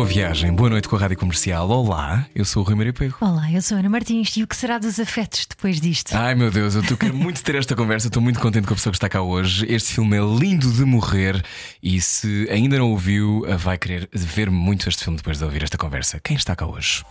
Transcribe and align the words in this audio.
Boa 0.00 0.08
viagem, 0.08 0.50
boa 0.50 0.70
noite 0.70 0.88
com 0.88 0.96
a 0.96 0.98
Rádio 0.98 1.18
Comercial. 1.18 1.68
Olá, 1.68 2.26
eu 2.34 2.42
sou 2.42 2.62
o 2.62 2.64
Rui 2.64 2.74
Maria 2.74 2.90
Pego. 2.90 3.16
Olá, 3.20 3.52
eu 3.52 3.60
sou 3.60 3.76
a 3.76 3.80
Ana 3.80 3.90
Martins 3.90 4.34
e 4.34 4.42
o 4.42 4.46
que 4.46 4.56
será 4.56 4.78
dos 4.78 4.98
afetos 4.98 5.44
depois 5.46 5.78
disto? 5.78 6.14
Ai 6.14 6.34
meu 6.34 6.50
Deus, 6.50 6.74
eu 6.74 6.96
quero 6.96 7.14
muito 7.14 7.42
ter 7.44 7.54
esta 7.56 7.76
conversa, 7.76 8.06
estou 8.06 8.22
muito 8.22 8.40
contente 8.40 8.66
com 8.66 8.72
a 8.72 8.76
pessoa 8.76 8.92
que 8.92 8.96
está 8.96 9.10
cá 9.10 9.20
hoje. 9.20 9.66
Este 9.68 9.92
filme 9.92 10.16
é 10.16 10.20
lindo 10.22 10.72
de 10.72 10.86
morrer 10.86 11.44
e 11.82 12.00
se 12.00 12.48
ainda 12.50 12.78
não 12.78 12.92
ouviu, 12.92 13.44
vai 13.58 13.76
querer 13.76 14.08
ver 14.10 14.50
muito 14.50 14.88
este 14.88 15.04
filme 15.04 15.18
depois 15.18 15.36
de 15.36 15.44
ouvir 15.44 15.64
esta 15.64 15.76
conversa. 15.76 16.18
Quem 16.18 16.34
está 16.34 16.56
cá 16.56 16.64
hoje? 16.64 17.04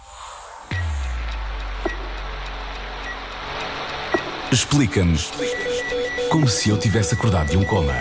Explica-nos 4.51 5.29
como 6.31 6.47
se 6.47 6.69
eu 6.71 6.79
tivesse 6.79 7.13
acordado 7.13 7.51
de 7.51 7.57
um 7.57 7.63
coma. 7.65 7.93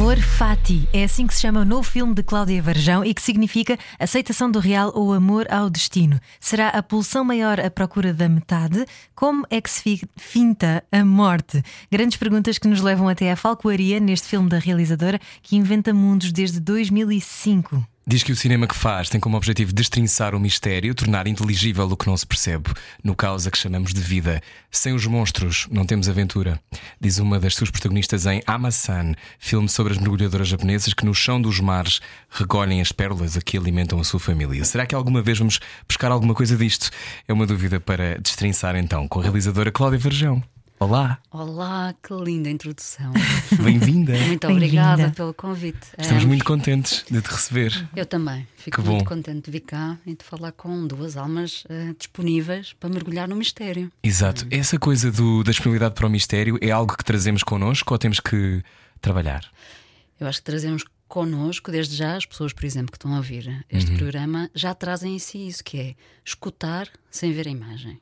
Amor 0.00 0.16
Fati 0.16 0.88
é 0.94 1.04
assim 1.04 1.26
que 1.26 1.34
se 1.34 1.42
chama 1.42 1.60
o 1.60 1.64
novo 1.64 1.82
filme 1.82 2.14
de 2.14 2.22
Cláudia 2.22 2.62
Varjão 2.62 3.04
e 3.04 3.12
que 3.12 3.20
significa 3.20 3.78
aceitação 3.98 4.50
do 4.50 4.58
real 4.58 4.90
ou 4.94 5.12
amor 5.12 5.46
ao 5.52 5.68
destino. 5.68 6.18
Será 6.40 6.68
a 6.68 6.82
pulsão 6.82 7.22
maior 7.22 7.60
à 7.60 7.70
procura 7.70 8.14
da 8.14 8.26
metade? 8.26 8.86
Como 9.14 9.44
é 9.50 9.60
que 9.60 9.68
se 9.68 9.82
fi- 9.82 10.08
finta 10.16 10.82
a 10.90 11.04
morte? 11.04 11.62
Grandes 11.92 12.16
perguntas 12.16 12.56
que 12.56 12.66
nos 12.66 12.80
levam 12.80 13.10
até 13.10 13.30
à 13.30 13.36
falcoaria 13.36 14.00
neste 14.00 14.26
filme 14.26 14.48
da 14.48 14.58
realizadora 14.58 15.20
que 15.42 15.54
inventa 15.56 15.92
mundos 15.92 16.32
desde 16.32 16.60
2005. 16.60 17.84
Diz 18.10 18.24
que 18.24 18.32
o 18.32 18.36
cinema 18.36 18.66
que 18.66 18.74
faz 18.74 19.08
tem 19.08 19.20
como 19.20 19.36
objetivo 19.36 19.72
destrinçar 19.72 20.34
o 20.34 20.40
mistério, 20.40 20.96
tornar 20.96 21.28
inteligível 21.28 21.84
o 21.84 21.96
que 21.96 22.08
não 22.08 22.16
se 22.16 22.26
percebe, 22.26 22.68
no 23.04 23.14
caos 23.14 23.46
a 23.46 23.52
que 23.52 23.56
chamamos 23.56 23.94
de 23.94 24.00
vida. 24.00 24.42
Sem 24.68 24.92
os 24.92 25.06
monstros, 25.06 25.68
não 25.70 25.86
temos 25.86 26.08
aventura. 26.08 26.60
Diz 27.00 27.20
uma 27.20 27.38
das 27.38 27.54
suas 27.54 27.70
protagonistas 27.70 28.26
em 28.26 28.42
Amasan, 28.44 29.14
filme 29.38 29.68
sobre 29.68 29.92
as 29.92 29.98
mergulhadoras 30.00 30.48
japonesas 30.48 30.92
que 30.92 31.04
no 31.04 31.14
chão 31.14 31.40
dos 31.40 31.60
mares 31.60 32.00
recolhem 32.28 32.80
as 32.80 32.90
pérolas 32.90 33.36
a 33.36 33.40
que 33.40 33.56
alimentam 33.56 34.00
a 34.00 34.02
sua 34.02 34.18
família. 34.18 34.64
Será 34.64 34.86
que 34.86 34.94
alguma 34.96 35.22
vez 35.22 35.38
vamos 35.38 35.60
pescar 35.86 36.10
alguma 36.10 36.34
coisa 36.34 36.56
disto? 36.56 36.90
É 37.28 37.32
uma 37.32 37.46
dúvida 37.46 37.78
para 37.78 38.18
destrinçar 38.18 38.74
então 38.74 39.06
com 39.06 39.20
a 39.20 39.22
realizadora 39.22 39.70
Cláudia 39.70 40.00
Varjão. 40.00 40.42
Olá, 40.82 41.20
Olá, 41.30 41.94
que 42.02 42.14
linda 42.14 42.48
introdução. 42.48 43.12
bem-vinda. 43.62 44.12
Muito 44.14 44.46
Bem-vinda. 44.46 44.48
obrigada 44.50 45.10
pelo 45.10 45.34
convite. 45.34 45.78
Estamos 45.98 46.22
É, 46.22 46.26
muito 46.26 46.42
contentes 46.42 47.04
de 47.10 47.20
te 47.20 47.26
receber. 47.30 47.88
Eu 47.94 48.06
também. 48.06 48.48
Fico 48.56 48.80
Que 48.82 48.88
muito 48.88 49.00
bom. 49.00 49.04
contente 49.04 49.44
de 49.44 49.50
vir 49.50 49.60
cá 49.60 49.98
e 50.06 50.14
de 50.14 50.24
falar 50.24 50.52
com 50.52 50.86
duas 50.86 51.18
almas 51.18 51.64
eh, 51.68 51.94
disponíveis 51.98 52.72
para 52.72 52.88
mergulhar 52.88 53.28
no 53.28 53.36
mistério. 53.36 53.92
Exato. 54.02 54.46
Essa 54.50 54.78
coisa 54.78 55.12
do- 55.12 55.44
da 55.44 55.50
disponibilidade 55.50 55.94
para 55.94 56.06
o 56.06 56.10
mistério 56.10 56.58
é 56.62 56.70
algo 56.70 56.96
que 56.96 57.04
trazemos 57.04 57.42
connosco 57.42 57.92
ou 57.92 57.98
temos 57.98 58.18
que 58.18 58.62
trabalhar? 59.02 59.44
Eu 60.18 60.26
acho 60.26 60.38
que 60.38 60.44
trazemos 60.44 60.82
connosco, 61.06 61.70
desde 61.70 61.94
já, 61.94 62.16
as 62.16 62.24
pessoas, 62.24 62.54
por 62.54 62.64
exemplo, 62.64 62.90
que 62.90 62.96
estão 62.96 63.12
a 63.12 63.18
ouvir 63.18 63.66
este 63.68 63.94
programa, 63.98 64.50
já 64.54 64.72
trazem 64.74 65.14
em 65.16 65.18
si 65.18 65.46
isso, 65.46 65.62
que 65.62 65.78
é 65.78 65.94
escutar 66.24 66.88
sem 67.10 67.32
ver 67.32 67.48
a 67.48 67.50
imagem. 67.50 68.00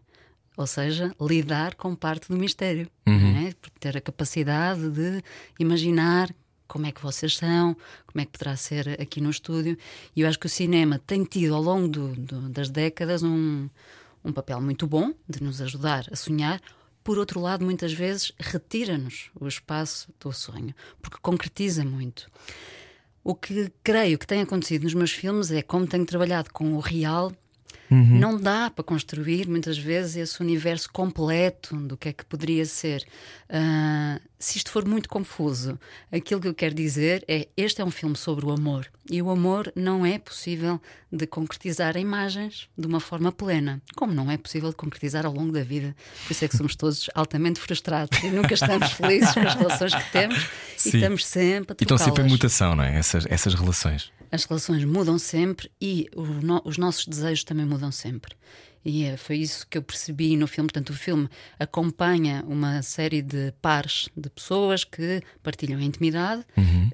Ou 0.59 0.67
seja, 0.67 1.14
lidar 1.20 1.77
com 1.77 1.95
parte 1.95 2.28
do 2.28 2.37
mistério. 2.37 2.91
não 3.06 3.47
é? 3.48 3.53
Porque 3.61 3.78
Ter 3.78 3.97
a 3.97 4.01
capacidade 4.01 4.91
de 4.91 5.23
imaginar 5.59 6.34
como 6.67 6.84
é 6.84 6.91
que 6.92 7.00
vocês 7.00 7.37
são, 7.37 7.77
como 8.06 8.20
é 8.20 8.25
que 8.25 8.33
poderá 8.33 8.56
ser 8.56 9.00
aqui 9.00 9.20
no 9.20 9.31
estúdio. 9.31 9.78
E 10.17 10.20
eu 10.23 10.28
acho 10.28 10.37
que 10.39 10.47
o 10.47 10.50
cinema 10.50 10.98
tem 10.98 11.23
tido, 11.25 11.55
ao 11.55 11.62
longo 11.62 11.87
do- 11.88 12.15
do- 12.16 12.49
das 12.49 12.69
décadas, 12.71 13.22
um, 13.22 13.69
um 14.25 14.33
papel 14.33 14.60
muito 14.60 14.84
bom 14.84 15.15
de 15.28 15.41
nos 15.43 15.60
ajudar 15.62 16.06
a 16.12 16.16
sonhar. 16.16 16.60
Por 17.04 17.19
outro 17.19 17.38
lado, 17.41 17.65
muitas 17.65 17.93
vezes 17.93 18.33
retira-nos 18.38 19.31
o 19.41 19.47
espaço 19.47 20.12
do 20.21 20.33
sonho, 20.33 20.75
porque 21.00 21.19
concretiza 21.22 21.84
muito. 21.84 22.27
O 23.22 23.33
que 23.34 23.71
creio 23.84 24.19
que 24.19 24.27
tem 24.27 24.41
acontecido 24.43 24.83
nos 24.83 24.94
meus 24.94 25.12
filmes 25.12 25.50
é 25.53 25.62
como 25.62 25.87
tenho 25.87 26.04
trabalhado 26.04 26.50
com 26.53 26.75
o 26.75 26.81
real, 26.81 27.33
não 27.91 28.38
dá 28.38 28.71
para 28.71 28.84
construir 28.84 29.49
muitas 29.49 29.78
vezes 29.78 30.16
esse 30.16 30.41
universo 30.43 30.91
completo 30.93 31.76
do 31.76 31.97
que 31.97 32.09
é 32.09 32.12
que 32.12 32.25
poderia 32.25 32.65
ser. 32.66 33.04
Ah, 33.50 34.21
se 34.38 34.59
isto 34.59 34.71
for 34.71 34.84
muito 34.87 35.09
confuso, 35.09 35.78
aquilo 36.12 36.41
que 36.41 36.47
eu 36.48 36.54
quero 36.54 36.75
dizer 36.75 37.25
é: 37.27 37.48
este 37.56 37.81
é 37.81 37.84
um 37.84 37.91
filme 37.91 38.16
sobre 38.16 38.44
o 38.47 38.50
amor 38.53 38.87
e 39.10 39.21
o 39.22 39.31
amor 39.31 39.72
não 39.75 40.04
é 40.04 40.19
possível 40.19 40.81
de 41.10 41.27
concretizar 41.27 41.97
em 41.97 42.03
imagens 42.03 42.69
de 42.77 42.87
uma 42.87 43.00
forma 43.00 43.32
plena, 43.32 43.81
como 43.97 44.12
não 44.12 44.31
é 44.31 44.37
possível 44.37 44.69
de 44.69 44.77
concretizar 44.77 45.25
ao 45.25 45.32
longo 45.32 45.50
da 45.53 45.62
vida. 45.62 45.97
Por 46.27 46.32
isso 46.32 46.44
é 46.44 46.48
que 46.48 46.56
somos 46.56 46.77
todos 46.77 47.09
altamente 47.15 47.59
frustrados 47.59 48.19
e 48.22 48.28
nunca 48.28 48.53
estamos 48.54 48.93
felizes 48.93 49.32
com 49.32 49.41
as 49.41 49.54
relações 49.54 49.94
que 49.94 50.12
temos 50.12 50.47
Sim. 50.77 50.91
e 50.91 50.94
estamos 50.97 51.27
sempre 51.27 51.72
a 51.72 51.77
E 51.81 51.84
estão 51.84 51.97
sempre 51.98 52.25
em 52.25 52.28
mutação, 52.28 52.77
não 52.77 52.84
é? 52.84 52.97
Essas, 52.98 53.25
essas 53.31 53.54
relações. 53.54 54.12
As 54.31 54.44
relações 54.44 54.84
mudam 54.84 55.19
sempre 55.19 55.71
e 55.81 56.06
no- 56.43 56.60
os 56.66 56.77
nossos 56.77 57.06
desejos 57.06 57.44
também 57.44 57.65
mudam 57.65 57.78
sempre. 57.93 58.34
E 58.84 59.05
eh, 59.05 59.16
foi 59.16 59.37
isso 59.39 59.66
que 59.69 59.77
eu 59.77 59.83
percebi 59.83 60.37
no 60.37 60.47
filme. 60.47 60.69
Portanto, 60.69 60.91
o 60.91 60.94
filme 60.94 61.28
acompanha 61.59 62.44
uma 62.47 62.81
série 62.83 63.21
de 63.22 63.53
pares 63.61 64.09
de 64.16 64.31
pessoas 64.31 64.84
que 64.84 65.22
partilham 65.43 65.78
a 65.78 65.83
intimidade 65.83 66.44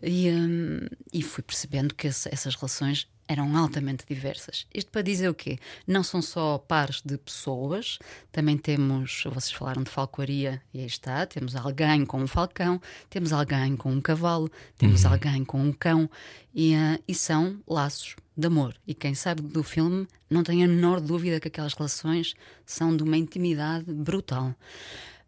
e, 0.02 0.30
hum, 0.30 0.80
e 1.12 1.22
fui 1.22 1.42
percebendo 1.42 1.94
que 1.94 2.06
esse- 2.08 2.28
essas 2.32 2.54
relações 2.54 3.06
eram 3.26 3.56
altamente 3.56 4.04
diversas. 4.06 4.66
Isto 4.74 4.90
para 4.90 5.00
dizer 5.00 5.28
o 5.30 5.34
quê? 5.34 5.58
Não 5.86 6.02
são 6.02 6.20
só 6.20 6.58
pares 6.58 7.00
de 7.02 7.16
pessoas, 7.16 7.98
também 8.30 8.58
temos, 8.58 9.22
vocês 9.32 9.50
falaram 9.52 9.82
de 9.82 9.90
falcoaria 9.90 10.60
e 10.74 10.80
aí 10.80 10.86
está, 10.86 11.24
temos 11.24 11.56
alguém 11.56 12.04
com 12.04 12.20
um 12.22 12.26
falcão, 12.26 12.78
temos 13.08 13.32
alguém 13.32 13.76
com 13.76 13.90
um 13.92 14.00
cavalo, 14.00 14.50
temos 14.76 15.06
alguém 15.06 15.42
com 15.42 15.58
um 15.62 15.72
cão 15.72 16.10
e, 16.54 16.74
ah, 16.74 16.98
e 17.08 17.14
são 17.14 17.58
laços 17.66 18.14
de 18.36 18.46
amor. 18.46 18.74
E 18.86 18.94
quem 18.94 19.14
sabe 19.14 19.42
do 19.42 19.62
filme 19.62 20.06
não 20.30 20.42
tem 20.42 20.64
a 20.64 20.68
menor 20.68 21.00
dúvida 21.00 21.38
que 21.40 21.48
aquelas 21.48 21.74
relações 21.74 22.34
são 22.66 22.96
de 22.96 23.02
uma 23.02 23.16
intimidade 23.16 23.84
brutal. 23.92 24.54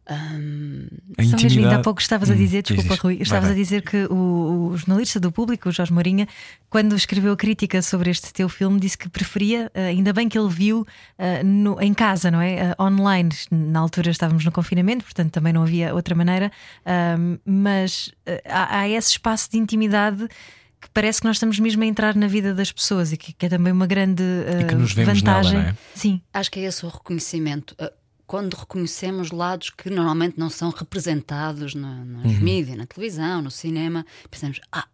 A 0.09 1.25
Só 1.25 1.37
mesmo 1.43 1.63
ainda 1.65 1.77
há 1.77 1.83
pouco 1.83 2.01
estavas 2.01 2.31
a 2.31 2.35
Hum, 2.35 2.37
dizer, 2.37 2.63
diz, 2.63 2.77
desculpa 2.77 2.95
diz. 2.95 3.03
Rui, 3.03 3.15
Vai, 3.15 3.23
estavas 3.25 3.45
vai. 3.49 3.53
a 3.53 3.55
dizer 3.55 3.83
que 3.83 4.05
o, 4.07 4.69
o 4.71 4.77
jornalista 4.77 5.19
do 5.19 5.33
público, 5.33 5.69
o 5.69 5.73
Jorge 5.73 5.93
Mourinha, 5.93 6.29
quando 6.71 6.95
escreveu 6.95 7.33
a 7.33 7.37
crítica 7.37 7.83
sobre 7.83 8.11
este 8.11 8.33
teu 8.33 8.49
filme, 8.49 8.79
disse 8.79 8.97
que 8.97 9.09
preferia, 9.09 9.69
eh, 9.75 9.87
ainda 9.89 10.13
bem 10.13 10.29
que 10.29 10.39
ele 10.39 10.49
viu 10.49 10.87
eh, 11.19 11.43
no- 11.43 11.81
em 11.81 11.93
casa, 11.93 12.31
não 12.31 12.41
é? 12.41 12.55
Eh, 12.55 12.75
online. 12.81 13.31
Na 13.51 13.81
altura 13.81 14.11
estávamos 14.13 14.45
no 14.45 14.53
confinamento, 14.53 15.03
portanto 15.05 15.33
também 15.33 15.53
não 15.53 15.63
havia 15.65 15.93
outra 15.93 16.15
maneira, 16.15 16.53
ahm, 16.85 17.37
mas 17.45 18.13
há, 18.49 18.79
há 18.81 18.89
esse 18.89 19.11
espaço 19.11 19.51
de 19.51 19.59
intimidade. 19.59 20.29
Que 20.87 20.91
parece 20.95 21.21
que 21.21 21.27
nós 21.27 21.37
estamos 21.37 21.59
mesmo 21.59 21.83
a 21.83 21.87
entrar 21.87 22.15
na 22.15 22.27
vida 22.29 22.55
das 22.55 22.71
pessoas 22.73 23.13
e 23.13 23.17
que, 23.17 23.33
que 23.33 23.47
é 23.47 23.49
também 23.49 23.73
uma 23.73 23.87
grande 23.87 24.23
eh, 24.47 24.65
que 24.65 24.75
nos 24.75 24.93
vemos 24.93 25.23
nela, 25.23 25.39
vantagem. 25.43 25.61
não 25.63 25.69
é? 25.71 25.77
Sim, 25.95 26.21
Acho 26.33 26.51
que 26.51 26.61
é 26.61 26.63
esse 26.65 26.85
o 26.87 26.89
reconhecimento. 26.89 27.75
Ah, 27.79 27.93
Quando 28.27 28.55
reconhecemos 28.55 29.31
lados 29.31 29.71
que 29.71 29.89
normalmente 29.91 30.39
não 30.39 30.49
são 30.51 30.71
representados 30.71 31.75
na, 31.75 32.05
nos 32.05 32.33
Uhum. 32.35 32.41
mídias, 32.41 32.77
na 32.77 32.87
televisão, 32.87 33.43
no 33.43 33.51
cinema, 33.51 34.05
pensamos: 34.31 34.61
ah, 34.73 34.87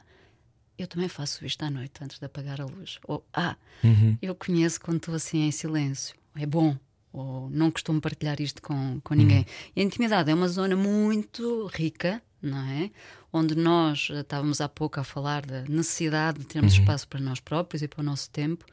eu 0.78 0.86
também 0.86 1.08
faço 1.08 1.44
isto 1.46 1.62
à 1.64 1.70
noite 1.70 1.92
antes 2.02 2.18
de 2.18 2.24
apagar 2.26 2.60
a 2.60 2.64
luz. 2.64 2.98
Ou 3.06 3.24
ah, 3.32 3.56
Uhum. 3.84 4.16
eu 4.20 4.34
conheço 4.34 4.80
quando 4.80 4.96
estou 4.98 5.14
assim 5.14 5.42
em 5.46 5.50
silêncio. 5.50 6.14
É 6.36 6.46
bom. 6.46 6.76
Ou 7.12 7.50
não 7.50 7.70
costumo 7.70 8.00
partilhar 8.00 8.40
isto 8.40 8.62
com, 8.62 8.98
com 9.04 9.12
ninguém. 9.14 9.44
E 9.76 9.80
a 9.80 9.84
intimidade 9.84 10.30
é 10.30 10.34
uma 10.34 10.48
zona 10.48 10.74
muito 10.74 11.66
rica, 11.74 12.22
não 12.42 12.58
é? 12.58 12.90
Onde 13.32 13.54
nós 13.54 14.08
estávamos 14.10 14.60
há 14.60 14.68
pouco 14.68 15.00
a 15.00 15.04
falar 15.04 15.46
da 15.46 15.62
necessidade 15.62 16.40
de 16.40 16.46
termos 16.46 16.74
espaço 16.74 17.08
para 17.08 17.20
nós 17.20 17.40
próprios 17.40 17.82
e 17.82 17.88
para 17.88 18.00
o 18.00 18.04
nosso 18.04 18.28
tempo. 18.30 18.64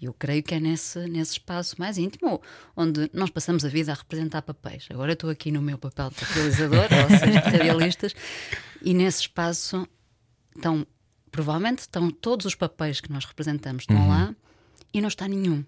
E 0.00 0.06
eu 0.06 0.14
creio 0.14 0.42
que 0.42 0.54
é 0.54 0.60
nesse, 0.60 0.98
nesse 1.08 1.32
espaço 1.32 1.76
mais 1.78 1.98
íntimo, 1.98 2.40
onde 2.74 3.10
nós 3.12 3.28
passamos 3.28 3.64
a 3.64 3.68
vida 3.68 3.92
a 3.92 3.94
representar 3.94 4.40
papéis. 4.40 4.88
Agora 4.90 5.12
estou 5.12 5.28
aqui 5.28 5.52
no 5.52 5.60
meu 5.60 5.76
papel 5.76 6.10
de 6.10 6.24
realizador, 6.24 6.88
vocês 7.10 7.32
de 7.32 7.50
radialistas, 7.50 8.14
e 8.82 8.94
nesse 8.94 9.20
espaço 9.20 9.86
estão, 10.56 10.86
provavelmente, 11.30 11.80
estão 11.80 12.10
todos 12.10 12.46
os 12.46 12.54
papéis 12.54 13.00
que 13.00 13.12
nós 13.12 13.26
representamos 13.26 13.82
estão 13.82 14.08
lá 14.08 14.34
e 14.92 15.02
não 15.02 15.08
está 15.08 15.28
nenhum. 15.28 15.62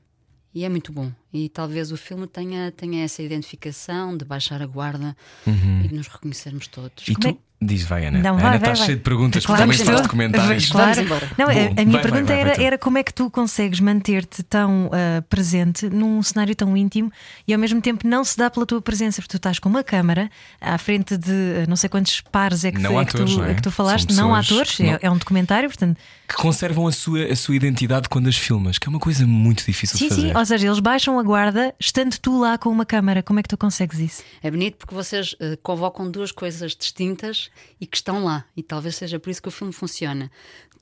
E 0.55 0.64
é 0.64 0.69
muito 0.69 0.93
bom. 0.93 1.12
E 1.32 1.49
talvez 1.49 1.90
o 1.93 1.96
filme 1.96 2.26
tenha, 2.26 2.70
tenha 2.70 3.05
essa 3.05 3.23
identificação 3.23 4.17
de 4.17 4.25
baixar 4.25 4.61
a 4.62 4.67
guarda 4.67 5.17
Uhum. 5.46 5.82
e 5.84 5.88
de 5.88 5.94
nos 5.94 6.06
reconhecermos 6.08 6.67
todos. 6.67 7.08
E 7.08 7.14
Como 7.14 7.29
é 7.29 7.32
tu? 7.32 7.38
Diz, 7.64 7.84
vai, 7.84 8.05
Ana. 8.06 8.19
Não, 8.19 8.32
Ana 8.34 8.43
vai, 8.43 8.56
está 8.56 8.67
vai, 8.70 8.76
vai. 8.76 8.87
cheia 8.87 8.96
de 8.96 9.05
perguntas, 9.05 9.46
Claro, 9.46 9.70
os 9.70 9.79
estou. 9.79 10.02
documentários. 10.02 10.69
Claro. 10.69 11.00
Não, 11.38 11.46
Bom, 11.46 11.52
a- 11.52 11.81
a 11.81 11.84
minha 11.84 11.93
vai, 11.93 12.02
pergunta 12.02 12.25
vai, 12.32 12.40
era, 12.40 12.49
vai 12.49 12.56
tu. 12.56 12.62
era 12.62 12.76
como 12.79 12.99
é 12.99 13.05
que 13.05 13.14
tu 13.14 13.31
consegues 13.31 13.79
manter-te 13.79 14.43
tão 14.43 14.90
ah, 14.93 15.23
presente 15.31 15.88
num 15.88 16.20
cenário 16.25 16.56
tão 16.56 16.76
íntimo 16.76 17.12
e 17.46 17.55
ao 17.55 17.61
mesmo 17.61 17.81
tempo 17.81 18.05
não 18.05 18.25
se 18.25 18.37
dá 18.37 18.50
pela 18.50 18.67
tua 18.67 18.82
presença, 18.82 19.23
porque 19.23 19.31
tu 19.31 19.37
estás 19.37 19.61
com 19.61 19.69
uma 19.69 19.84
câmara 19.84 20.29
à 20.61 20.76
frente 20.76 21.17
de 21.17 21.31
ah, 21.31 21.67
não 21.69 21.76
sei 21.76 21.88
quantos 21.88 22.20
pares 22.20 22.64
é 22.64 22.73
que, 22.73 22.81
Não 22.81 23.00
é 23.00 23.05
que 23.05 23.11
atores, 23.11 23.32
tu, 23.32 23.38
não 23.38 23.44
é? 23.46 23.52
é 23.52 23.55
que 23.55 23.62
tu 23.62 23.70
falaste, 23.70 24.12
São 24.12 24.31
não 24.31 24.34
pessoas 24.40 24.52
atores, 24.58 24.76
que 24.79 24.82
não- 24.82 24.93
É, 24.94 24.99
é 25.02 25.11
um 25.12 25.17
documentário, 25.17 25.69
portanto. 25.69 25.96
Que 26.29 26.34
conservam 26.34 26.88
a 26.88 26.93
sua, 26.93 27.26
a 27.26 27.37
sua 27.37 27.55
identidade 27.55 28.08
quando 28.08 28.26
as 28.26 28.37
filmas, 28.37 28.76
que 28.76 28.88
é 28.88 28.90
uma 28.90 28.99
coisa 28.99 29.25
muito 29.25 29.64
difícil 29.64 29.96
Sim, 29.99 30.08
de 30.08 30.14
fazer. 30.17 30.29
sim, 30.32 30.37
ou 30.37 30.44
seja, 30.46 30.67
eles 30.67 30.81
baixam 30.81 31.17
a 31.17 31.21
guarda 31.22 31.74
estando 31.78 32.19
tu 32.19 32.38
lá 32.38 32.58
com 32.58 32.69
uma 32.69 32.84
câmara. 32.86 33.22
Como 33.22 33.38
é 33.38 33.42
que 33.42 33.48
tu 33.48 33.56
consegues 33.58 33.98
isso? 33.98 34.22
É 34.42 34.50
bonito 34.50 34.76
porque 34.76 34.94
vocês 34.94 35.34
eh, 35.40 35.56
convocam 35.62 36.10
duas 36.10 36.30
coisas 36.32 36.74
distintas 36.74 37.50
e 37.80 37.86
que 37.86 37.96
estão 37.96 38.24
lá. 38.24 38.44
E 38.56 38.62
talvez 38.62 38.96
seja 38.96 39.19
por 39.20 39.30
isso 39.30 39.40
que 39.42 39.48
o 39.48 39.52
filme 39.52 39.72
funciona. 39.72 40.30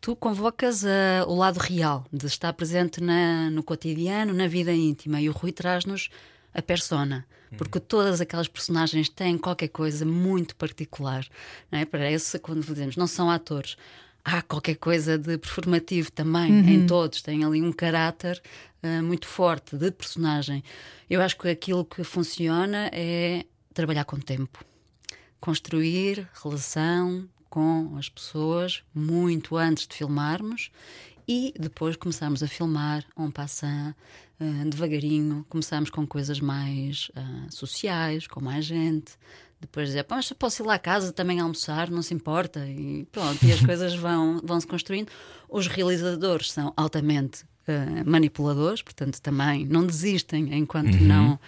Tu 0.00 0.16
convocas 0.16 0.82
eh, 0.84 1.22
o 1.26 1.34
lado 1.34 1.58
real, 1.58 2.06
de 2.12 2.26
estar 2.26 2.52
presente 2.54 3.00
na- 3.02 3.50
no 3.50 3.62
cotidiano, 3.62 4.32
na 4.32 4.46
vida 4.46 4.72
íntima, 4.72 5.20
e 5.20 5.28
o 5.28 5.32
Rui 5.32 5.52
traz-nos 5.52 6.08
a 6.54 6.62
persona. 6.62 7.26
Porque 7.58 7.80
todas 7.80 8.20
aquelas 8.20 8.46
personagens 8.46 9.08
têm 9.08 9.36
qualquer 9.36 9.68
coisa 9.68 10.04
muito 10.06 10.54
particular. 10.54 11.26
Não 11.70 11.80
é? 11.80 11.84
Parece 11.84 12.38
quando 12.38 12.64
dizemos 12.64 12.96
não 12.96 13.08
são 13.08 13.28
atores. 13.28 13.76
Há 14.24 14.42
qualquer 14.42 14.76
coisa 14.76 15.16
de 15.16 15.38
performativo 15.38 16.12
também 16.12 16.52
em 16.70 16.86
todos, 16.86 17.22
têm 17.22 17.44
ali 17.44 17.62
um 17.62 17.72
caráter 17.72 18.40
eh, 18.82 19.00
muito 19.00 19.26
forte 19.26 19.76
de 19.76 19.90
personagem. 19.90 20.62
Eu 21.08 21.22
acho 21.22 21.36
que 21.36 21.48
aquilo 21.48 21.84
que 21.84 22.04
funciona 22.04 22.90
é 22.92 23.44
trabalhar 23.72 24.04
com 24.04 24.18
tempo, 24.18 24.64
construir 25.40 26.28
relação 26.42 27.28
com 27.48 27.96
as 27.96 28.08
pessoas 28.08 28.82
muito 28.94 29.56
antes 29.56 29.86
de 29.86 29.96
filmarmos 29.96 30.70
e 31.26 31.52
depois 31.58 31.96
começarmos 31.96 32.42
a 32.42 32.48
filmar 32.48 33.04
um 33.16 33.30
passant 33.30 33.94
eh, 34.40 34.64
devagarinho, 34.66 35.44
começamos 35.48 35.90
com 35.90 36.06
coisas 36.06 36.40
mais 36.40 37.10
ah, 37.14 37.46
sociais, 37.50 38.26
com 38.26 38.40
mais 38.40 38.64
gente. 38.64 39.12
Depois 39.60 39.88
dizer, 39.88 40.04
"Pá, 40.04 40.16
mas 40.16 40.32
posso 40.32 40.62
ir 40.62 40.66
lá 40.66 40.74
à 40.74 40.78
casa 40.78 41.12
também 41.12 41.38
almoçar, 41.40 41.90
não 41.90 42.02
se 42.02 42.14
importa. 42.14 42.66
E 42.66 43.06
pronto, 43.12 43.44
e 43.44 43.52
as 43.52 43.60
coisas 43.64 43.94
vão, 43.94 44.40
vão 44.42 44.60
se 44.60 44.66
construindo. 44.66 45.10
Os 45.48 45.66
realizadores 45.66 46.50
são 46.50 46.72
altamente 46.76 47.44
eh, 47.66 48.02
manipuladores, 48.04 48.82
portanto 48.82 49.20
também 49.20 49.66
não 49.66 49.86
desistem 49.86 50.54
enquanto 50.56 50.96
não, 51.02 51.38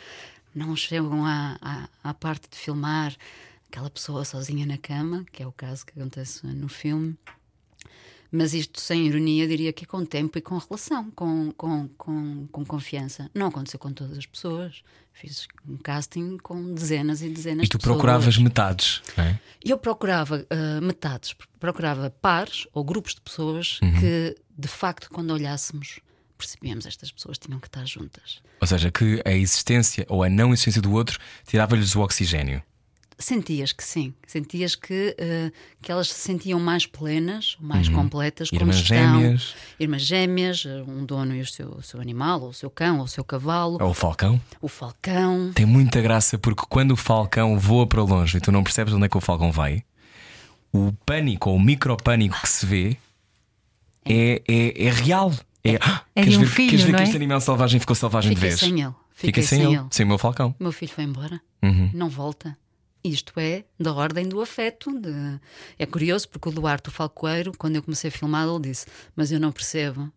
não 0.54 0.76
chegam 0.76 1.24
à, 1.24 1.56
à, 1.60 1.88
à 2.10 2.14
parte 2.14 2.48
de 2.50 2.56
filmar 2.56 3.16
aquela 3.68 3.88
pessoa 3.88 4.24
sozinha 4.24 4.66
na 4.66 4.76
cama, 4.76 5.24
que 5.32 5.42
é 5.42 5.46
o 5.46 5.52
caso 5.52 5.86
que 5.86 5.98
acontece 5.98 6.46
no 6.46 6.68
filme. 6.68 7.16
Mas 8.34 8.54
isto, 8.54 8.80
sem 8.80 9.06
ironia, 9.06 9.46
diria 9.46 9.72
que 9.74 9.84
é 9.84 9.86
com 9.86 10.04
tempo 10.06 10.38
e 10.38 10.40
com 10.40 10.56
relação, 10.56 11.10
com, 11.10 11.52
com, 11.52 11.86
com, 11.98 12.46
com 12.50 12.64
confiança. 12.64 13.30
Não 13.34 13.48
aconteceu 13.48 13.78
com 13.78 13.92
todas 13.92 14.16
as 14.16 14.24
pessoas. 14.24 14.82
Fiz 15.12 15.46
um 15.68 15.76
casting 15.76 16.38
com 16.38 16.72
dezenas 16.72 17.20
e 17.20 17.28
dezenas 17.28 17.66
E 17.66 17.68
tu 17.68 17.72
de 17.76 17.82
pessoas. 17.82 17.96
procuravas 17.98 18.38
metades, 18.38 19.02
não 19.18 19.24
é? 19.24 19.38
Eu 19.62 19.76
procurava 19.76 20.46
ah, 20.48 20.80
metades, 20.80 21.34
procurava 21.60 22.08
pares 22.22 22.66
ou 22.72 22.82
grupos 22.82 23.14
de 23.14 23.20
pessoas 23.20 23.78
Uhum. 23.82 24.00
que, 24.00 24.34
de 24.56 24.68
facto, 24.68 25.10
quando 25.10 25.30
olhássemos, 25.32 26.00
percebíamos 26.38 26.86
estas 26.86 27.12
pessoas 27.12 27.36
tinham 27.38 27.60
que 27.60 27.66
estar 27.68 27.84
juntas. 27.86 28.40
Ou 28.60 28.66
seja, 28.66 28.90
que 28.90 29.20
a 29.26 29.32
existência 29.32 30.06
ou 30.08 30.22
a 30.22 30.30
não 30.30 30.54
existência 30.54 30.80
do 30.80 30.90
outro 30.92 31.18
tirava-lhes 31.46 31.94
o 31.94 32.00
oxigênio. 32.00 32.62
Sentias 33.22 33.72
que 33.72 33.84
sim, 33.84 34.12
sentias 34.26 34.74
que, 34.74 35.14
ah, 35.18 35.52
que 35.80 35.92
elas 35.92 36.08
se 36.08 36.18
sentiam 36.18 36.58
mais 36.58 36.86
plenas, 36.86 37.56
mais 37.60 37.86
Uhum. 37.86 37.94
completas, 37.94 38.50
como 38.50 38.62
Irmãs 38.62 38.76
estão. 38.76 38.96
gêmeas, 38.96 39.54
Irmãs 39.78 40.02
gêmeas, 40.02 40.64
ah, 40.66 40.82
um 40.90 41.04
dono 41.04 41.34
e 41.36 41.40
o 41.40 41.46
seu, 41.46 41.68
o 41.68 41.82
seu 41.82 42.00
animal, 42.00 42.40
ou 42.42 42.48
o 42.48 42.52
seu 42.54 42.68
cão, 42.68 42.98
ou 42.98 43.04
o 43.04 43.08
seu 43.08 43.22
cavalo, 43.24 43.78
ou 43.80 43.90
o 43.90 43.94
falcão. 43.94 44.40
o 44.60 44.66
falcão. 44.66 45.52
Tem 45.54 45.64
muita 45.64 46.00
graça 46.00 46.36
porque 46.36 46.64
quando 46.68 46.90
o 46.92 46.96
falcão 46.96 47.56
voa 47.58 47.86
para 47.86 48.02
longe 48.02 48.38
e 48.38 48.40
tu 48.40 48.50
não 48.50 48.64
percebes 48.64 48.92
onde 48.92 49.04
é 49.04 49.08
que 49.08 49.16
o 49.16 49.20
falcão 49.20 49.52
vai, 49.52 49.84
o 50.72 50.92
pânico 51.06 51.50
ou 51.50 51.56
o 51.56 51.60
micropânico 51.60 52.40
que 52.42 52.48
se 52.48 52.66
vê 52.66 52.96
é, 54.04 54.42
é, 54.48 54.86
é 54.86 54.90
real. 54.90 55.32
É, 55.64 55.76
"Ah, 55.80 56.02
É 56.14 56.22
queres 56.22 56.36
um 56.38 56.40
ver, 56.40 56.46
filho, 56.46 56.70
queres 56.70 56.84
ver 56.84 56.94
que 56.96 57.00
é? 57.02 57.04
este 57.04 57.16
animal 57.16 57.40
selvagem 57.40 57.78
ficou 57.78 57.94
selvagem 57.94 58.30
Fiquei 58.34 58.42
de 58.50 58.56
vez? 58.56 58.60
sem 58.60 58.80
ele. 58.80 58.92
Fica 59.14 59.40
Fiquei 59.40 59.42
sem, 59.44 59.72
ele, 59.74 59.84
sem 59.92 60.04
o 60.04 60.08
meu 60.08 60.18
falcão. 60.18 60.52
O 60.58 60.62
meu 60.64 60.72
filho 60.72 60.90
foi 60.90 61.04
embora, 61.04 61.40
Uhum. 61.62 61.88
não 61.94 62.08
volta. 62.08 62.58
Isto 63.04 63.32
é 63.40 63.64
da 63.78 63.92
ordem 63.92 64.28
do 64.28 64.40
afeto. 64.40 64.98
de- 65.00 65.40
É 65.78 65.84
curioso 65.86 66.28
porque 66.28 66.48
o 66.48 66.52
Duarte, 66.52 66.88
o 66.88 66.92
Falcoeiro, 66.92 67.52
quando 67.58 67.76
eu 67.76 67.82
comecei 67.82 68.08
a 68.08 68.12
filmar, 68.12 68.46
ele 68.48 68.60
disse: 68.60 68.86
Mas 69.16 69.32
eu 69.32 69.40
não 69.40 69.50
percebo 69.50 70.12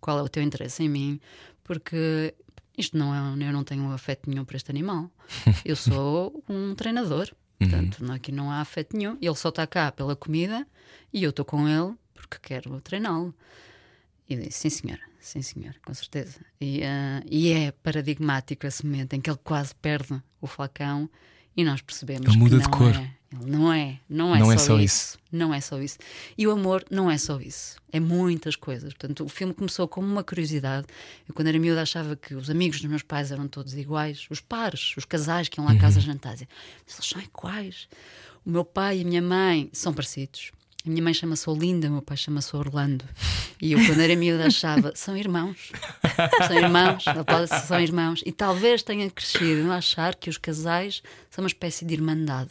qual 0.00 0.18
é 0.18 0.22
o 0.22 0.28
teu 0.28 0.42
interesse 0.42 0.82
em 0.82 0.88
mim, 0.88 1.20
porque 1.62 2.34
isto 2.78 2.96
não 2.96 3.14
é. 3.14 3.18
Eu 3.48 3.52
não 3.52 3.62
tenho 3.62 3.90
afeto 3.92 4.28
nenhum 4.30 4.44
para 4.44 4.56
este 4.56 4.70
animal. 4.70 5.10
Eu 5.64 5.76
sou 5.76 6.42
um 6.48 6.74
treinador, 6.74 7.30
portanto, 7.58 8.02
não- 8.02 8.14
aqui 8.14 8.32
não 8.32 8.50
há 8.50 8.60
afeto 8.60 8.96
nenhum. 8.96 9.18
Ele 9.20 9.34
só 9.34 9.50
está 9.50 9.66
cá 9.66 9.92
pela 9.92 10.16
comida 10.16 10.66
e 11.12 11.22
eu 11.22 11.30
estou 11.30 11.44
com 11.44 11.68
ele 11.68 11.94
porque 12.14 12.38
quero 12.40 12.80
treiná-lo. 12.80 13.34
E 14.28 14.36
disse: 14.36 14.60
Sim, 14.60 14.70
senhora, 14.70 15.02
sim, 15.20 15.42
senhor, 15.42 15.74
com 15.84 15.92
certeza. 15.92 16.40
E, 16.60 16.82
ah, 16.84 17.22
e 17.30 17.52
é 17.52 17.70
paradigmático 17.72 18.66
esse 18.66 18.86
momento 18.86 19.12
em 19.12 19.20
que 19.20 19.28
ele 19.28 19.38
quase 19.44 19.74
perde 19.74 20.22
o 20.40 20.46
falcão 20.46 21.08
e 21.56 21.64
nós 21.64 21.80
percebemos 21.80 22.26
Ele 22.28 22.36
muda 22.38 22.56
que 22.56 22.62
de 22.64 22.70
não 22.70 22.78
cor. 22.78 22.94
é. 22.94 23.20
Ele 23.32 23.48
não 23.50 23.72
é, 23.72 24.00
não 24.08 24.34
é, 24.34 24.38
Não 24.40 24.46
só, 24.46 24.52
é 24.52 24.58
só 24.58 24.80
isso. 24.80 25.18
Não 25.30 25.54
é 25.54 25.60
só 25.60 25.80
isso. 25.80 25.98
E 26.36 26.48
o 26.48 26.50
amor 26.50 26.84
não 26.90 27.08
é 27.08 27.16
só 27.16 27.40
isso. 27.40 27.76
É 27.92 28.00
muitas 28.00 28.56
coisas. 28.56 28.92
Portanto, 28.92 29.24
o 29.24 29.28
filme 29.28 29.54
começou 29.54 29.86
como 29.86 30.04
uma 30.08 30.24
curiosidade. 30.24 30.88
Eu, 31.28 31.32
quando 31.34 31.46
era 31.46 31.56
miúda, 31.56 31.80
achava 31.80 32.16
que 32.16 32.34
os 32.34 32.50
amigos 32.50 32.80
dos 32.80 32.90
meus 32.90 33.02
pais 33.02 33.30
eram 33.30 33.46
todos 33.46 33.72
iguais. 33.74 34.26
Os 34.30 34.40
pares, 34.40 34.94
os 34.96 35.04
casais 35.04 35.48
que 35.48 35.60
iam 35.60 35.64
lá 35.66 35.72
à 35.74 35.78
casa 35.78 36.00
jantar. 36.00 36.32
Dizia, 36.32 36.48
Mas 36.84 36.96
eles 36.96 37.08
são 37.08 37.22
iguais. 37.22 37.88
O 38.44 38.50
meu 38.50 38.64
pai 38.64 38.98
e 38.98 39.02
a 39.02 39.04
minha 39.04 39.22
mãe 39.22 39.70
são 39.72 39.94
parecidos. 39.94 40.50
A 40.86 40.88
minha 40.90 41.02
mãe 41.02 41.12
chama-se 41.12 41.48
Olinda, 41.50 41.88
o 41.88 41.92
meu 41.92 42.02
pai 42.02 42.16
chama-se 42.16 42.56
Orlando. 42.56 43.04
E 43.60 43.72
eu, 43.72 43.84
quando 43.86 44.00
era 44.00 44.16
miúda, 44.16 44.46
achava, 44.46 44.92
são 44.94 45.14
irmãos. 45.16 45.72
São 46.46 46.56
irmãos, 46.56 47.04
pode- 47.26 47.66
são 47.66 47.78
irmãos. 47.80 48.22
E 48.24 48.32
talvez 48.32 48.82
tenha 48.82 49.10
crescido 49.10 49.70
a 49.70 49.76
achar 49.76 50.14
que 50.14 50.30
os 50.30 50.38
casais 50.38 51.02
são 51.30 51.42
uma 51.44 51.48
espécie 51.48 51.84
de 51.84 51.92
irmandade. 51.94 52.50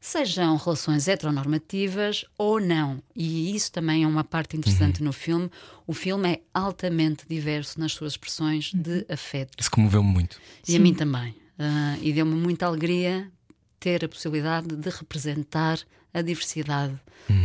Sejam 0.00 0.56
relações 0.56 1.08
heteronormativas 1.08 2.24
ou 2.38 2.60
não. 2.60 3.02
E 3.16 3.54
isso 3.54 3.72
também 3.72 4.04
é 4.04 4.06
uma 4.06 4.22
parte 4.24 4.56
interessante 4.56 5.02
no 5.02 5.12
filme. 5.12 5.50
O 5.86 5.92
filme 5.92 6.28
é 6.34 6.40
altamente 6.54 7.24
diverso 7.28 7.78
nas 7.80 7.92
suas 7.92 8.12
expressões 8.12 8.70
de 8.72 9.04
afeto. 9.08 9.50
Isso 9.58 9.70
comoveu-me 9.70 10.08
muito. 10.10 10.40
E 10.66 10.76
a 10.76 10.78
mim 10.78 10.94
também. 10.94 11.34
Ah, 11.58 11.96
e 12.00 12.12
deu-me 12.12 12.34
muita 12.36 12.66
alegria 12.66 13.28
ter 13.78 14.04
a 14.04 14.08
possibilidade 14.08 14.74
de 14.74 14.90
representar 14.90 15.78
a 16.12 16.22
diversidade 16.22 16.94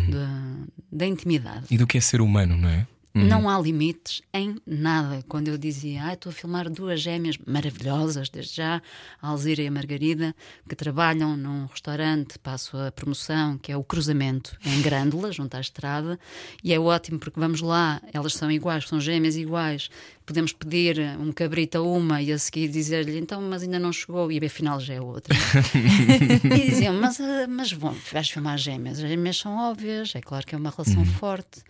da, 0.10 0.66
da 0.92 1.06
intimidade. 1.06 1.66
E 1.70 1.78
do 1.78 1.86
que 1.86 1.98
é 1.98 2.02
ser 2.02 2.22
humano, 2.22 2.58
não 2.58 2.70
é? 2.70 2.88
Não 3.13 3.48
há 3.48 3.60
limites 3.60 4.24
em 4.34 4.55
nada. 4.65 5.24
Quando 5.27 5.48
eu 5.48 5.58
dizia, 5.58 6.05
ah, 6.05 6.13
estou 6.13 6.32
a 6.32 6.34
filmar 6.34 6.67
duas 6.67 7.00
gêmeas 7.00 7.38
maravilhosas, 7.46 8.27
desde 8.27 8.55
já, 8.55 8.82
a 9.22 9.27
Alzira 9.27 9.62
e 9.62 9.67
a 9.67 9.72
Margarida, 9.72 10.36
que 10.67 10.75
trabalham 10.75 11.38
num 11.38 11.67
restaurante, 11.67 12.39
passo 12.39 12.75
a 12.75 12.91
promoção, 12.91 13.60
que 13.60 13.72
é 13.72 13.77
o 13.77 13.84
Cruzamento, 13.84 14.58
em 14.65 14.82
Grândola, 14.82 15.32
junto 15.32 15.55
à 15.55 15.60
estrada, 15.60 16.20
e 16.63 16.74
é 16.74 16.79
ótimo 16.79 17.20
porque 17.20 17.39
vamos 17.39 17.62
lá, 17.62 18.01
elas 18.12 18.34
são 18.34 18.50
iguais, 18.50 18.88
são 18.88 19.00
gêmeas 19.00 19.36
iguais, 19.36 19.89
podemos 20.25 20.51
pedir 20.51 21.00
um 21.20 21.32
cabrito 21.32 21.77
a 21.77 21.82
uma 21.84 22.20
e 22.20 22.32
a 22.32 22.39
seguir 22.39 22.67
dizer-lhe, 22.67 23.20
então, 23.20 23.39
mas 23.43 23.62
ainda 23.62 23.77
não 23.77 23.93
chegou, 23.93 24.32
e 24.32 24.43
afinal 24.43 24.79
já 24.79 24.96
é 24.96 25.01
outra. 25.01 25.36
e 26.46 26.70
diziam, 26.70 26.96
mas, 26.96 27.20
mas 27.48 27.74
bom, 27.74 27.96
vais 28.12 28.27
filmar 28.27 28.58
gêmeas, 28.58 28.98
as 28.98 29.08
gêmeas 29.08 29.38
são 29.38 29.55
óbvias, 29.55 30.15
é 30.15 30.22
claro 30.22 30.48
que 30.48 30.55
é 30.55 30.58
uma 30.58 30.72
relação 30.72 31.05
forte. 31.05 31.62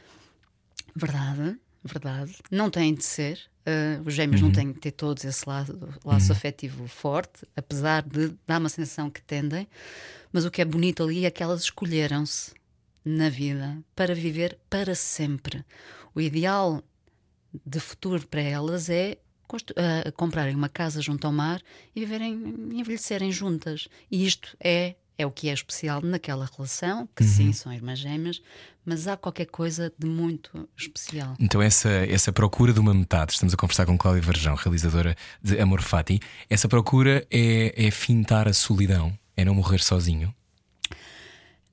Verdade, 0.96 1.58
verdade. 1.84 2.36
Não 2.52 2.70
têm 2.70 2.94
de 2.94 3.04
ser. 3.04 3.40
Uh, 3.66 4.06
os 4.06 4.14
gêmeos 4.14 4.42
não 4.42 4.52
têm 4.52 4.74
de 4.74 4.80
ter 4.80 4.92
todos 4.92 5.24
esse 5.24 5.48
lado, 5.48 5.94
laço 6.04 6.32
afetivo 6.34 6.86
forte, 6.88 7.48
apesar 7.56 8.04
de 8.04 8.34
dar 8.46 8.60
uma 8.60 8.70
sensação 8.70 9.10
que 9.10 9.22
tendem. 9.22 9.68
Mas 10.32 10.46
o 10.46 10.52
que 10.52 10.62
é 10.62 10.66
bonito 10.66 11.04
ali 11.04 11.26
é 11.26 11.32
que 11.32 11.42
elas 11.42 11.62
escolheram-se 11.62 12.54
na 13.06 13.30
vida 13.30 13.78
para 13.96 14.14
viver 14.14 14.58
para 14.70 14.96
sempre. 14.96 15.64
O 16.14 16.22
ideal 16.22 16.84
de 17.66 17.80
futuro 17.80 18.28
para 18.28 18.42
elas 18.42 18.90
é 18.90 19.18
ah, 19.76 20.12
comprarem 20.14 20.56
uma 20.56 20.70
casa 20.70 21.02
junto 21.02 21.28
ao 21.28 21.34
mar 21.34 21.62
e 21.96 22.00
viverem, 22.00 22.34
envelhecerem 22.74 23.32
juntas. 23.32 23.88
E 24.10 24.26
isto 24.26 24.58
é 24.60 24.96
é 25.18 25.26
o 25.26 25.32
que 25.32 25.50
é 25.50 25.54
especial 25.54 26.02
naquela 26.02 26.50
relação, 26.56 27.08
que 27.16 27.24
sim, 27.24 27.54
são 27.54 27.72
irmãs 27.72 28.00
gêmeas, 28.00 28.42
mas 28.86 29.08
há 29.08 29.16
qualquer 29.16 29.46
coisa 29.46 29.94
de 29.98 30.08
muito 30.08 30.68
especial. 30.78 31.36
Então, 31.40 31.62
essa, 31.62 31.90
essa 31.90 32.32
procura 32.32 32.74
de 32.74 32.80
uma 32.80 32.94
metade, 32.94 33.34
estamos 33.34 33.54
a 33.54 33.58
conversar 33.58 33.86
com 33.86 33.98
Cláudia 33.98 34.22
Varjão, 34.22 34.56
realizadora 34.56 35.16
de 35.42 35.60
Amor 35.60 35.82
Fati, 35.82 36.20
essa 36.50 36.68
procura 36.68 37.26
é, 37.32 37.88
é 37.88 37.92
fintar 37.92 38.48
a 38.48 38.54
solidão, 38.54 39.18
é 39.38 39.46
não 39.46 39.56
morrer 39.56 39.80
sozinho. 39.80 40.34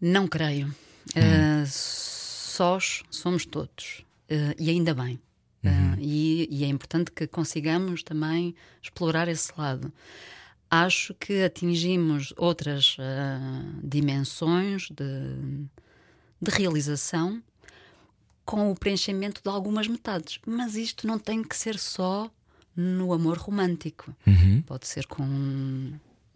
Não 0.00 0.26
creio. 0.26 0.68
Uh, 1.08 1.66
sós 1.66 3.02
somos 3.10 3.44
todos. 3.44 4.04
Uh, 4.30 4.54
e 4.58 4.70
ainda 4.70 4.94
bem. 4.94 5.20
Uh, 5.62 5.98
e, 5.98 6.48
e 6.50 6.64
é 6.64 6.68
importante 6.68 7.10
que 7.10 7.26
consigamos 7.26 8.02
também 8.02 8.54
explorar 8.82 9.28
esse 9.28 9.52
lado. 9.58 9.92
Acho 10.70 11.12
que 11.14 11.42
atingimos 11.42 12.32
outras 12.36 12.96
dimensões 13.82 14.88
de, 14.90 15.66
de 16.40 16.50
realização 16.50 17.42
com 18.44 18.70
o 18.70 18.74
preenchimento 18.74 19.40
de 19.42 19.48
algumas 19.50 19.88
metades. 19.88 20.38
Mas 20.46 20.76
isto 20.76 21.06
não 21.06 21.18
tem 21.18 21.42
que 21.42 21.56
ser 21.56 21.78
só 21.78 22.30
no 22.76 23.12
amor 23.12 23.36
romântico. 23.38 24.14
Uhum. 24.26 24.62
Pode 24.62 24.86
ser 24.86 25.06
com 25.06 25.24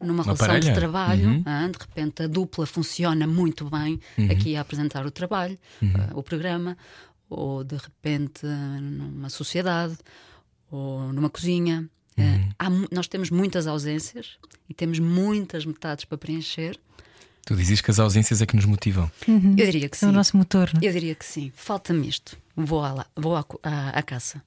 numa 0.01 0.13
Uma 0.23 0.23
relação 0.25 0.47
parelha. 0.49 0.73
de 0.73 0.79
trabalho, 0.79 1.29
Uhum. 1.29 1.43
ah, 1.47 1.67
de 1.69 1.79
repente 1.79 2.23
a 2.23 2.27
dupla 2.27 2.67
funciona 2.67 3.27
muito 3.27 3.71
bem 3.71 3.99
aqui 4.31 4.55
a 4.55 4.61
apresentar 4.61 5.07
o 5.07 5.11
trabalho, 5.11 5.59
ah, 5.83 6.11
o 6.15 6.23
programa, 6.23 6.77
ou 7.31 7.65
de 7.65 7.77
repente 7.77 8.45
numa 8.45 9.31
sociedade, 9.31 9.97
ou 10.71 11.11
numa 11.13 11.31
cozinha. 11.31 11.89
Ah, 12.19 12.49
há 12.67 12.71
mu- 12.71 12.89
nós 12.93 13.07
temos 13.09 13.31
muitas 13.31 13.67
ausências 13.67 14.39
e 14.69 14.75
temos 14.75 14.99
muitas 14.99 15.65
metades 15.67 16.05
para 16.05 16.17
preencher. 16.19 16.79
Tu 17.47 17.55
dizes 17.57 17.81
que 17.81 17.91
as 17.91 17.99
ausências 17.99 18.41
é 18.41 18.47
que 18.47 18.57
nos 18.57 18.65
motivam. 18.65 19.11
Eu 19.29 19.67
diria 19.67 19.89
que 19.89 19.97
É 19.97 19.99
sim. 19.99 20.07
o 20.07 20.13
nosso 20.13 20.37
motor. 20.37 20.71
não 20.73 20.81
é? 20.83 20.87
Eu 20.89 20.93
diria 20.93 21.15
que 21.15 21.25
sim. 21.27 21.53
Falta-me 21.55 22.09
isto. 22.09 22.39
Vou, 22.57 22.83
à, 22.83 22.93
la- 22.93 23.07
vou 23.17 23.37
à, 23.37 23.45
à- 23.63 23.91
à 23.99 24.03
caça. 24.03 24.43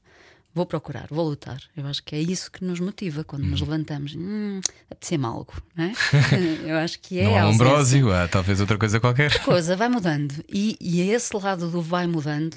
Vou 0.56 0.66
procurar, 0.66 1.06
vou 1.12 1.30
lutar. 1.30 1.62
Eu 1.76 1.86
acho 1.86 2.02
que 2.04 2.16
é 2.16 2.20
isso 2.20 2.50
que 2.52 2.64
nos 2.66 2.80
motiva 2.80 3.24
quando 3.24 3.44
nos 3.44 3.62
levantamos. 3.62 4.16
Hum, 4.16 4.60
apetecia-me 4.90 5.26
algo, 5.26 5.54
não 5.76 5.86
é? 5.86 5.94
Eu 6.66 6.78
acho 6.78 7.00
que 7.00 7.20
é 7.20 7.26
não 7.26 7.36
há. 7.38 7.44
Ambrósio, 7.44 8.12
há 8.12 8.28
talvez 8.28 8.60
outra 8.60 8.76
coisa 8.80 9.00
qualquer. 9.00 9.32
A 9.36 9.40
coisa 9.44 9.76
vai 9.76 9.88
mudando. 9.90 10.34
E, 10.50 10.76
e 10.82 11.02
esse 11.12 11.36
lado 11.38 11.70
do 11.70 11.80
vai 11.80 12.08
mudando 12.08 12.56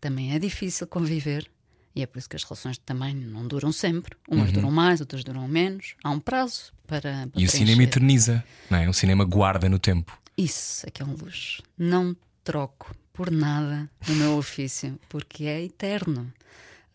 também 0.00 0.32
é 0.32 0.38
difícil 0.38 0.86
conviver. 0.86 1.50
E 1.94 2.02
é 2.02 2.06
por 2.06 2.18
isso 2.18 2.28
que 2.28 2.36
as 2.36 2.42
relações 2.44 2.78
também 2.78 3.14
não 3.14 3.46
duram 3.46 3.70
sempre. 3.70 4.16
Umas 4.28 4.50
duram 4.50 4.70
mais, 4.70 5.00
outras 5.00 5.22
duram 5.22 5.46
menos. 5.46 5.94
Há 6.02 6.10
um 6.10 6.18
prazo 6.20 6.72
para. 6.86 7.28
para 7.28 7.40
E 7.40 7.44
o 7.44 7.50
cinema 7.50 7.82
eterniza, 7.82 8.42
não 8.70 8.78
é? 8.78 8.88
O 8.88 8.92
cinema 8.94 9.24
guarda 9.24 9.68
no 9.68 9.78
tempo. 9.78 10.18
Isso 10.36 10.86
é 10.86 10.90
que 10.90 11.02
é 11.02 11.04
um 11.04 11.14
luxo. 11.14 11.62
Não 11.76 12.16
troco 12.42 12.94
por 13.12 13.30
nada 13.30 13.90
o 14.08 14.12
meu 14.12 14.36
ofício, 14.38 14.98
porque 15.08 15.44
é 15.44 15.62
eterno. 15.62 16.32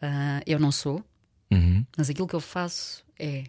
Ah, 0.01 0.41
eu 0.45 0.59
não 0.59 0.71
sou, 0.71 1.03
Uhum. 1.51 1.85
mas 1.95 2.09
aquilo 2.09 2.27
que 2.27 2.33
eu 2.35 2.41
faço 2.41 3.03
é. 3.19 3.43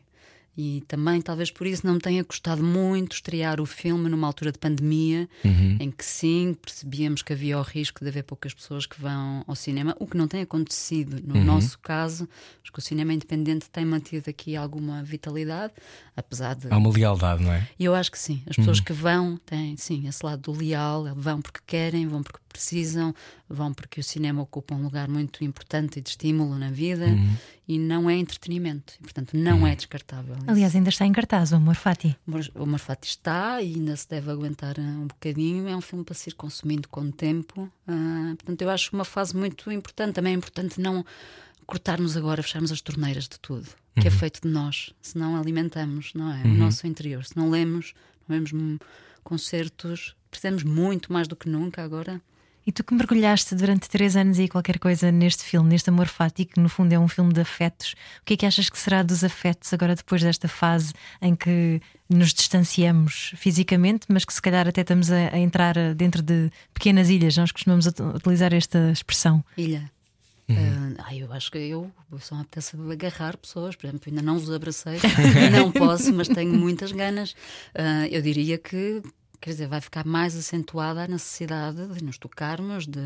E 0.60 0.82
também, 0.88 1.22
talvez 1.22 1.52
por 1.52 1.68
isso, 1.68 1.86
não 1.86 1.94
me 1.94 2.00
tenha 2.00 2.24
custado 2.24 2.64
muito 2.64 3.12
estrear 3.12 3.60
o 3.60 3.64
filme 3.64 4.08
numa 4.08 4.26
altura 4.26 4.50
de 4.50 4.58
pandemia, 4.58 5.28
em 5.78 5.88
que 5.88 6.04
sim, 6.04 6.52
percebíamos 6.60 7.22
que 7.22 7.32
havia 7.32 7.56
o 7.56 7.62
risco 7.62 8.02
de 8.02 8.08
haver 8.08 8.24
poucas 8.24 8.52
pessoas 8.52 8.84
que 8.84 9.00
vão 9.00 9.44
ao 9.46 9.54
cinema, 9.54 9.94
o 10.00 10.06
que 10.06 10.16
não 10.16 10.26
tem 10.26 10.42
acontecido 10.42 11.22
no 11.22 11.44
nosso 11.44 11.78
caso, 11.78 12.28
acho 12.60 12.72
que 12.72 12.78
o 12.80 12.82
cinema 12.82 13.12
independente 13.12 13.70
tem 13.70 13.84
mantido 13.84 14.28
aqui 14.28 14.56
alguma 14.56 15.00
vitalidade, 15.04 15.72
apesar 16.16 16.56
de 16.56 16.66
Há 16.68 16.76
uma 16.76 16.90
lealdade, 16.90 17.40
não 17.40 17.52
é? 17.52 17.68
e 17.78 17.84
eu 17.84 17.94
acho 17.94 18.10
que 18.10 18.18
sim. 18.18 18.42
As 18.48 18.56
pessoas 18.56 18.80
que 18.80 18.92
vão 18.92 19.36
têm, 19.46 19.76
sim, 19.76 20.08
esse 20.08 20.26
lado 20.26 20.50
do 20.50 20.58
leal, 20.58 21.04
vão 21.14 21.40
porque 21.40 21.60
querem, 21.64 22.08
vão 22.08 22.20
porque 22.20 22.40
precisam, 22.48 23.14
vão 23.48 23.72
porque 23.72 24.00
o 24.00 24.02
cinema 24.02 24.42
ocupa 24.42 24.74
um 24.74 24.82
lugar 24.82 25.06
muito 25.06 25.44
importante 25.44 26.00
e 26.00 26.02
de 26.02 26.10
estímulo 26.10 26.58
na 26.58 26.72
vida 26.72 27.06
e 27.68 27.78
não 27.78 28.08
é 28.08 28.16
entretenimento. 28.16 28.94
E, 28.98 29.02
portanto, 29.02 29.36
não 29.36 29.66
é 29.66 29.76
descartável. 29.76 30.34
Aliás, 30.46 30.74
ainda 30.74 30.88
está 30.88 31.04
em 31.04 31.12
cartaz 31.12 31.52
o 31.52 31.56
Amor 31.56 31.74
Fati. 31.74 32.16
O 32.26 32.62
o 32.62 32.66
Marfati 32.66 33.06
está 33.06 33.60
e 33.60 33.74
ainda 33.74 33.94
se 33.94 34.08
deve 34.08 34.30
aguentar 34.30 34.78
uh, 34.78 34.82
um 34.82 35.06
bocadinho. 35.06 35.68
É 35.68 35.76
um 35.76 35.80
filme 35.82 36.02
para 36.02 36.14
se 36.14 36.30
ir 36.30 36.32
consumindo 36.32 36.88
com 36.88 37.02
o 37.02 37.12
tempo. 37.12 37.70
Ah, 37.86 38.32
portanto, 38.36 38.62
eu 38.62 38.70
acho 38.70 38.94
uma 38.94 39.04
fase 39.04 39.36
muito 39.36 39.70
importante. 39.70 40.14
Também 40.14 40.32
é 40.32 40.36
importante 40.36 40.80
não 40.80 41.04
cortarmos 41.66 42.16
agora, 42.16 42.42
fecharmos 42.42 42.72
as 42.72 42.80
torneiras 42.80 43.24
de 43.24 43.38
tudo, 43.38 43.68
que 44.00 44.08
é 44.08 44.10
feito 44.10 44.40
de 44.40 44.48
nós. 44.48 44.94
Se 45.02 45.18
não 45.18 45.36
alimentamos, 45.38 46.14
não 46.14 46.32
é? 46.32 46.42
O 46.44 46.48
nosso 46.48 46.86
interior. 46.86 47.22
Se 47.26 47.36
não 47.36 47.50
lemos, 47.50 47.92
não 48.26 48.36
vemos 48.36 48.52
hum, 48.54 48.78
concertos, 49.22 50.16
precisamos 50.30 50.62
muito 50.62 51.12
mais 51.12 51.28
do 51.28 51.36
que 51.36 51.50
nunca 51.50 51.84
agora. 51.84 52.22
E 52.68 52.72
tu 52.72 52.84
que 52.84 52.92
mergulhaste 52.94 53.54
durante 53.54 53.88
três 53.88 54.14
anos 54.14 54.38
e 54.38 54.46
qualquer 54.46 54.78
coisa 54.78 55.10
neste 55.10 55.42
filme, 55.42 55.70
neste 55.70 55.88
Amor 55.88 56.06
Fati, 56.06 56.44
que 56.44 56.60
no 56.60 56.68
fundo 56.68 56.92
é 56.92 56.98
um 56.98 57.08
filme 57.08 57.32
de 57.32 57.40
afetos, 57.40 57.94
o 58.20 58.24
que 58.26 58.34
é 58.34 58.36
que 58.36 58.44
achas 58.44 58.68
que 58.68 58.78
será 58.78 59.02
dos 59.02 59.24
afetos 59.24 59.72
agora 59.72 59.94
depois 59.94 60.20
desta 60.22 60.48
fase 60.48 60.92
em 61.22 61.34
que 61.34 61.80
nos 62.10 62.34
distanciamos 62.34 63.32
fisicamente, 63.36 64.04
mas 64.10 64.26
que 64.26 64.34
se 64.34 64.42
calhar 64.42 64.68
até 64.68 64.82
estamos 64.82 65.10
a, 65.10 65.34
a 65.34 65.38
entrar 65.38 65.94
dentro 65.94 66.20
de 66.20 66.50
pequenas 66.74 67.08
ilhas? 67.08 67.34
Nós 67.38 67.50
costumamos 67.52 67.86
ut- 67.86 68.02
utilizar 68.02 68.52
esta 68.52 68.90
expressão. 68.92 69.42
Ilha. 69.56 69.90
Ah, 70.50 71.04
ai, 71.08 71.22
eu 71.22 71.32
acho 71.32 71.50
que 71.50 71.56
eu 71.58 71.90
só 72.20 72.34
me 72.34 72.42
apetece 72.42 72.76
agarrar 72.92 73.36
pessoas, 73.38 73.76
por 73.76 73.86
exemplo, 73.86 74.02
ainda 74.08 74.20
não 74.22 74.38
vos 74.38 74.50
abracei, 74.52 74.98
não 75.52 75.72
posso, 75.72 76.12
mas 76.12 76.28
tenho 76.28 76.52
muitas 76.52 76.92
ganas. 76.92 77.34
Ah, 77.74 78.06
eu 78.08 78.20
diria 78.20 78.58
que, 78.58 79.02
quer 79.40 79.50
dizer, 79.50 79.68
vai 79.68 79.80
ficar 79.80 80.04
mais 80.04 80.36
acentuada 80.36 81.04
a 81.04 81.08
necessidade 81.08 81.86
de 81.94 82.04
nos 82.04 82.18
tocarmos. 82.18 82.86
De... 82.86 83.00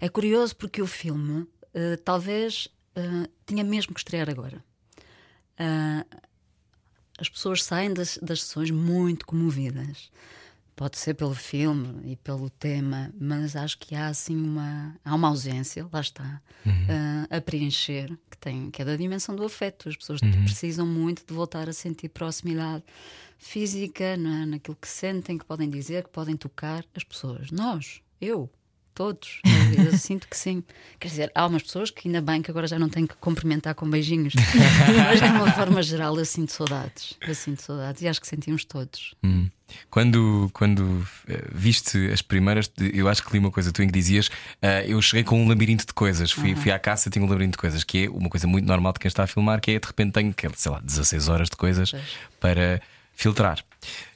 É 0.00 0.08
curioso 0.08 0.56
porque 0.56 0.80
o 0.80 0.86
filme 0.86 1.46
ah, 1.74 1.98
talvez 2.04 2.68
ah, 2.96 3.28
tinha 3.46 3.64
mesmo 3.64 3.94
que 3.94 4.00
estrear 4.00 4.28
agora. 4.28 4.62
Ah, 5.58 6.04
as 7.18 7.28
pessoas 7.28 7.62
saem 7.62 7.92
das, 7.92 8.18
das 8.20 8.42
sessões 8.42 8.70
muito 8.70 9.26
comovidas. 9.26 10.10
Pode 10.82 10.98
ser 10.98 11.14
pelo 11.14 11.32
filme 11.32 12.10
e 12.10 12.16
pelo 12.16 12.50
tema, 12.50 13.14
mas 13.16 13.54
acho 13.54 13.78
que 13.78 13.94
há 13.94 14.08
assim 14.08 14.34
uma, 14.34 14.96
há 15.04 15.14
uma 15.14 15.28
ausência, 15.28 15.86
lá 15.92 16.00
está, 16.00 16.42
ah, 16.66 17.36
a 17.36 17.40
preencher, 17.40 18.08
que, 18.28 18.36
tem, 18.36 18.68
que 18.68 18.82
é 18.82 18.84
da 18.84 18.96
dimensão 18.96 19.36
do 19.36 19.44
afeto. 19.44 19.88
As 19.88 19.96
pessoas 19.96 20.18
precisam 20.42 20.84
muito 20.84 21.24
de 21.24 21.32
voltar 21.32 21.68
a 21.68 21.72
sentir 21.72 22.08
proximidade 22.08 22.82
física, 23.38 24.16
não 24.16 24.42
é? 24.42 24.44
naquilo 24.44 24.74
que 24.74 24.88
sentem, 24.88 25.38
que 25.38 25.44
podem 25.44 25.70
dizer, 25.70 26.02
que 26.02 26.10
podem 26.10 26.36
tocar. 26.36 26.84
As 26.96 27.04
pessoas, 27.04 27.52
nós, 27.52 28.02
eu, 28.20 28.50
todos. 28.94 29.40
Eu, 29.76 29.84
eu 29.84 29.98
sinto 29.98 30.28
que 30.28 30.36
sim. 30.36 30.62
Quer 30.98 31.08
dizer, 31.08 31.32
há 31.34 31.46
umas 31.46 31.62
pessoas 31.62 31.90
que 31.90 32.08
ainda 32.08 32.20
bem 32.20 32.42
que 32.42 32.50
agora 32.50 32.66
já 32.66 32.78
não 32.78 32.88
tenho 32.88 33.08
que 33.08 33.16
cumprimentar 33.16 33.74
com 33.74 33.88
beijinhos, 33.88 34.34
mas 34.34 35.20
de 35.20 35.26
uma 35.26 35.50
forma 35.52 35.82
geral 35.82 36.16
eu 36.18 36.24
sinto 36.24 36.52
saudades. 36.52 37.14
Eu 37.20 37.34
sinto 37.34 37.62
saudades 37.62 38.02
e 38.02 38.08
acho 38.08 38.20
que 38.20 38.26
sentimos 38.26 38.64
todos. 38.64 39.14
Hum. 39.24 39.48
Quando, 39.90 40.50
quando 40.52 41.06
eh, 41.28 41.48
viste 41.50 42.10
as 42.12 42.20
primeiras, 42.20 42.70
eu 42.92 43.08
acho 43.08 43.24
que 43.24 43.32
li 43.32 43.38
uma 43.38 43.50
coisa 43.50 43.72
tu 43.72 43.82
em 43.82 43.86
que 43.86 43.92
dizias: 43.92 44.30
eh, 44.60 44.84
Eu 44.86 45.00
cheguei 45.00 45.24
com 45.24 45.42
um 45.42 45.48
labirinto 45.48 45.86
de 45.86 45.94
coisas, 45.94 46.30
fui, 46.30 46.54
fui 46.54 46.70
à 46.70 46.78
caça, 46.78 47.08
tinha 47.08 47.24
um 47.24 47.28
labirinto 47.28 47.52
de 47.52 47.58
coisas, 47.58 47.82
que 47.82 48.04
é 48.04 48.10
uma 48.10 48.28
coisa 48.28 48.46
muito 48.46 48.66
normal 48.66 48.92
de 48.92 49.00
quem 49.00 49.08
está 49.08 49.24
a 49.24 49.26
filmar, 49.26 49.60
que 49.60 49.70
é 49.70 49.78
de 49.78 49.86
repente 49.86 50.12
tenho, 50.12 50.30
é, 50.30 50.48
sei 50.54 50.72
lá, 50.72 50.80
16 50.80 51.28
horas 51.28 51.48
de 51.48 51.56
coisas 51.56 51.92
para 52.38 52.82
filtrar. 53.14 53.64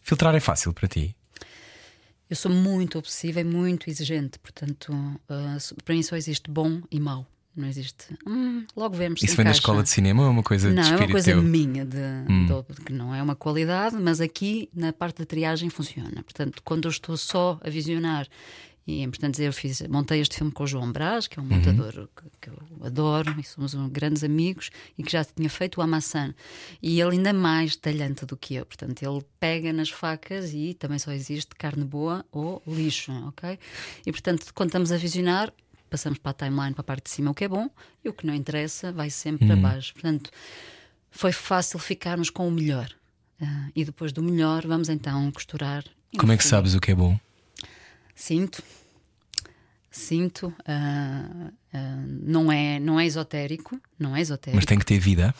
Filtrar 0.02 0.35
é 0.35 0.40
fácil 0.40 0.73
para 0.73 0.88
ti. 0.88 1.14
Eu 2.28 2.37
sou 2.37 2.50
muito 2.50 2.99
obsessiva 2.99 3.40
e 3.40 3.45
muito 3.45 3.88
exigente, 3.88 4.38
portanto, 4.38 4.92
so- 5.61 5.76
para 5.85 5.95
mim 5.95 6.02
só 6.02 6.16
existe 6.16 6.50
bom 6.50 6.80
e 6.90 6.99
mau. 6.99 7.26
Não 7.54 7.66
existe. 7.68 8.09
"Hum, 8.26 8.66
logo 8.76 8.95
vemos. 8.97 9.23
Isso 9.23 9.28
vem 9.35 9.37
da 9.45 9.50
encaixa." 9.50 9.61
escola 9.61 9.83
de 9.83 9.88
cinema 9.88 10.23
ou 10.23 10.28
é 10.28 10.30
uma 10.30 10.42
coisa 10.42 10.71
Não, 10.71 10.83
de 10.83 10.92
é 10.92 10.97
uma 10.97 11.09
coisa 11.11 11.30
teu? 11.30 11.38
Hum. 11.38 11.42
minha, 11.42 11.85
de, 11.87 11.97
de- 11.97 12.83
que 12.85 12.92
não 12.92 13.14
é 13.14 13.23
uma 13.23 13.35
qualidade, 13.35 13.97
mas 13.97 14.21
aqui 14.21 14.68
na 14.75 14.92
parte 14.92 15.21
da 15.21 15.25
triagem 15.25 15.71
funciona. 15.71 16.23
Portanto, 16.23 16.61
quando 16.62 16.85
eu 16.85 16.90
estou 16.90 17.16
só 17.16 17.59
a 17.64 17.71
visionar, 17.71 18.26
e 18.87 19.00
é 19.00 19.02
importante 19.02 19.33
dizer, 19.33 19.47
eu 19.49 19.52
fiz, 19.52 19.81
montei 19.88 20.21
este 20.21 20.37
filme 20.37 20.52
com 20.52 20.62
o 20.62 20.66
João 20.66 20.93
Brás, 20.93 21.26
que 21.26 21.38
é 21.38 21.43
um 21.43 21.47
Uhum. 21.47 21.57
montador 21.57 22.09
que, 22.14 22.23
que 22.40 22.49
eu 22.50 22.87
adoro, 22.87 23.35
e 23.38 23.43
somos 23.43 23.75
um- 23.75 23.88
grandes 23.88 24.23
amigos, 24.23 24.71
e 24.97 25.02
que 25.02 25.11
já 25.11 25.25
tinha 25.25 25.50
feito 25.50 25.78
o 25.78 25.83
Amassan. 25.83 26.35
E 26.81 27.00
ele 27.00 27.16
ainda 27.16 27.33
mais 27.33 27.75
detalhante 27.75 28.25
do 28.25 28.37
que 28.37 28.55
eu. 28.55 28.64
Portanto, 28.64 29.02
ele 29.02 29.25
pega 29.40 29.73
nas 29.73 29.90
facas 29.90 30.52
e 30.55 30.73
também 30.75 30.99
só 31.00 31.11
existe 31.12 31.55
carne 31.57 31.85
boa 31.85 32.25
ou 32.31 32.62
lixo, 32.66 33.11
ok? 33.26 33.59
E 34.07 34.12
portanto, 34.12 34.47
quando 34.55 34.69
estamos 34.69 34.93
a 34.93 34.97
visionar, 34.97 35.52
passamos 35.90 36.19
para 36.19 36.31
a 36.31 36.35
timeline, 36.35 36.73
para 36.75 36.81
a 36.83 36.85
parte 36.85 37.05
de 37.05 37.11
cima, 37.11 37.31
o 37.31 37.35
que 37.35 37.45
é 37.45 37.49
bom, 37.49 37.69
e 38.05 38.09
o 38.09 38.12
que 38.12 38.26
não 38.26 38.35
interessa 38.35 38.93
vai 38.93 39.11
sempre 39.11 39.47
para 39.47 39.57
baixo. 39.57 39.93
Portanto, 39.95 40.31
foi 41.11 41.33
fácil 41.33 41.78
ficarmos 41.78 42.31
com 42.31 42.47
o 42.47 42.50
melhor. 42.50 42.88
Ah, 43.40 43.69
e 43.75 43.85
depois 43.85 44.12
do 44.12 44.23
melhor, 44.23 44.66
vamos 44.66 44.88
então 44.88 45.31
costurar. 45.33 45.85
Como 46.19 46.33
é 46.33 46.37
que 46.37 46.45
sabes 46.45 46.75
o 46.75 46.81
que 46.81 46.90
é 46.90 46.95
bom? 46.95 47.19
Sinto. 48.17 48.61
Sinto. 49.91 50.53
ah, 50.67 51.51
ah, 51.73 52.05
não, 52.07 52.51
é, 52.51 52.79
não 52.81 52.99
é 52.99 53.07
esotérico. 53.07 53.81
Não 53.99 54.15
é 54.17 54.21
esotérico. 54.21 54.57
Mas 54.57 54.65
tem 54.67 54.79
que 54.79 54.85
ter 54.85 54.99
vida. 54.99 55.35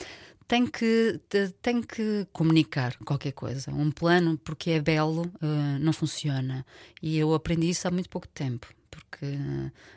tem 0.49 0.67
que, 0.67 1.21
te- 1.29 1.53
tem 1.61 1.83
que 1.83 2.27
comunicar 2.33 2.97
qualquer 3.05 3.33
coisa. 3.33 3.71
Um 3.73 3.91
plano, 3.91 4.39
porque 4.39 4.71
é 4.71 4.81
belo, 4.81 5.31
eh, 5.43 5.79
não 5.81 5.93
funciona. 5.93 6.65
E 7.03 7.19
eu 7.19 7.35
aprendi 7.35 7.69
isso 7.69 7.89
há 7.89 7.91
muito 7.91 8.09
pouco 8.09 8.29
tempo. 8.29 8.69
Porque 8.91 9.27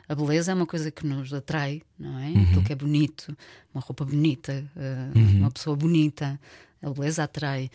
a 0.08 0.14
beleza 0.14 0.50
é 0.52 0.54
uma 0.54 0.66
coisa 0.66 0.90
que 0.90 1.06
nos 1.06 1.32
atrai, 1.32 1.82
não 1.98 2.18
é? 2.18 2.28
Aquilo 2.42 2.62
que 2.64 2.72
é 2.72 2.76
bonito, 2.76 3.34
uma 3.72 3.80
roupa 3.80 4.04
bonita, 4.04 4.52
eh, 4.76 5.10
uma 5.38 5.50
pessoa 5.50 5.74
bonita, 5.76 6.38
a 6.82 6.90
beleza 6.90 7.22
atrai. 7.24 7.70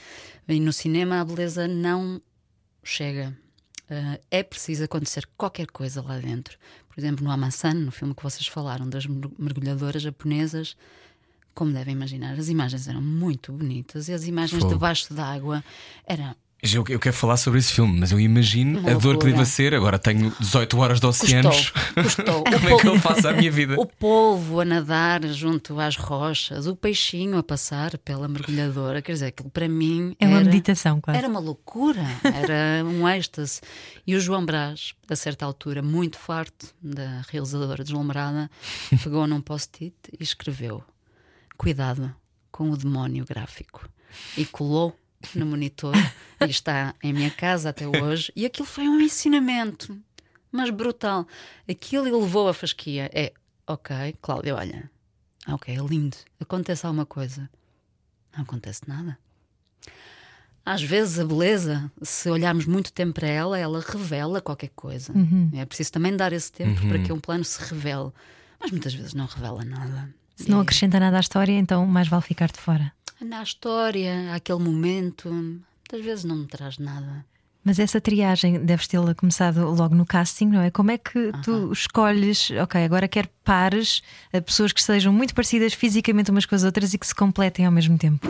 E 0.47 0.59
no 0.59 0.71
cinema 0.73 1.19
a 1.21 1.25
beleza 1.25 1.67
não 1.67 2.21
chega. 2.83 3.35
Uh, 3.89 4.19
é 4.31 4.41
preciso 4.41 4.83
acontecer 4.83 5.27
qualquer 5.37 5.67
coisa 5.67 6.01
lá 6.01 6.17
dentro. 6.17 6.57
Por 6.89 6.99
exemplo, 6.99 7.23
no 7.23 7.29
Amasan, 7.31 7.73
no 7.75 7.91
filme 7.91 8.15
que 8.15 8.23
vocês 8.23 8.47
falaram, 8.47 8.89
das 8.89 9.05
mer- 9.05 9.29
mergulhadoras 9.37 10.01
japonesas, 10.01 10.75
como 11.53 11.71
devem 11.71 11.93
imaginar, 11.93 12.33
as 12.39 12.49
imagens 12.49 12.87
eram 12.87 13.01
muito 13.01 13.51
bonitas 13.53 14.07
e 14.09 14.13
as 14.13 14.25
imagens 14.25 14.61
Fogo. 14.61 14.73
debaixo 14.73 15.13
d'água 15.13 15.63
eram. 16.05 16.35
Eu, 16.63 16.83
eu 16.89 16.99
quero 16.99 17.15
falar 17.15 17.37
sobre 17.37 17.59
esse 17.59 17.71
filme, 17.71 17.99
mas 17.99 18.11
eu 18.11 18.19
imagino 18.19 18.79
Uma 18.79 18.91
a 18.91 18.93
dor 18.95 19.19
que 19.19 19.25
deva 19.25 19.45
ser. 19.45 19.75
Agora 19.75 19.99
tenho 19.99 20.33
18 20.39 20.77
horas 20.79 20.99
de 20.99 21.05
Custou, 21.05 21.27
oceanos. 21.27 21.69
custou. 21.93 22.43
Como 22.51 22.69
é 22.69 22.77
que 22.81 22.87
eu 22.87 22.99
faço 22.99 23.27
a 23.27 23.33
minha 23.33 23.51
vida? 23.51 23.75
O 23.79 23.85
polvo 23.85 24.61
a 24.61 24.65
nadar 24.65 25.23
junto 25.27 25.79
às 25.79 25.95
rochas, 25.95 26.65
o 26.65 26.75
peixinho 26.75 27.37
a 27.37 27.43
passar 27.43 27.95
pela 27.99 28.27
mergulhadora, 28.27 28.99
quer 28.99 29.11
dizer, 29.13 29.27
aquilo 29.27 29.51
para 29.51 29.67
mim 29.67 30.15
É 30.19 30.25
uma 30.25 30.37
era- 30.39 30.45
meditação, 30.45 30.99
quase. 30.99 31.19
Era 31.19 31.27
uma 31.27 31.39
loucura, 31.39 32.01
era 32.23 32.83
um 32.83 33.07
êxtase. 33.07 33.61
E 34.07 34.15
o 34.15 34.19
João 34.19 34.43
Brás, 34.43 34.95
a 35.07 35.15
certa 35.15 35.45
altura, 35.45 35.83
muito 35.83 36.17
farto 36.17 36.73
da 36.81 37.21
realizadora 37.29 37.83
deslumbrada, 37.83 38.49
pegou 39.03 39.27
num 39.27 39.39
post-it 39.41 39.93
e 40.19 40.23
escreveu: 40.23 40.83
Cuidado 41.57 42.11
com 42.51 42.71
o 42.71 42.77
demónio 42.77 43.23
gráfico. 43.23 43.87
E 44.37 44.45
colou 44.45 44.97
no 45.33 45.45
monitor 45.45 45.93
e 46.41 46.49
está 46.49 46.93
em 47.01 47.13
minha 47.13 47.31
casa 47.31 47.69
até 47.69 47.87
hoje. 47.87 48.31
E 48.35 48.45
aquilo 48.45 48.67
foi 48.67 48.87
um 48.87 48.99
ensinamento, 48.99 49.97
mas 50.51 50.69
brutal. 50.69 51.27
Aquilo 51.69 52.07
ele 52.07 52.17
levou 52.17 52.47
a 52.47 52.53
fasquia. 52.53 53.09
É, 53.13 53.33
ok, 53.67 54.15
Cláudia, 54.21 54.55
olha, 54.55 54.89
ah, 55.45 55.55
ok, 55.55 55.75
é 55.75 55.79
lindo. 55.79 56.17
Acontece 56.39 56.85
alguma 56.85 57.05
coisa. 57.05 57.49
Não 58.35 58.43
acontece 58.43 58.81
nada. 58.87 59.17
Às 60.65 60.81
vezes 60.81 61.19
a 61.19 61.25
beleza, 61.25 61.91
se 62.01 62.27
olharmos 62.27 62.65
muito 62.65 62.91
tempo 62.91 63.13
para 63.13 63.27
ela, 63.27 63.57
ela 63.57 63.79
revela 63.87 64.41
qualquer 64.41 64.69
coisa. 64.75 65.13
É 65.53 65.63
preciso 65.63 65.91
também 65.91 66.17
dar 66.17 66.33
esse 66.33 66.51
tempo 66.51 66.81
para 66.87 66.97
que 66.99 67.13
um 67.13 67.19
plano 67.19 67.43
se 67.43 67.61
revele. 67.63 68.11
Mas 68.59 68.71
muitas 68.71 68.93
vezes 68.95 69.13
não 69.13 69.27
revela 69.27 69.63
nada. 69.63 70.09
Se 70.35 70.49
não 70.49 70.59
E 70.59 70.61
acrescenta 70.63 70.99
nada 70.99 71.17
à 71.17 71.19
história, 71.19 71.53
então 71.53 71.85
mais 71.85 72.07
vale 72.07 72.23
ficar 72.23 72.51
de 72.51 72.59
fora. 72.59 72.91
Na 73.27 73.41
história, 73.41 74.33
aquele 74.33 74.59
momento, 74.59 75.31
muitas 75.31 76.05
vezes 76.05 76.23
não 76.23 76.35
me 76.37 76.47
traz 76.47 76.77
nada. 76.77 77.25
Mas 77.63 77.79
essa 77.79 77.99
triagem 77.99 78.63
deves 78.63 78.87
tê-la 78.87 79.15
começado 79.15 79.61
logo 79.71 79.95
no 79.95 80.05
casting, 80.05 80.45
não 80.45 80.61
é? 80.61 80.69
Como 80.69 80.91
é 80.91 80.99
que 80.99 81.31
tu 81.43 81.71
escolhes, 81.73 82.51
ok, 82.51 82.83
agora 82.83 83.07
quero 83.07 83.27
pares, 83.43 84.03
pessoas 84.45 84.71
que 84.71 84.83
sejam 84.83 85.11
muito 85.11 85.33
parecidas 85.33 85.73
fisicamente 85.73 86.29
umas 86.29 86.45
com 86.45 86.53
as 86.53 86.63
outras 86.63 86.93
e 86.93 86.99
que 86.99 87.07
se 87.07 87.15
completem 87.15 87.65
ao 87.65 87.71
mesmo 87.71 87.97
tempo? 87.97 88.27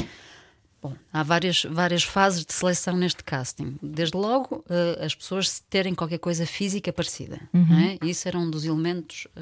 Bom, 0.82 0.96
há 1.12 1.22
várias, 1.22 1.66
várias 1.70 2.04
fases 2.04 2.46
de 2.46 2.54
seleção 2.54 2.96
neste 2.96 3.26
casting. 3.26 3.78
Desde 3.82 4.16
logo, 4.16 4.64
eh, 4.70 5.04
as 5.04 5.14
pessoas 5.14 5.60
terem 5.70 5.94
qualquer 5.94 6.20
coisa 6.20 6.46
física 6.46 6.94
parecida. 6.94 7.42
não 7.52 7.78
é? 7.78 7.98
Isso 8.04 8.28
era 8.30 8.38
um 8.38 8.50
dos 8.50 8.64
elementos 8.64 9.28
eh, 9.36 9.42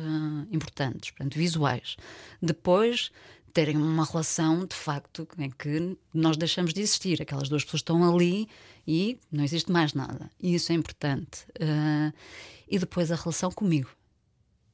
importantes, 0.51 1.12
portanto, 1.12 1.36
visuais. 1.36 1.98
Depois, 2.41 3.12
terem 3.53 3.77
uma 3.77 4.03
relação, 4.03 4.65
de 4.65 4.75
facto, 4.75 5.27
em 5.38 5.50
que 5.50 5.95
nós 6.13 6.36
deixamos 6.36 6.74
de 6.74 6.81
existir. 6.81 7.22
Aquelas 7.22 7.48
duas 7.48 7.63
pessoas 7.63 7.81
estão 7.81 8.03
ali 8.03 8.50
e 8.88 9.19
não 9.31 9.43
existe 9.43 9.72
mais 9.72 9.93
nada. 9.93 10.29
E 10.41 10.55
isso 10.55 10.72
é 10.72 10.75
importante. 10.75 11.45
Eh, 11.60 12.12
e 12.67 12.79
depois 12.79 13.12
a 13.12 13.15
relação 13.15 13.51
comigo. 13.51 13.89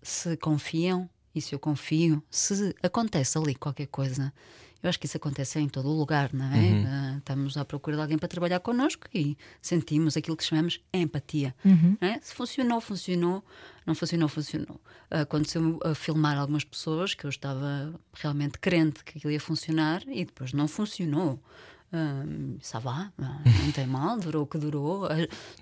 Se 0.01 0.37
confiam 0.37 1.09
e 1.35 1.41
se 1.41 1.53
eu 1.53 1.59
confio, 1.59 2.23
se 2.31 2.73
acontece 2.81 3.37
ali 3.37 3.53
qualquer 3.53 3.87
coisa. 3.87 4.33
Eu 4.81 4.89
acho 4.89 4.99
que 4.99 5.05
isso 5.05 5.17
acontece 5.17 5.59
em 5.59 5.67
todo 5.67 5.89
o 5.89 5.97
lugar, 5.97 6.31
não 6.33 6.45
é? 6.45 6.85
Ah, 6.87 7.15
estamos 7.17 7.57
à 7.57 7.65
procura 7.65 7.97
de 7.97 8.01
alguém 8.01 8.17
para 8.17 8.27
trabalhar 8.29 8.59
connosco 8.61 9.07
e 9.13 9.37
sentimos 9.61 10.15
aquilo 10.15 10.37
que 10.37 10.43
chamamos 10.43 10.79
empatia. 10.93 11.53
não 11.65 12.07
é? 12.07 12.19
Se 12.21 12.33
funcionou, 12.33 12.79
funcionou. 12.79 13.43
Não 13.85 13.93
funcionou, 13.93 14.29
funcionou. 14.29 14.79
Aconteceu 15.09 15.79
a 15.83 15.93
filmar 15.93 16.37
algumas 16.37 16.63
pessoas 16.63 17.13
que 17.13 17.25
eu 17.25 17.29
estava 17.29 17.93
realmente 18.13 18.57
crente 18.59 19.03
que 19.03 19.17
aquilo 19.17 19.33
ia 19.33 19.39
funcionar 19.39 20.01
e 20.07 20.23
depois 20.25 20.53
não 20.53 20.67
funcionou. 20.67 21.39
Hum, 21.91 22.57
ça 22.61 22.79
va, 22.79 23.11
não 23.17 23.71
tem 23.73 23.87
mal, 23.87 24.15
durou 24.19 24.43
o 24.43 24.47
que 24.47 24.59
durou. 24.59 25.05
Ah, 25.07 25.09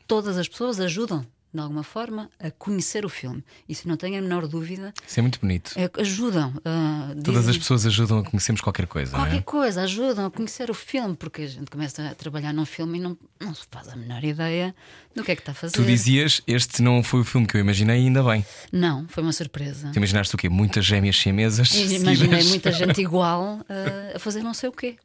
Todas 0.06 0.38
as 0.38 0.48
pessoas 0.48 0.78
ajudam, 0.80 1.26
de 1.54 1.60
alguma 1.62 1.84
forma, 1.84 2.30
a 2.40 2.52
conhecer 2.52 3.06
o 3.06 3.10
filme. 3.10 3.44
Isso 3.68 3.88
não 3.88 3.96
tenho 3.98 4.18
a 4.20 4.22
menor 4.22 4.48
dúvida. 4.48 4.94
Isso 5.08 5.20
é 5.20 5.22
muito 5.22 5.40
bonito. 5.40 5.72
É, 5.76 5.90
ajudam. 6.02 6.54
ah, 6.66 7.14
Todas 7.24 7.42
dizem- 7.42 7.52
as 7.52 7.58
pessoas 7.58 7.86
ajudam 7.86 8.20
a 8.20 8.24
conhecermos 8.24 8.62
qualquer 8.62 8.86
coisa, 8.86 9.12
não 9.14 9.20
Qualquer 9.22 9.38
é? 9.38 9.42
coisa, 9.42 9.82
ajudam 9.84 10.26
a 10.28 10.32
conhecer 10.32 10.70
o 10.70 10.74
filme, 10.74 11.16
porque 11.16 11.44
a 11.44 11.48
gente 11.48 11.72
começa 11.72 12.08
a 12.10 12.14
trabalhar 12.14 12.54
num 12.54 12.66
filme 12.66 12.98
e 13.00 13.02
não, 13.02 13.18
não 13.40 13.56
se 13.56 13.64
faz 13.72 13.88
a 13.88 13.96
menor 13.96 14.24
ideia 14.24 14.76
do 15.16 15.24
que 15.24 15.32
é 15.32 15.36
que 15.36 15.42
está 15.42 15.52
a 15.54 15.56
fazer. 15.56 15.74
Tu 15.74 15.84
dizias, 15.86 16.42
este 16.46 16.82
não 16.82 17.02
foi 17.02 17.22
o 17.22 17.24
filme 17.24 17.48
que 17.48 17.56
eu 17.58 17.62
imaginei, 17.62 17.98
ainda 17.98 18.22
bem. 18.24 18.46
Não, 18.72 19.08
foi 19.08 19.24
uma 19.24 19.34
surpresa. 19.34 19.90
Tu 19.92 19.98
imaginaste 19.98 20.36
o 20.36 20.38
quê? 20.38 20.50
Muitas 20.50 20.86
gêmeas? 20.86 21.18
E 21.26 21.96
Imaginei 21.96 22.44
muita 22.44 22.72
gente 22.74 23.02
igual 23.02 23.62
ah, 23.70 24.16
a 24.16 24.20
fazer 24.20 24.42
não 24.44 24.54
sei 24.54 24.70
o 24.70 24.72
quê. 24.72 24.98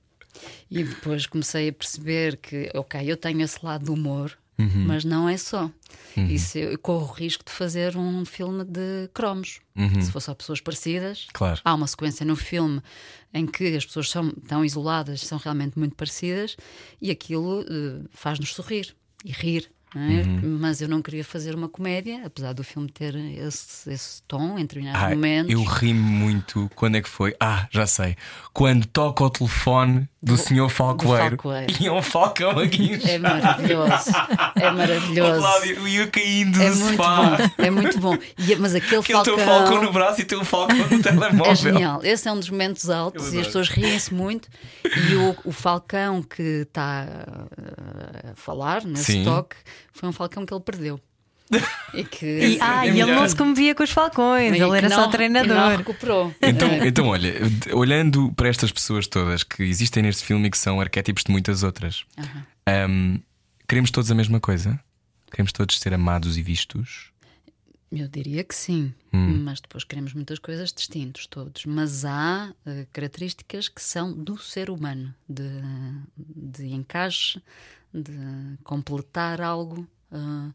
E 0.70 0.82
depois 0.82 1.26
comecei 1.26 1.68
a 1.68 1.72
perceber 1.72 2.36
que, 2.38 2.70
ok, 2.74 3.00
eu 3.10 3.16
tenho 3.16 3.40
esse 3.42 3.58
lado 3.62 3.84
do 3.84 3.92
humor, 3.92 4.36
Uhum. 4.58 4.84
mas 4.86 5.04
não 5.04 5.28
é 5.28 5.36
só. 5.36 5.70
Isso 6.16 6.58
eu 6.58 6.78
corro 6.78 7.06
o 7.08 7.12
risco 7.12 7.42
de 7.44 7.50
fazer 7.50 7.96
um 7.96 8.24
filme 8.24 8.64
de 8.64 9.08
cromos. 9.14 9.60
Se 10.00 10.12
for 10.12 10.20
só 10.20 10.34
pessoas 10.34 10.60
parecidas, 10.60 11.22
Uhum. 11.22 11.30
Claro. 11.32 11.60
há 11.64 11.74
uma 11.74 11.86
sequência 11.86 12.24
no 12.26 12.36
filme 12.36 12.80
em 13.32 13.46
que 13.46 13.74
as 13.74 13.86
pessoas 13.86 14.10
são 14.10 14.30
tão 14.46 14.62
isoladas, 14.64 15.22
são 15.22 15.38
realmente 15.38 15.78
muito 15.78 15.96
parecidas, 15.96 16.56
e 17.00 17.10
aquilo 17.10 17.62
eh, 17.62 18.06
faz-nos 18.10 18.54
sorrir 18.54 18.94
e 19.24 19.32
rir. 19.32 19.70
É? 19.94 19.98
Uhum. 19.98 20.58
Mas 20.60 20.80
eu 20.80 20.88
não 20.88 21.02
queria 21.02 21.24
fazer 21.24 21.54
uma 21.54 21.68
comédia, 21.68 22.22
apesar 22.24 22.52
do 22.52 22.64
filme 22.64 22.88
ter 22.90 23.14
esse, 23.14 23.90
esse 23.92 24.22
tom 24.26 24.58
em 24.58 24.62
determinados 24.62 25.02
Ah, 25.02 25.10
momentos. 25.10 25.52
eu 25.52 25.62
ri-me 25.62 26.00
muito. 26.00 26.70
Quando 26.74 26.96
é 26.96 27.02
que 27.02 27.08
foi? 27.08 27.34
Ah, 27.38 27.66
já 27.70 27.86
sei. 27.86 28.16
Quando 28.52 28.86
toca 28.86 29.24
o 29.24 29.30
telefone 29.30 30.08
do 30.22 30.36
Sr. 30.36 30.68
Falcoeiro 30.70 31.30
Falcoeiro. 31.36 31.74
e 31.80 31.86
é 31.88 31.92
um 31.92 32.00
falcão 32.02 32.50
a 32.58 32.64
guincho. 32.64 33.06
É 33.08 33.18
maravilhoso. 33.18 34.10
É 34.56 34.70
maravilhoso. 34.70 35.40
Cláudio, 35.40 35.88
eu 35.88 36.10
caindo 36.10 36.62
É 36.62 36.70
do 36.70 36.76
muito 36.76 36.96
sofá. 36.96 37.16
bom. 37.16 37.50
É 37.58 37.70
muito 37.70 37.98
bom. 38.00 38.16
E- 38.38 38.56
mas 38.56 38.74
aquele 38.74 39.02
teu 39.02 39.02
falcão. 39.02 39.38
falcão 39.38 39.82
no 39.82 39.92
braço 39.92 40.20
e 40.20 40.24
teu 40.24 40.44
falcão 40.44 40.76
no 40.76 41.02
telemóvel. 41.02 41.46
É 41.52 41.54
genial. 41.56 42.00
Esse 42.04 42.28
é 42.28 42.32
um 42.32 42.38
dos 42.38 42.48
momentos 42.48 42.88
altos 42.88 43.28
Eu 43.28 43.34
e 43.34 43.40
as 43.40 43.46
pessoas 43.48 43.68
riem-se 43.68 44.14
muito. 44.14 44.48
E 44.84 45.14
o, 45.16 45.36
o 45.44 45.52
falcão 45.52 46.22
que 46.22 46.42
está 46.68 47.06
a 48.32 48.34
falar 48.34 48.84
nesse 48.84 49.12
Sim. 49.12 49.24
toque 49.24 49.56
foi 49.92 50.08
um 50.08 50.12
falcão 50.12 50.44
que 50.44 50.52
ele 50.52 50.62
perdeu. 50.62 51.00
E 51.92 52.04
que. 52.04 52.24
E, 52.24 52.58
ah, 52.62 52.86
é 52.86 52.90
e 52.90 53.00
ele 53.00 53.14
não 53.14 53.28
se 53.28 53.36
comovia 53.36 53.74
com 53.74 53.82
os 53.82 53.90
falcões, 53.90 54.56
e 54.56 54.62
ele 54.62 54.76
era 54.78 54.88
não- 54.88 54.96
só 54.96 55.02
e 55.02 55.04
Não 55.04 55.10
treinador. 55.10 55.76
recuperou. 55.76 56.34
Então, 56.40 56.68
É. 56.68 56.86
então, 56.88 57.06
olha, 57.08 57.34
olhando 57.74 58.32
para 58.32 58.48
estas 58.48 58.72
pessoas 58.72 59.06
todas 59.06 59.42
que 59.42 59.62
existem 59.62 60.02
neste 60.02 60.24
filme 60.24 60.48
e 60.48 60.50
que 60.50 60.56
são 60.56 60.80
arquétipos 60.80 61.22
de 61.24 61.30
muitas 61.30 61.62
outras, 61.62 62.06
hum, 62.88 63.20
queremos 63.68 63.90
todos 63.90 64.10
a 64.10 64.14
mesma 64.14 64.40
coisa? 64.40 64.80
Queremos 65.30 65.52
todos 65.52 65.78
ser 65.78 65.92
amados 65.92 66.38
e 66.38 66.42
vistos? 66.42 67.10
Eu 67.90 68.08
diria 68.08 68.42
que 68.42 68.54
sim, 68.54 68.94
Hum. 69.12 69.42
mas 69.44 69.60
depois 69.60 69.84
queremos 69.84 70.14
muitas 70.14 70.38
coisas 70.38 70.72
distintos 70.72 71.26
todos. 71.26 71.66
Mas 71.66 72.06
há 72.06 72.54
eh, 72.64 72.86
características 72.90 73.68
que 73.68 73.82
são 73.82 74.10
do 74.14 74.38
ser 74.38 74.70
humano, 74.70 75.14
de, 75.28 75.44
de 76.16 76.68
encaixe, 76.68 77.42
de 77.92 78.58
completar 78.64 79.40
algo. 79.40 79.86
eh, 80.12 80.50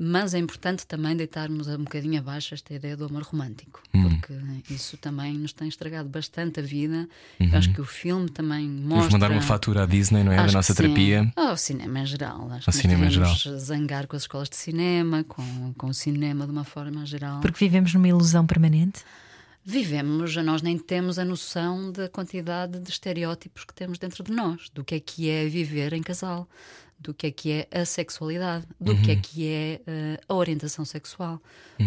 mas 0.00 0.32
é 0.32 0.38
importante 0.38 0.86
também 0.86 1.16
deitarmos 1.16 1.66
um 1.66 1.78
bocadinho 1.78 2.20
abaixo 2.20 2.54
esta 2.54 2.72
ideia 2.72 2.96
do 2.96 3.04
amor 3.06 3.22
romântico, 3.24 3.82
Hum. 3.92 4.08
porque 4.08 4.32
isso 4.72 4.96
também 4.96 5.34
nos 5.36 5.52
tem 5.52 5.66
estragado 5.68 6.08
bastante 6.08 6.60
a 6.60 6.62
vida. 6.62 7.08
Eu 7.40 7.58
acho 7.58 7.72
que 7.72 7.80
o 7.80 7.84
filme 7.84 8.28
também 8.28 8.68
Vamos 8.68 8.84
mostra. 8.84 9.04
Uhum. 9.06 9.12
mandar 9.12 9.30
uma 9.32 9.42
fatura 9.42 9.82
à 9.82 9.86
Disney, 9.86 10.22
não 10.22 10.30
é? 10.30 10.38
Acho 10.38 10.46
da 10.46 10.58
nossa 10.58 10.72
terapia. 10.72 11.32
Ao 11.34 11.56
cinema 11.56 11.98
em 11.98 12.06
geral. 12.06 12.42
Acho 12.44 12.52
Ao 12.52 12.60
que 12.60 12.66
nos 12.68 12.76
cinema 12.76 13.06
em 13.06 13.08
devemos 13.08 13.42
zangar 13.58 14.06
com 14.06 14.14
as 14.14 14.22
escolas 14.22 14.48
de 14.48 14.54
cinema, 14.54 15.24
com, 15.24 15.74
com 15.76 15.88
o 15.88 15.94
cinema 15.94 16.46
de 16.46 16.52
uma 16.52 16.64
forma 16.64 17.04
geral. 17.04 17.40
Porque 17.40 17.58
vivemos 17.64 17.92
numa 17.92 18.06
ilusão 18.06 18.46
permanente. 18.46 19.00
Vivemos, 19.70 20.34
nós 20.36 20.62
nem 20.62 20.78
temos 20.78 21.18
a 21.18 21.24
noção 21.26 21.92
da 21.92 22.08
quantidade 22.08 22.80
de 22.80 22.88
estereótipos 22.88 23.66
que 23.66 23.74
temos 23.74 23.98
dentro 23.98 24.24
de 24.24 24.32
nós, 24.32 24.70
do 24.72 24.82
que 24.82 24.94
é 24.94 25.00
que 25.00 25.28
é 25.28 25.46
viver 25.46 25.92
em 25.92 26.02
casal, 26.02 26.48
do 26.98 27.12
que 27.12 27.26
é 27.26 27.30
que 27.30 27.52
é 27.52 27.68
a 27.70 27.84
sexualidade, 27.84 28.64
do 28.80 28.96
que 28.96 29.10
é 29.10 29.14
Uhum. 29.16 29.20
que 29.20 29.46
é 29.46 29.80
eh, 29.86 30.20
a 30.26 30.34
orientação 30.34 30.86
sexual, 30.86 31.38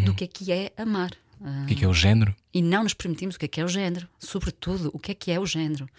do 0.06 0.14
que 0.14 0.26
é 0.26 0.28
que 0.28 0.52
é 0.52 0.72
amar. 0.78 1.10
Ah, 1.44 1.64
O 1.64 1.66
que 1.66 1.74
é 1.74 1.78
que 1.78 1.84
é 1.86 1.88
o 1.88 1.94
género? 1.94 2.36
e 2.54 2.62
não 2.62 2.84
nos 2.84 2.94
permitimos 2.94 3.36
o 3.36 3.40
que 3.40 3.46
é 3.46 3.48
que 3.48 3.60
é 3.60 3.66
o 3.66 3.68
género, 3.68 4.08
sobretudo 4.20 4.92
o 4.94 5.00
que 5.00 5.12
é 5.14 5.16
que 5.16 5.32
é 5.32 5.40
o 5.40 5.46
género. 5.48 5.90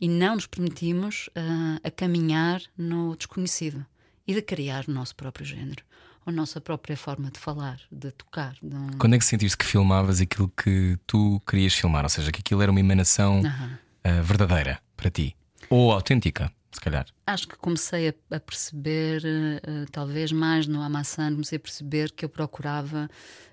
E 0.00 0.08
não 0.08 0.34
nos 0.34 0.46
permitimos 0.46 1.28
ah, 1.36 1.78
a 1.84 1.90
caminhar 1.90 2.62
no 2.74 3.14
desconhecido 3.14 3.84
e 4.26 4.32
de 4.32 4.40
criar 4.40 4.86
o 4.88 4.92
nosso 4.92 5.14
próprio 5.14 5.44
género, 5.44 5.84
a 6.28 6.32
nossa 6.32 6.60
própria 6.60 6.96
forma 6.96 7.30
de 7.30 7.38
falar, 7.38 7.78
de 7.90 8.10
tocar. 8.12 8.54
De... 8.62 8.74
um- 8.74 8.98
Quando 8.98 9.14
é 9.14 9.18
que 9.18 9.24
sentiste 9.24 9.56
que 9.56 9.64
filmavas 9.64 10.20
aquilo 10.20 10.48
que 10.50 10.98
tu 11.06 11.40
querias 11.46 11.74
filmar? 11.74 12.04
Ou 12.04 12.08
seja, 12.10 12.30
que 12.32 12.40
aquilo 12.40 12.62
era 12.62 12.70
uma 12.70 12.80
emanação 12.80 13.40
Aham. 13.44 13.78
ah, 14.04 14.22
verdadeira 14.22 14.78
para 14.96 15.10
ti? 15.10 15.36
Ou 15.70 15.92
autêntica, 15.92 16.50
se 16.72 16.80
calhar. 16.80 17.06
Acho 17.26 17.48
que 17.48 17.56
comecei 17.56 18.08
a, 18.08 18.36
a 18.36 18.40
perceber, 18.40 19.22
eh, 19.24 19.60
eh, 19.62 19.84
talvez 19.92 20.32
mais 20.32 20.66
no 20.66 20.80
Amassan, 20.82 21.32
comecei 21.32 21.56
a 21.56 21.60
perceber 21.60 22.12
que 22.12 22.24
eu 22.24 22.28
procurava 22.28 23.08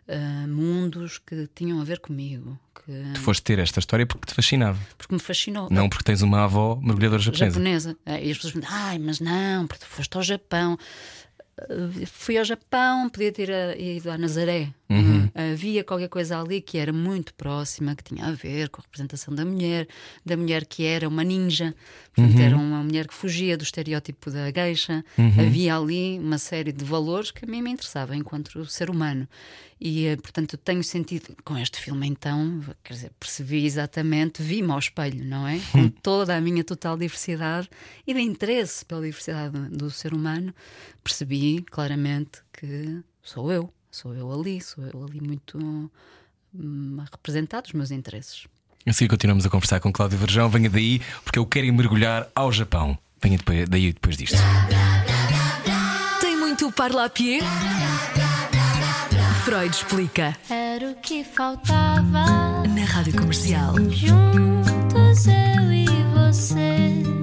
eh, 0.07 0.47
mundos 0.47 1.17
que 1.17 1.47
tinham 1.53 1.81
a 1.81 1.83
ver 1.83 1.99
comigo, 1.99 2.57
que, 2.73 2.91
Tu 3.15 3.19
foste 3.19 3.43
ter 3.43 3.59
esta 3.59 3.79
história 3.79 4.05
porque 4.05 4.27
te 4.27 4.33
fascinava, 4.33 4.79
porque 4.97 5.13
me 5.13 5.19
fascinou. 5.19 5.67
não 5.71 5.89
porque 5.89 6.03
tens 6.05 6.21
uma 6.21 6.43
avó 6.43 6.75
mergulhadora 6.81 7.21
japonesa. 7.21 7.49
japonesa. 7.51 7.97
Eh, 8.05 8.27
E 8.27 8.31
as 8.31 8.37
pessoas 8.37 8.53
me 8.53 8.61
dizem, 8.61 8.75
ai, 8.77 8.99
mas 8.99 9.19
não, 9.19 9.67
porque 9.67 9.83
tu 9.83 9.89
foste 9.89 10.15
ao 10.15 10.23
Japão. 10.23 10.77
Fui 12.07 12.37
ao 12.37 12.43
Japão, 12.43 13.09
podia 13.09 13.31
ter 13.31 13.79
ido 13.79 14.11
a 14.11 14.17
Nazaré. 14.17 14.67
Uhum. 14.89 15.04
Havia 15.35 15.83
qualquer 15.83 16.07
coisa 16.07 16.39
ali 16.39 16.61
que 16.61 16.77
era 16.77 16.93
muito 16.93 17.33
próxima, 17.33 17.93
que 17.93 18.03
tinha 18.05 18.25
a 18.25 18.31
ver 18.31 18.69
com 18.69 18.79
a 18.79 18.83
representação 18.83 19.35
da 19.35 19.43
mulher, 19.43 19.85
da 20.25 20.37
mulher 20.37 20.65
que 20.65 20.85
era 20.85 21.07
uma 21.09 21.25
ninja, 21.25 21.75
portanto, 22.15 22.37
Uhum. 22.37 22.45
era 22.45 22.55
uma 22.55 22.81
mulher 22.81 23.05
que 23.07 23.13
fugia 23.13 23.57
do 23.57 23.63
estereótipo 23.63 24.31
da 24.31 24.49
geisha. 24.49 25.03
Uhum. 25.17 25.27
Havia 25.45 25.75
ali 25.77 26.17
uma 26.19 26.37
série 26.37 26.71
de 26.71 26.85
valores 26.85 27.31
que 27.31 27.43
a 27.43 27.47
mim 27.47 27.61
me 27.61 27.69
interessava 27.71 28.15
enquanto 28.15 28.65
ser 28.65 28.89
humano. 28.89 29.27
E, 29.79 30.05
eh, 30.05 30.15
portanto, 30.15 30.55
tenho 30.55 30.81
sentido 30.81 31.35
com 31.43 31.57
este 31.57 31.81
filme, 31.81 32.07
então, 32.07 32.61
quer 32.81 32.93
dizer, 32.93 33.11
percebi 33.19 33.65
exatamente, 33.65 34.41
vi-me 34.41 34.71
ao 34.71 34.79
espelho, 34.79 35.21
não 35.25 35.45
é? 35.45 35.59
Com 35.73 35.89
toda 35.89 36.33
a 36.33 36.39
minha 36.39 36.63
total 36.63 36.97
diversidade 36.97 37.69
e 38.07 38.13
de 38.13 38.21
interesse 38.21 38.85
pela 38.85 39.01
diversidade 39.01 39.57
do 39.71 39.91
ser 39.91 40.13
humano, 40.13 40.55
percebi 41.03 41.61
claramente 41.69 42.39
que 42.53 43.01
sou 43.21 43.51
eu, 43.51 43.69
sou 43.95 44.13
eu 44.13 44.31
ali, 44.31 44.61
sou 44.61 44.83
eu 44.83 45.03
ali 45.03 45.21
muito 45.21 45.57
hum, 46.53 46.97
a 46.99 47.03
representar 47.03 47.63
os 47.65 47.71
meus 47.71 47.91
interesses. 47.91 48.45
Assim 48.85 49.07
continuamos 49.07 49.45
a 49.45 49.49
conversar 49.49 49.79
com 49.79 49.91
Cláudio 49.91 50.17
Verjão. 50.17 50.49
Venha 50.49 50.69
daí, 50.69 51.01
porque 51.23 51.39
eu 51.39 51.45
quero 51.45 51.65
ir 51.65 51.71
mergulhar 51.71 52.27
ao 52.35 52.51
Japão. 52.51 52.97
Venha 53.21 53.37
depois, 53.37 53.67
daí 53.67 53.93
depois 53.93 54.17
disto. 54.17 54.37
Tem 56.21 56.37
muito 56.37 56.71
parlapié? 56.71 57.39
Freud 59.43 59.75
explica. 59.75 60.35
Era 60.49 60.91
o 60.91 60.95
que 60.95 61.23
faltava. 61.23 62.63
Na 62.67 62.85
Rádio 62.85 63.13
Comercial. 63.13 63.75
Juntos 63.89 65.27
eu 65.27 65.71
e 65.71 65.85
você. 66.13 67.14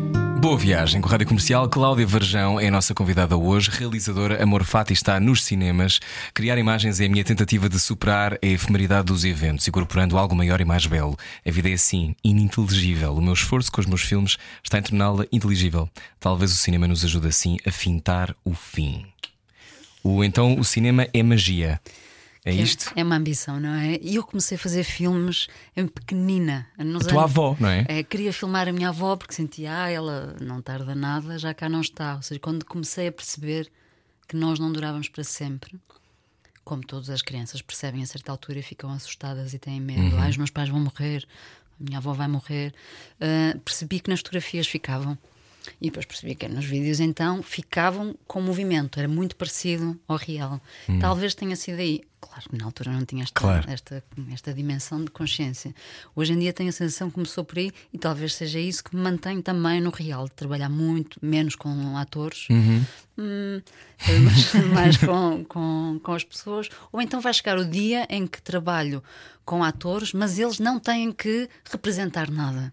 Boa 0.42 0.58
viagem 0.58 1.00
com 1.00 1.06
a 1.06 1.12
Rádio 1.12 1.28
Comercial. 1.28 1.68
Cláudia 1.68 2.04
Verjão 2.04 2.58
é 2.58 2.66
a 2.66 2.70
nossa 2.72 2.92
convidada 2.92 3.36
hoje. 3.36 3.70
Realizadora 3.70 4.42
Amor 4.42 4.64
Fati 4.64 4.92
está 4.92 5.20
nos 5.20 5.44
cinemas. 5.44 6.00
Criar 6.34 6.58
imagens 6.58 6.98
é 6.98 7.06
a 7.06 7.08
minha 7.08 7.22
tentativa 7.22 7.68
de 7.68 7.78
superar 7.78 8.34
a 8.42 8.46
efemeridade 8.46 9.06
dos 9.06 9.24
eventos, 9.24 9.68
incorporando 9.68 10.18
algo 10.18 10.34
maior 10.34 10.60
e 10.60 10.64
mais 10.64 10.84
belo. 10.84 11.16
A 11.46 11.50
vida 11.52 11.70
é 11.70 11.74
assim, 11.74 12.16
ininteligível. 12.24 13.14
O 13.14 13.22
meu 13.22 13.34
esforço 13.34 13.70
com 13.70 13.80
os 13.80 13.86
meus 13.86 14.02
filmes 14.02 14.36
está 14.64 14.80
em 14.80 14.82
torná-la 14.82 15.26
inteligível. 15.30 15.88
Talvez 16.18 16.52
o 16.52 16.56
cinema 16.56 16.88
nos 16.88 17.04
ajude 17.04 17.28
assim 17.28 17.58
a 17.64 17.70
fintar 17.70 18.34
o 18.44 18.52
fim. 18.52 19.06
O, 20.02 20.24
então, 20.24 20.58
o 20.58 20.64
cinema 20.64 21.06
é 21.14 21.22
magia. 21.22 21.80
É 22.44 22.50
Que 22.50 22.62
isto? 22.62 22.92
É 22.96 23.04
uma 23.04 23.14
ambição, 23.16 23.60
não 23.60 23.72
é? 23.74 23.98
E 24.02 24.16
eu 24.16 24.24
comecei 24.24 24.56
a 24.56 24.58
fazer 24.58 24.82
filmes 24.82 25.46
em 25.76 25.86
pequenina. 25.86 26.66
Nos 26.76 27.06
A 27.06 27.08
tua 27.10 27.20
anos- 27.22 27.30
avó, 27.30 27.56
não 27.60 27.68
é? 27.68 27.84
É, 27.88 28.02
queria 28.02 28.32
filmar 28.32 28.66
a 28.68 28.72
minha 28.72 28.88
avó 28.88 29.14
porque 29.16 29.32
sentia, 29.34 29.84
ah, 29.84 29.88
ela 29.90 30.36
não 30.40 30.60
tarda 30.60 30.92
nada, 30.94 31.38
já 31.38 31.54
cá 31.54 31.68
não 31.68 31.80
está. 31.80 32.16
Ou 32.16 32.22
seja, 32.22 32.40
quando 32.40 32.64
comecei 32.64 33.06
a 33.06 33.12
perceber 33.12 33.70
que 34.26 34.36
nós 34.36 34.58
não 34.58 34.72
durávamos 34.72 35.08
para 35.08 35.22
sempre, 35.22 35.78
como 36.64 36.82
todas 36.84 37.10
as 37.10 37.22
crianças 37.22 37.62
percebem 37.62 38.02
a 38.02 38.06
certa 38.06 38.32
altura 38.32 38.58
e 38.58 38.62
ficam 38.62 38.90
assustadas 38.90 39.54
e 39.54 39.58
têm 39.58 39.80
medo, 39.80 40.16
ah, 40.16 40.28
os 40.28 40.36
meus 40.36 40.50
pais 40.50 40.68
vão 40.68 40.80
morrer, 40.80 41.24
a 41.80 41.84
minha 41.84 41.98
avó 41.98 42.12
vai 42.12 42.26
morrer, 42.26 42.74
ah, 43.20 43.56
percebi 43.64 44.00
que 44.00 44.10
nas 44.10 44.18
fotografias 44.18 44.66
ficavam. 44.66 45.16
E 45.80 45.86
depois 45.86 46.04
percebi 46.06 46.34
que 46.34 46.48
nos 46.48 46.64
vídeos 46.64 46.98
então 47.00 47.42
ficavam 47.42 48.14
com 48.26 48.40
movimento, 48.40 48.98
era 48.98 49.08
muito 49.08 49.36
parecido 49.36 49.98
ao 50.08 50.16
real. 50.16 50.60
Talvez 51.00 51.34
tenha 51.34 51.54
sido 51.56 51.78
aí. 51.80 52.02
Claro 52.20 52.48
que 52.50 52.56
na 52.56 52.64
altura 52.64 52.92
não 52.92 53.04
tinha 53.04 53.24
esta, 53.24 53.40
Claro. 53.40 53.68
esta, 53.68 54.02
esta 54.32 54.54
dimensão 54.54 55.04
de 55.04 55.10
consciência. 55.10 55.74
Hoje 56.14 56.32
em 56.32 56.38
dia 56.38 56.52
tenho 56.52 56.68
a 56.68 56.72
sensação 56.72 57.08
que 57.08 57.14
começou 57.14 57.44
por 57.44 57.58
aí 57.58 57.72
e 57.92 57.98
talvez 57.98 58.34
seja 58.34 58.60
isso 58.60 58.84
que 58.84 58.94
me 58.94 59.02
mantém 59.02 59.42
também 59.42 59.80
no 59.80 59.90
real, 59.90 60.26
de 60.26 60.30
trabalhar 60.32 60.68
muito, 60.68 61.18
menos 61.20 61.56
com 61.56 61.96
atores, 61.96 62.46
hum, 63.18 63.60
mas 63.98 64.54
mais 64.72 64.96
com, 64.98 65.44
com, 65.44 66.00
com 66.02 66.12
as 66.12 66.22
pessoas. 66.24 66.68
Ou 66.92 67.00
então 67.02 67.20
vai 67.20 67.34
chegar 67.34 67.58
o 67.58 67.64
dia 67.64 68.06
em 68.08 68.24
que 68.26 68.40
trabalho 68.40 69.02
com 69.44 69.62
atores, 69.64 70.12
mas 70.12 70.38
eles 70.38 70.60
não 70.60 70.78
têm 70.78 71.10
que 71.12 71.48
representar 71.70 72.30
nada. 72.30 72.72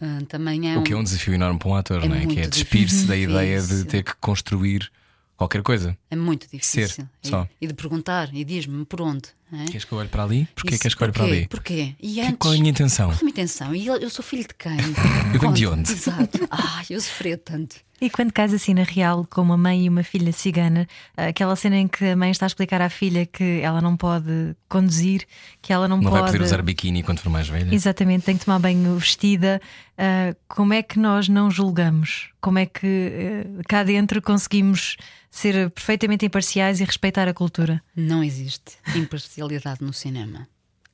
Ah, 0.00 0.18
também 0.28 0.70
é. 0.70 0.76
O 0.78 0.82
que 0.82 0.92
é 0.92 0.96
um- 0.96 1.00
um 1.00 1.02
desafio 1.02 1.34
enorme 1.34 1.58
para 1.58 1.68
um 1.68 1.74
ator, 1.74 2.04
É 2.04 2.08
não 2.08 2.14
é? 2.16 2.26
Que 2.26 2.40
é 2.40 2.46
despir-se 2.46 3.04
da 3.06 3.16
ideia 3.16 3.60
de 3.62 3.84
ter 3.84 4.02
que 4.04 4.14
construir 4.20 4.90
qualquer 5.36 5.62
coisa. 5.62 5.96
É 6.10 6.16
muito 6.16 6.46
difícil. 6.50 7.04
E- 7.22 7.28
só. 7.28 7.48
E, 7.60 7.66
de 7.66 7.74
perguntar, 7.74 8.32
e 8.34 8.44
diz-me 8.44 8.84
por 8.84 9.00
onde. 9.00 9.28
é? 9.52 9.64
Queres 9.64 9.84
que 9.84 9.92
eu 9.92 9.98
olhe 9.98 10.08
para 10.08 10.22
ali? 10.24 10.46
Porquê 10.54 10.74
Isso, 10.74 10.82
queres 10.82 10.94
que 10.94 11.02
eu 11.02 11.06
olhe 11.06 11.12
para 11.12 11.24
ali? 11.24 11.46
Porquê? 11.48 11.94
E 12.00 12.14
Que- 12.14 12.20
antes, 12.20 12.36
Qual 12.38 12.52
é 12.52 12.56
a 12.56 12.60
minha 12.60 12.70
intenção? 12.70 13.06
Qual 13.08 13.14
é 13.16 13.20
a 13.20 13.24
minha 13.24 13.30
intenção? 13.30 13.74
E 13.74 13.86
eu, 13.86 13.96
eu 13.96 14.10
sou 14.10 14.22
filho 14.24 14.42
de 14.42 14.54
quem? 14.54 14.76
Eu 15.34 15.40
venho 15.40 15.52
de 15.54 15.66
onde? 15.66 15.90
Exato. 15.92 16.46
Ai, 16.50 16.84
eu 16.90 17.00
sofria 17.00 17.36
tanto. 17.38 17.76
E 18.00 18.08
quando 18.08 18.32
cais 18.32 18.54
assim 18.54 18.74
na 18.74 18.84
real 18.84 19.26
com 19.28 19.40
uma 19.42 19.56
mãe 19.56 19.84
e 19.84 19.88
uma 19.88 20.04
filha 20.04 20.32
cigana, 20.32 20.86
aquela 21.16 21.56
cena 21.56 21.76
em 21.76 21.88
que 21.88 22.04
a 22.04 22.14
mãe 22.16 22.30
está 22.30 22.46
a 22.46 22.48
explicar 22.48 22.80
à 22.80 22.88
filha 22.88 23.26
que 23.26 23.60
ela 23.60 23.80
não 23.80 23.96
pode 23.96 24.54
conduzir, 24.68 25.24
que 25.60 25.72
ela 25.72 25.88
não, 25.88 25.96
Não 25.96 26.04
pode. 26.10 26.22
vai 26.22 26.30
poder 26.30 26.44
usar 26.44 26.62
biquíni 26.62 27.02
quando 27.02 27.18
for 27.18 27.30
mais 27.30 27.48
velha? 27.48 27.74
Exatamente, 27.74 28.24
tem 28.24 28.36
que 28.38 28.44
tomar 28.44 28.60
banho 28.60 28.96
vestida. 28.96 29.60
Ah, 29.96 30.34
como 30.46 30.72
é 30.72 30.82
que 30.82 30.98
nós 30.98 31.28
não 31.28 31.50
julgamos? 31.50 32.30
Como 32.40 32.58
é 32.60 32.66
que 32.66 32.86
eh, 32.86 33.46
cá 33.68 33.82
dentro 33.82 34.22
conseguimos 34.22 34.96
ser 35.30 35.68
perfeitamente 35.70 36.24
imparciais 36.24 36.80
e 36.80 36.84
respeitar 36.84 37.26
a 37.26 37.34
cultura? 37.34 37.82
Não 37.96 38.22
existe 38.22 38.76
imparcialidade 38.94 39.82
no 39.82 39.92
cinema. 39.92 40.46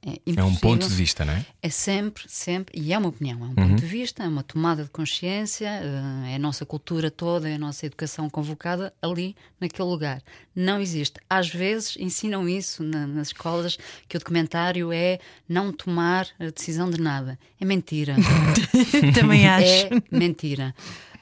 É, 0.06 0.20
É 0.36 0.44
um 0.44 0.54
ponto 0.56 0.86
de 0.86 0.94
vista, 0.94 1.24
não 1.24 1.32
é? 1.32 1.46
É 1.62 1.70
sempre, 1.70 2.24
sempre, 2.28 2.78
e 2.78 2.92
é 2.92 2.98
uma 2.98 3.08
opinião, 3.08 3.38
é 3.40 3.42
um 3.44 3.46
Uhum. 3.48 3.54
ponto 3.70 3.80
de 3.80 3.86
vista, 3.86 4.22
é 4.22 4.28
uma 4.28 4.42
tomada 4.42 4.84
de 4.84 4.90
consciência, 4.90 5.66
eh, 5.66 6.32
é 6.32 6.34
a 6.36 6.38
nossa 6.38 6.66
cultura 6.66 7.10
toda, 7.10 7.48
é 7.48 7.54
a 7.54 7.58
nossa 7.58 7.86
educação 7.86 8.28
convocada 8.28 8.92
ali, 9.00 9.34
naquele 9.58 9.88
lugar. 9.88 10.22
Não 10.54 10.78
existe. 10.78 11.18
Às 11.28 11.48
vezes 11.48 11.96
ensinam 11.98 12.46
isso 12.46 12.82
na- 12.82 13.06
nas 13.06 13.28
escolas, 13.28 13.78
que 14.06 14.16
o 14.16 14.20
documentário 14.20 14.92
é 14.92 15.18
não 15.48 15.72
tomar 15.72 16.28
a 16.38 16.50
decisão 16.50 16.90
de 16.90 17.00
nada. 17.00 17.38
É 17.58 17.64
mentira. 17.64 18.14
Também 19.14 19.48
acho. 19.48 19.86
É 19.86 19.90
mentira. 20.10 20.74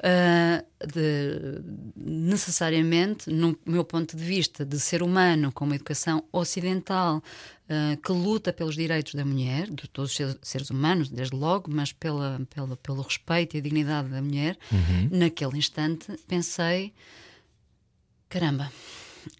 Ah, 0.04 0.64
de- 0.84 1.62
necessariamente, 1.96 3.30
no 3.30 3.56
meu 3.64 3.84
ponto 3.84 4.16
de 4.16 4.24
vista, 4.24 4.64
de 4.64 4.80
ser 4.80 5.00
humano 5.02 5.52
com 5.52 5.64
uma 5.64 5.76
educação 5.76 6.24
ocidental 6.32 7.22
ah, 7.68 7.96
que 8.04 8.10
luta 8.10 8.52
pelos 8.52 8.74
direitos 8.74 9.14
da 9.14 9.24
mulher, 9.24 9.70
de 9.70 9.88
todos 9.88 10.10
os 10.18 10.36
seres- 10.42 10.70
humanos, 10.70 11.08
desde 11.08 11.36
logo, 11.36 11.70
mas 11.72 11.92
pela, 11.92 12.40
pela, 12.50 12.76
pelo 12.78 13.02
respeito 13.02 13.54
e 13.54 13.58
a 13.58 13.62
dignidade 13.62 14.08
da 14.08 14.20
mulher, 14.20 14.58
naquele 15.10 15.56
instante 15.58 16.06
pensei: 16.26 16.92
caramba, 18.28 18.72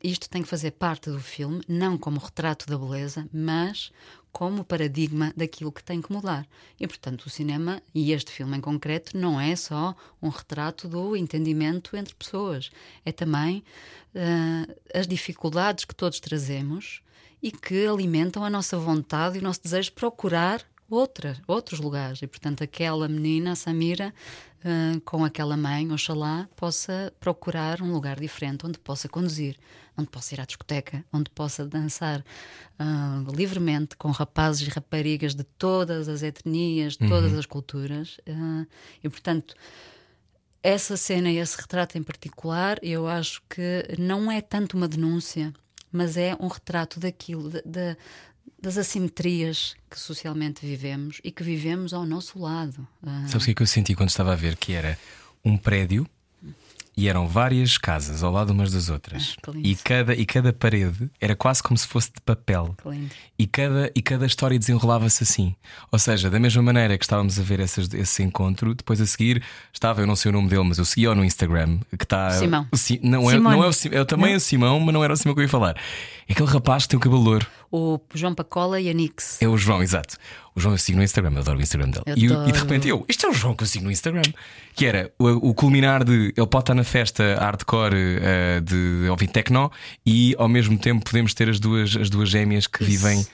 isto 0.03 0.29
tem 0.31 0.43
que 0.43 0.49
fazer 0.49 0.71
parte 0.73 1.11
do 1.11 1.19
filme, 1.19 1.61
não 1.67 1.99
como 1.99 2.21
retrato 2.21 2.67
da 2.67 2.79
beleza, 2.79 3.27
mas 3.33 3.91
como 4.33 4.65
paradigma 4.65 5.33
daquilo 5.37 5.71
que 5.71 5.85
tem 5.85 6.01
que 6.01 6.11
mudar. 6.11 6.49
E, 6.81 6.87
portanto, 6.87 7.27
o 7.27 7.31
cinema, 7.31 7.83
e 7.95 8.13
este 8.13 8.33
filme 8.33 8.57
em 8.57 8.61
concreto, 8.61 9.17
não 9.17 9.39
é 9.39 9.55
só 9.55 9.95
um 10.21 10.31
retrato 10.31 10.89
do 10.89 11.15
entendimento 11.15 11.95
entre 11.97 12.15
pessoas, 12.15 12.71
é 13.05 13.13
também 13.13 13.63
ah, 14.17 14.67
as 14.95 15.07
dificuldades 15.07 15.85
que 15.85 15.95
todos 15.95 16.19
trazemos 16.19 17.03
e 17.43 17.53
que 17.53 17.87
alimentam 17.87 18.43
a 18.43 18.51
nossa 18.51 18.79
vontade 18.79 19.37
e 19.37 19.41
o 19.41 19.45
nosso 19.45 19.63
desejo 19.63 19.91
de 19.91 19.97
procurar 19.97 20.65
outra, 20.89 21.37
outros 21.47 21.79
lugares. 21.79 22.23
E, 22.23 22.27
portanto, 22.27 22.65
aquela 22.65 23.07
menina, 23.09 23.53
a 23.53 23.57
Samira, 23.57 24.15
ah, 24.65 24.99
com 25.05 25.25
aquela 25.25 25.59
mãe, 25.59 25.93
oxalá, 25.93 26.49
possa 26.57 27.13
procurar 27.21 27.83
um 27.83 27.93
lugar 27.93 28.19
diferente 28.19 28.67
onde 28.67 28.79
possa 28.79 29.11
conduzir, 29.11 29.59
onde 29.97 30.09
possa 30.09 30.35
ir 30.35 30.41
à 30.41 30.45
discoteca, 30.45 31.05
onde 31.13 31.31
possa 31.31 31.67
dançar 31.67 32.25
ah, 32.79 33.23
livremente 33.35 33.97
com 33.97 34.11
rapazes 34.11 34.67
e 34.67 34.71
raparigas 34.71 35.35
de 35.35 35.45
todas 35.45 36.09
as 36.09 36.23
etnias, 36.23 36.97
de 36.97 37.09
todas 37.09 37.35
as 37.35 37.47
culturas. 37.47 38.19
ah, 38.29 38.67
e, 39.03 39.09
portanto, 39.09 39.55
essa 40.63 40.97
cena 40.97 41.31
e 41.31 41.39
esse 41.39 41.61
retrato 41.61 41.99
em 41.99 42.03
particular, 42.03 42.79
eu 42.83 43.09
acho 43.09 43.43
que 43.49 43.85
não 43.99 44.31
é 44.31 44.41
tanto 44.41 44.77
uma 44.77 44.87
denúncia, 44.87 45.53
mas 45.91 46.17
é 46.17 46.37
um 46.39 46.47
retrato 46.47 47.01
daquilo, 47.01 47.51
da, 47.51 47.61
da, 47.67 47.97
das 48.61 48.79
assimetrias 48.79 49.75
que 49.91 49.99
socialmente 49.99 50.65
vivemos 50.65 51.21
e 51.25 51.33
que 51.33 51.43
vivemos 51.43 51.93
ao 51.93 52.07
nosso 52.07 52.39
lado. 52.39 52.87
Ah, 53.03 53.25
Sabes 53.27 53.43
o 53.43 53.45
que 53.47 53.51
é 53.51 53.55
que 53.55 53.63
eu 53.63 53.67
senti 53.67 53.95
quando 53.95 54.11
estava 54.11 54.33
a 54.33 54.37
ver? 54.37 54.57
Que 54.57 54.73
era 54.73 54.97
um 55.45 55.57
prédio 55.57 56.07
e 56.97 57.09
eram 57.09 57.27
várias 57.27 57.79
casas 57.79 58.23
ao 58.23 58.31
lado 58.31 58.51
umas 58.53 58.71
das 58.73 58.89
outras. 58.91 59.35
Ah, 59.39 59.41
e, 59.65 59.75
cada, 59.77 60.15
e 60.15 60.27
cada 60.27 60.53
parede 60.53 61.11
era 61.21 61.35
quase 61.35 61.63
como 61.63 61.77
se 61.79 61.87
fosse 61.87 62.09
de 62.13 62.21
papel. 62.21 62.75
E 63.39 63.47
cada, 63.47 63.91
e 63.95 64.03
cada 64.03 64.27
história 64.27 64.59
desenrolava-se 64.59 65.23
assim. 65.23 65.55
Ou 65.91 65.99
seja, 65.99 66.29
da 66.31 66.39
mesma 66.39 66.63
maneira 66.63 66.97
que 66.99 67.05
estávamos 67.05 67.39
a 67.39 67.43
ver 67.43 67.61
essas- 67.61 67.93
esse 67.95 68.23
encontro, 68.23 68.75
depois 68.75 69.01
a 69.01 69.07
seguir 69.07 69.43
estava, 69.73 70.01
eu 70.03 70.07
não 70.07 70.15
sei 70.17 70.31
o 70.31 70.33
nome 70.33 70.49
dele, 70.49 70.65
mas 70.65 70.79
eu 70.79 70.85
segui-o 70.85 71.15
no 71.15 71.25
Instagram, 71.25 71.79
que 71.99 72.05
está. 72.05 72.31
Simão. 72.33 72.67
Si- 72.75 73.01
não, 73.03 73.31
é, 73.31 73.35
não 73.55 73.65
é 73.65 73.67
o 73.69 73.73
Simão, 73.73 73.99
é 74.01 74.05
também 74.05 74.35
o 74.35 74.41
Simão, 74.41 74.79
mas 74.81 74.93
não 74.95 75.03
era 75.03 75.13
o 75.15 75.17
Simão 75.17 75.35
que 75.35 75.41
eu 75.41 75.45
ia 75.45 75.49
falar. 75.49 75.77
É 76.29 76.33
aquele 76.33 76.49
rapaz 76.49 76.85
que 76.85 76.91
tem 76.91 76.97
o 76.99 77.01
cabelo 77.01 77.23
louro. 77.23 77.47
O 77.73 77.99
João 78.15 78.35
Pacola 78.35 78.79
e 78.79 78.91
a 78.91 78.93
Nix. 78.93 79.41
É 79.41 79.49
o 79.49 79.57
João, 79.57 79.83
exato. 79.83 80.19
O 80.55 80.61
João 80.61 80.75
eu 80.75 80.79
sigo 80.79 80.99
no 80.99 81.05
Instagram, 81.05 81.33
eu 81.33 81.39
adoro 81.39 81.59
o 81.59 81.63
Instagram 81.63 81.89
dele. 81.89 82.05
E, 82.09 82.27
e 82.27 82.53
de 82.53 82.59
repente 82.59 82.87
eu, 82.87 83.03
este 83.09 83.25
é 83.25 83.31
o 83.31 83.33
João 83.33 83.57
que 83.57 83.63
eu 83.63 83.67
sigo 83.67 83.87
no 83.87 83.91
Instagram. 83.91 84.21
Que 84.75 84.85
era 84.85 85.11
o, 85.19 85.49
o 85.49 85.55
culminar 85.55 86.05
de 86.05 86.35
ele 86.37 86.47
pode 86.47 86.65
estar 86.65 86.75
na 86.75 86.85
festa 86.85 87.37
hardcore 87.41 87.97
eh, 88.21 88.61
de 88.61 89.09
ouvir 89.09 89.29
techno 89.29 89.73
e 90.05 90.35
ao 90.39 90.49
mesmo 90.49 90.77
tempo 90.79 91.03
podemos 91.03 91.33
ter 91.33 91.49
as 91.49 91.59
duas, 91.59 91.97
as 91.97 92.11
duas 92.11 92.29
gêmeas 92.29 92.67
que 92.67 92.83
Isso. 92.83 92.91
vivem 92.91 93.27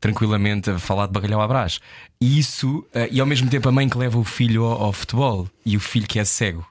tranquilamente 0.00 0.70
a 0.70 0.78
falar 0.78 1.06
de 1.06 1.12
bacalhau 1.12 1.40
à 1.40 1.46
brás. 1.46 1.78
E 2.20 2.38
isso, 2.38 2.84
eh, 2.94 3.08
e 3.12 3.20
ao 3.20 3.26
mesmo 3.26 3.50
tempo 3.50 3.68
a 3.68 3.72
mãe 3.72 3.88
que 3.88 3.98
leva 3.98 4.18
o 4.18 4.24
filho 4.24 4.64
ao, 4.64 4.84
ao 4.84 4.92
futebol 4.92 5.48
e 5.66 5.76
o 5.76 5.80
filho 5.80 6.06
que 6.06 6.18
é 6.18 6.24
cego. 6.24 6.66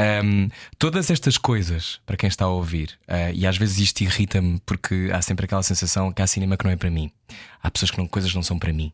Ahm, 0.00 0.48
todas 0.78 1.10
estas 1.10 1.36
coisas, 1.36 2.00
para 2.06 2.16
quem 2.16 2.28
está 2.28 2.44
a 2.44 2.48
ouvir, 2.48 2.98
ah, 3.08 3.30
e 3.32 3.46
às 3.46 3.56
vezes 3.56 3.78
isto 3.78 4.00
irrita-me 4.02 4.58
porque 4.64 5.10
há 5.12 5.20
sempre 5.20 5.44
aquela 5.44 5.62
sensação 5.62 6.12
que 6.12 6.22
há 6.22 6.26
cinema 6.26 6.56
que 6.56 6.64
não 6.64 6.70
é 6.72 6.76
para 6.76 6.90
mim. 6.90 7.10
Há 7.62 7.70
pessoas 7.70 7.90
que 7.90 7.98
não, 7.98 8.06
coisas 8.06 8.34
não 8.34 8.42
são 8.42 8.58
para 8.58 8.72
mim. 8.72 8.92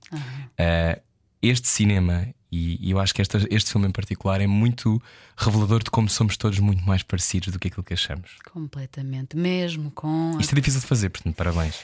Ah, 0.58 0.98
este 1.42 1.68
cinema, 1.68 2.26
e, 2.50 2.88
e 2.88 2.90
eu 2.90 2.98
acho 2.98 3.14
que 3.14 3.20
esta- 3.20 3.46
este 3.50 3.70
filme 3.70 3.86
em 3.86 3.90
particular, 3.92 4.40
é 4.40 4.46
muito 4.46 5.00
revelador 5.36 5.82
de 5.84 5.90
como 5.90 6.08
somos 6.08 6.36
todos 6.36 6.58
muito 6.58 6.82
mais 6.84 7.02
parecidos 7.02 7.52
do 7.52 7.58
que 7.58 7.68
aquilo 7.68 7.84
que 7.84 7.92
achamos. 7.94 8.30
Completamente. 8.50 9.36
Mesmo 9.36 9.90
com. 9.90 10.36
Isto 10.40 10.52
é 10.52 10.56
difícil 10.56 10.80
de 10.80 10.86
fazer, 10.86 11.10
portanto, 11.10 11.34
parabéns. 11.36 11.74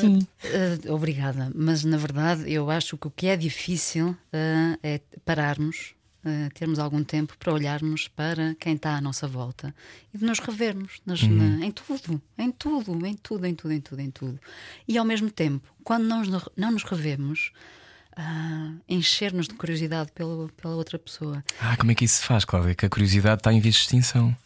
Sim. 0.00 0.26
Ah, 0.44 0.92
obrigada, 0.92 1.50
mas 1.54 1.82
na 1.84 1.96
verdade 1.96 2.52
eu 2.52 2.70
acho 2.70 2.96
que 2.98 3.06
o 3.06 3.10
que 3.10 3.26
é 3.28 3.36
difícil 3.36 4.14
é 4.82 5.00
pararmos, 5.24 5.94
ah, 6.24 6.48
termos 6.54 6.78
algum 6.78 7.02
tempo 7.04 7.36
para 7.38 7.52
olharmos 7.52 8.08
para 8.08 8.54
quem 8.60 8.74
está 8.74 8.96
à 8.96 9.00
nossa 9.00 9.26
volta 9.26 9.74
e 10.14 10.18
de 10.18 10.24
nos 10.24 10.38
revermos 10.38 11.00
nas- 11.04 11.22
na- 11.22 11.66
em 11.66 11.70
tudo, 11.70 12.22
em 12.38 12.50
tudo, 12.50 13.06
em 13.06 13.14
tudo, 13.14 13.46
em 13.46 13.54
tudo, 13.54 13.72
em 13.72 13.80
tudo, 13.80 14.00
em 14.00 14.10
tudo. 14.10 14.38
E 14.86 14.96
ao 14.98 15.04
mesmo 15.04 15.30
tempo, 15.30 15.66
quando 15.84 16.04
não, 16.04 16.24
nos- 16.24 16.48
não 16.56 16.70
nos 16.72 16.82
revemos, 16.84 17.52
ah, 18.16 18.72
encher-nos 18.88 19.48
de 19.48 19.54
curiosidade 19.54 20.12
pela, 20.12 20.48
pela 20.48 20.74
outra 20.74 20.98
pessoa. 20.98 21.42
Ah, 21.60 21.76
como 21.76 21.90
é 21.92 21.94
que 21.94 22.04
isso 22.04 22.16
se 22.20 22.24
faz, 22.26 22.44
Cláudia? 22.44 22.74
Que 22.74 22.86
a 22.86 22.88
curiosidade 22.90 23.40
está 23.40 23.52
em 23.52 23.60
vias 23.60 23.74
de 23.76 23.80
extinção. 23.80 24.36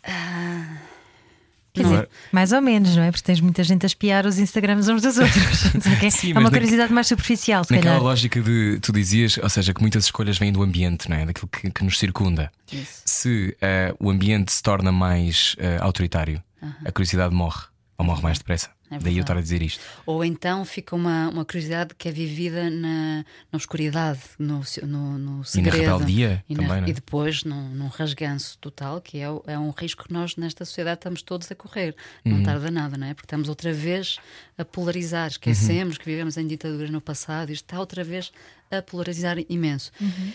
Quer 1.76 1.82
dizer, 1.84 2.08
mais 2.32 2.52
ou 2.52 2.60
menos, 2.62 2.96
não 2.96 3.02
é? 3.02 3.10
Porque 3.10 3.24
tens 3.24 3.40
muita 3.40 3.62
gente 3.62 3.84
a 3.84 3.86
espiar 3.86 4.26
os 4.26 4.38
Instagrams 4.38 4.88
uns 4.88 5.02
dos 5.02 5.18
outros. 5.18 5.64
Ok? 5.96 6.10
Sim, 6.10 6.30
é 6.30 6.32
uma 6.34 6.42
na- 6.42 6.50
curiosidade 6.50 6.92
mais 6.92 7.06
superficial, 7.06 7.64
se 7.64 7.72
Naquela 7.72 7.94
calhar. 7.96 8.02
lógica 8.02 8.40
de 8.40 8.78
tu 8.80 8.92
dizias, 8.92 9.38
ou 9.42 9.48
seja, 9.48 9.72
que 9.74 9.80
muitas 9.80 10.04
escolhas 10.04 10.38
vêm 10.38 10.52
do 10.52 10.62
ambiente, 10.62 11.08
não 11.08 11.16
é? 11.16 11.26
Daquilo 11.26 11.48
que, 11.48 11.70
que 11.70 11.84
nos 11.84 11.98
circunda. 11.98 12.50
Isso. 12.72 13.02
Se 13.04 13.56
eh, 13.60 13.94
o 14.00 14.10
ambiente 14.10 14.52
se 14.52 14.62
torna 14.62 14.90
mais 14.90 15.54
eh, 15.58 15.78
autoritário, 15.80 16.42
a 16.84 16.90
curiosidade 16.90 17.34
morre, 17.34 17.62
ou 17.98 18.04
morre 18.04 18.22
mais 18.22 18.38
depressa. 18.38 18.70
É 18.90 18.99
Daí 18.99 19.16
eu 19.16 19.22
estar 19.22 19.37
a 19.37 19.40
dizer 19.40 19.62
isto. 19.62 19.83
Ou 20.05 20.25
então 20.25 20.64
fica 20.64 20.94
uma, 20.94 21.29
uma 21.29 21.44
curiosidade 21.44 21.94
que 21.96 22.09
é 22.09 22.12
vivida 22.12 22.70
na, 22.70 23.25
na 23.51 23.57
oscuridade, 23.57 24.20
no, 24.38 24.62
no, 24.85 25.18
no 25.18 25.44
segredo. 25.44 25.77
rebeldia 25.77 26.44
e, 26.49 26.55
também, 26.55 26.68
não 26.68 26.87
é? 26.87 26.88
e 26.88 26.92
depois 26.92 27.42
num, 27.44 27.68
num 27.70 27.88
rasganço 27.88 28.57
total, 28.59 29.01
que 29.01 29.18
é, 29.18 29.27
é 29.46 29.59
um 29.59 29.70
risco 29.70 30.05
que 30.05 30.12
nós 30.12 30.37
nesta 30.37 30.64
sociedade 30.64 30.99
estamos 30.99 31.22
todos 31.22 31.51
a 31.51 31.55
correr. 31.55 31.94
Uhum. 32.25 32.37
Não 32.37 32.42
tarda 32.42 32.70
nada, 32.70 32.96
não 32.96 33.07
é? 33.07 33.14
Porque 33.14 33.27
estamos 33.27 33.49
outra 33.49 33.72
vez 33.72 34.18
a 34.57 34.64
polarizar. 34.64 35.29
Esquecemos 35.29 35.99
que 35.99 36.05
vivemos 36.05 36.37
em 36.37 36.46
ditaduras 36.46 36.90
no 36.90 37.01
passado 37.01 37.51
e 37.51 37.53
isto 37.55 37.64
está 37.64 37.81
outra 37.81 38.05
vez 38.05 38.31
a 38.70 38.83
polarizar 38.83 39.37
imenso. 39.49 39.92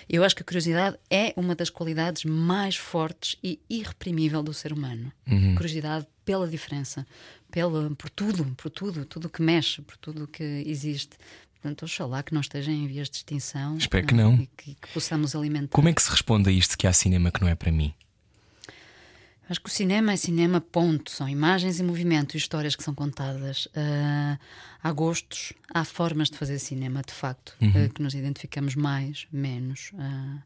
Eu 0.09 0.23
acho 0.23 0.35
que 0.35 0.41
a 0.41 0.45
curiosidade 0.45 0.97
é 1.09 1.33
uma 1.35 1.55
das 1.55 1.69
qualidades 1.69 2.23
mais 2.23 2.75
fortes 2.75 3.37
e 3.43 3.59
irreprimível 3.69 4.41
do 4.41 4.53
ser 4.53 4.71
humano. 4.71 5.11
Uhum. 5.27 5.55
Curiosidade 5.55 6.07
pela 6.23 6.47
diferença, 6.47 7.05
pela, 7.51 7.89
por 7.91 8.09
tudo, 8.09 8.45
por 8.57 8.69
tudo, 8.69 9.05
tudo 9.05 9.29
que 9.29 9.41
mexe, 9.41 9.81
por 9.81 9.97
tudo 9.97 10.27
que 10.27 10.43
existe. 10.65 11.17
Portanto, 11.53 11.83
oxalá 11.83 12.23
que 12.23 12.33
não 12.33 12.41
esteja 12.41 12.71
em 12.71 12.87
vias 12.87 13.09
de 13.09 13.17
extinção. 13.17 13.77
Espero 13.77 14.07
que 14.07 14.13
é? 14.13 14.17
não. 14.17 14.33
E 14.35 14.49
que, 14.57 14.73
que 14.73 14.87
possamos 14.93 15.35
alimentar. 15.35 15.75
Como 15.75 15.87
é 15.87 15.93
que 15.93 16.01
se 16.01 16.09
responde 16.09 16.49
a 16.49 16.51
isto 16.51 16.75
que 16.77 16.87
há 16.87 16.93
cinema 16.93 17.31
que 17.31 17.39
não 17.41 17.47
é 17.47 17.53
para 17.53 17.71
mim? 17.71 17.93
Acho 19.47 19.59
que 19.59 19.69
o 19.69 19.71
cinema 19.71 20.13
é 20.13 20.15
cinema, 20.15 20.61
ponto. 20.61 21.11
São 21.11 21.27
imagens 21.27 21.77
e 21.79 21.83
movimento 21.83 22.35
e 22.35 22.37
histórias 22.37 22.73
que 22.73 22.81
são 22.81 22.95
contadas. 22.95 23.67
Ah, 23.75 24.39
há 24.81 24.91
gostos, 24.93 25.51
há 25.73 25.83
formas 25.83 26.29
de 26.29 26.37
fazer 26.37 26.57
cinema, 26.57 27.01
de 27.05 27.13
facto, 27.13 27.55
ah, 27.61 27.89
que 27.93 28.01
nos 28.01 28.13
identificamos 28.13 28.75
mais, 28.75 29.27
menos. 29.31 29.91
Ah, 29.99 30.37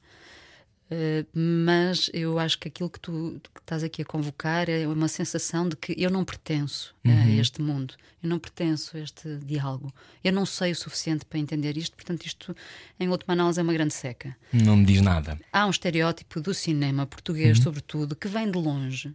ah, 0.91 1.26
mas 1.34 2.10
eu 2.13 2.38
acho 2.38 2.60
que 2.60 2.67
aquilo 2.67 2.89
que 2.89 3.00
tu 3.00 3.41
que 3.54 3.60
estás 3.60 3.84
aqui 3.84 4.02
a 4.02 4.06
convocar 4.06 4.69
é 4.69 4.88
uma 4.88 5.08
sensação 5.08 5.67
de 5.67 5.76
que 5.76 5.95
eu 5.98 6.10
não 6.10 6.24
pertenço 6.24 6.95
a 7.06 7.30
este 7.30 7.62
mundo, 7.62 7.95
eu 8.21 8.30
não 8.30 8.39
pertenço 8.39 8.98
a 8.98 9.00
este 9.00 9.38
diálogo, 9.38 9.93
eu 10.24 10.32
não 10.32 10.45
sei 10.45 10.71
o 10.71 10.76
suficiente 10.76 11.26
para 11.26 11.39
entender 11.39 11.78
isto, 11.78 11.95
portanto, 11.95 12.26
isto, 12.26 12.56
em 13.00 13.10
última 13.10 13.34
análise, 13.34 13.60
é 13.60 13.63
uma 13.63 13.74
grande 13.74 13.93
seca. 13.93 14.36
Não 14.52 14.78
me 14.78 14.86
diz 14.86 15.02
nada. 15.02 15.38
há 15.52 15.65
um 15.65 15.69
estereótipo 15.69 16.39
do 16.39 16.54
cinema 16.54 17.06
português, 17.06 17.60
sobretudo, 17.60 18.15
que 18.15 18.28
vem 18.28 18.50
de 18.50 18.58
longe. 18.58 19.13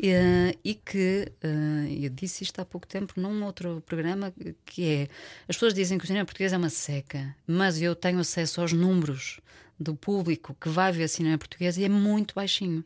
Eh, 0.00 0.56
e 0.64 0.74
que 0.74 1.32
eh, 1.42 2.04
eu 2.04 2.10
disse 2.10 2.44
isto 2.44 2.60
há 2.60 2.64
pouco 2.64 2.86
tempo 2.86 3.14
num 3.16 3.42
outro 3.44 3.82
programa 3.84 4.32
que 4.64 4.84
é 4.84 5.08
as 5.48 5.56
pessoas 5.56 5.74
dizem 5.74 5.98
que 5.98 6.04
o 6.04 6.06
cinema 6.06 6.24
português 6.24 6.52
é 6.52 6.56
uma 6.56 6.70
seca, 6.70 7.34
mas 7.44 7.82
eu 7.82 7.96
tenho 7.96 8.20
acesso 8.20 8.60
aos 8.60 8.72
números 8.72 9.40
do 9.80 9.94
público 9.94 10.56
que 10.60 10.68
vai 10.68 10.90
ver 10.92 11.08
cinema 11.08 11.38
português 11.38 11.76
e 11.78 11.84
é 11.84 11.88
muito 11.88 12.34
baixinho. 12.34 12.82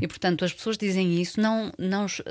E 0.00 0.08
portanto 0.08 0.44
as 0.44 0.52
pessoas 0.52 0.78
dizem 0.78 1.20
isso, 1.20 1.40
não, 1.40 1.72
não 1.78 2.06
es- 2.06 2.22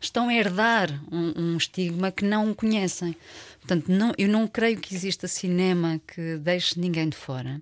estão 0.00 0.28
a 0.28 0.34
herdar 0.34 0.88
um, 1.10 1.32
um 1.36 1.56
estigma 1.56 2.10
que 2.12 2.24
não 2.24 2.54
conhecem. 2.54 3.16
Portanto, 3.60 3.88
não, 3.90 4.12
eu 4.16 4.28
não 4.28 4.46
creio 4.46 4.78
que 4.78 4.94
exista 4.94 5.26
cinema 5.26 6.00
que 6.06 6.36
deixe 6.38 6.78
ninguém 6.78 7.08
de 7.08 7.16
fora. 7.16 7.60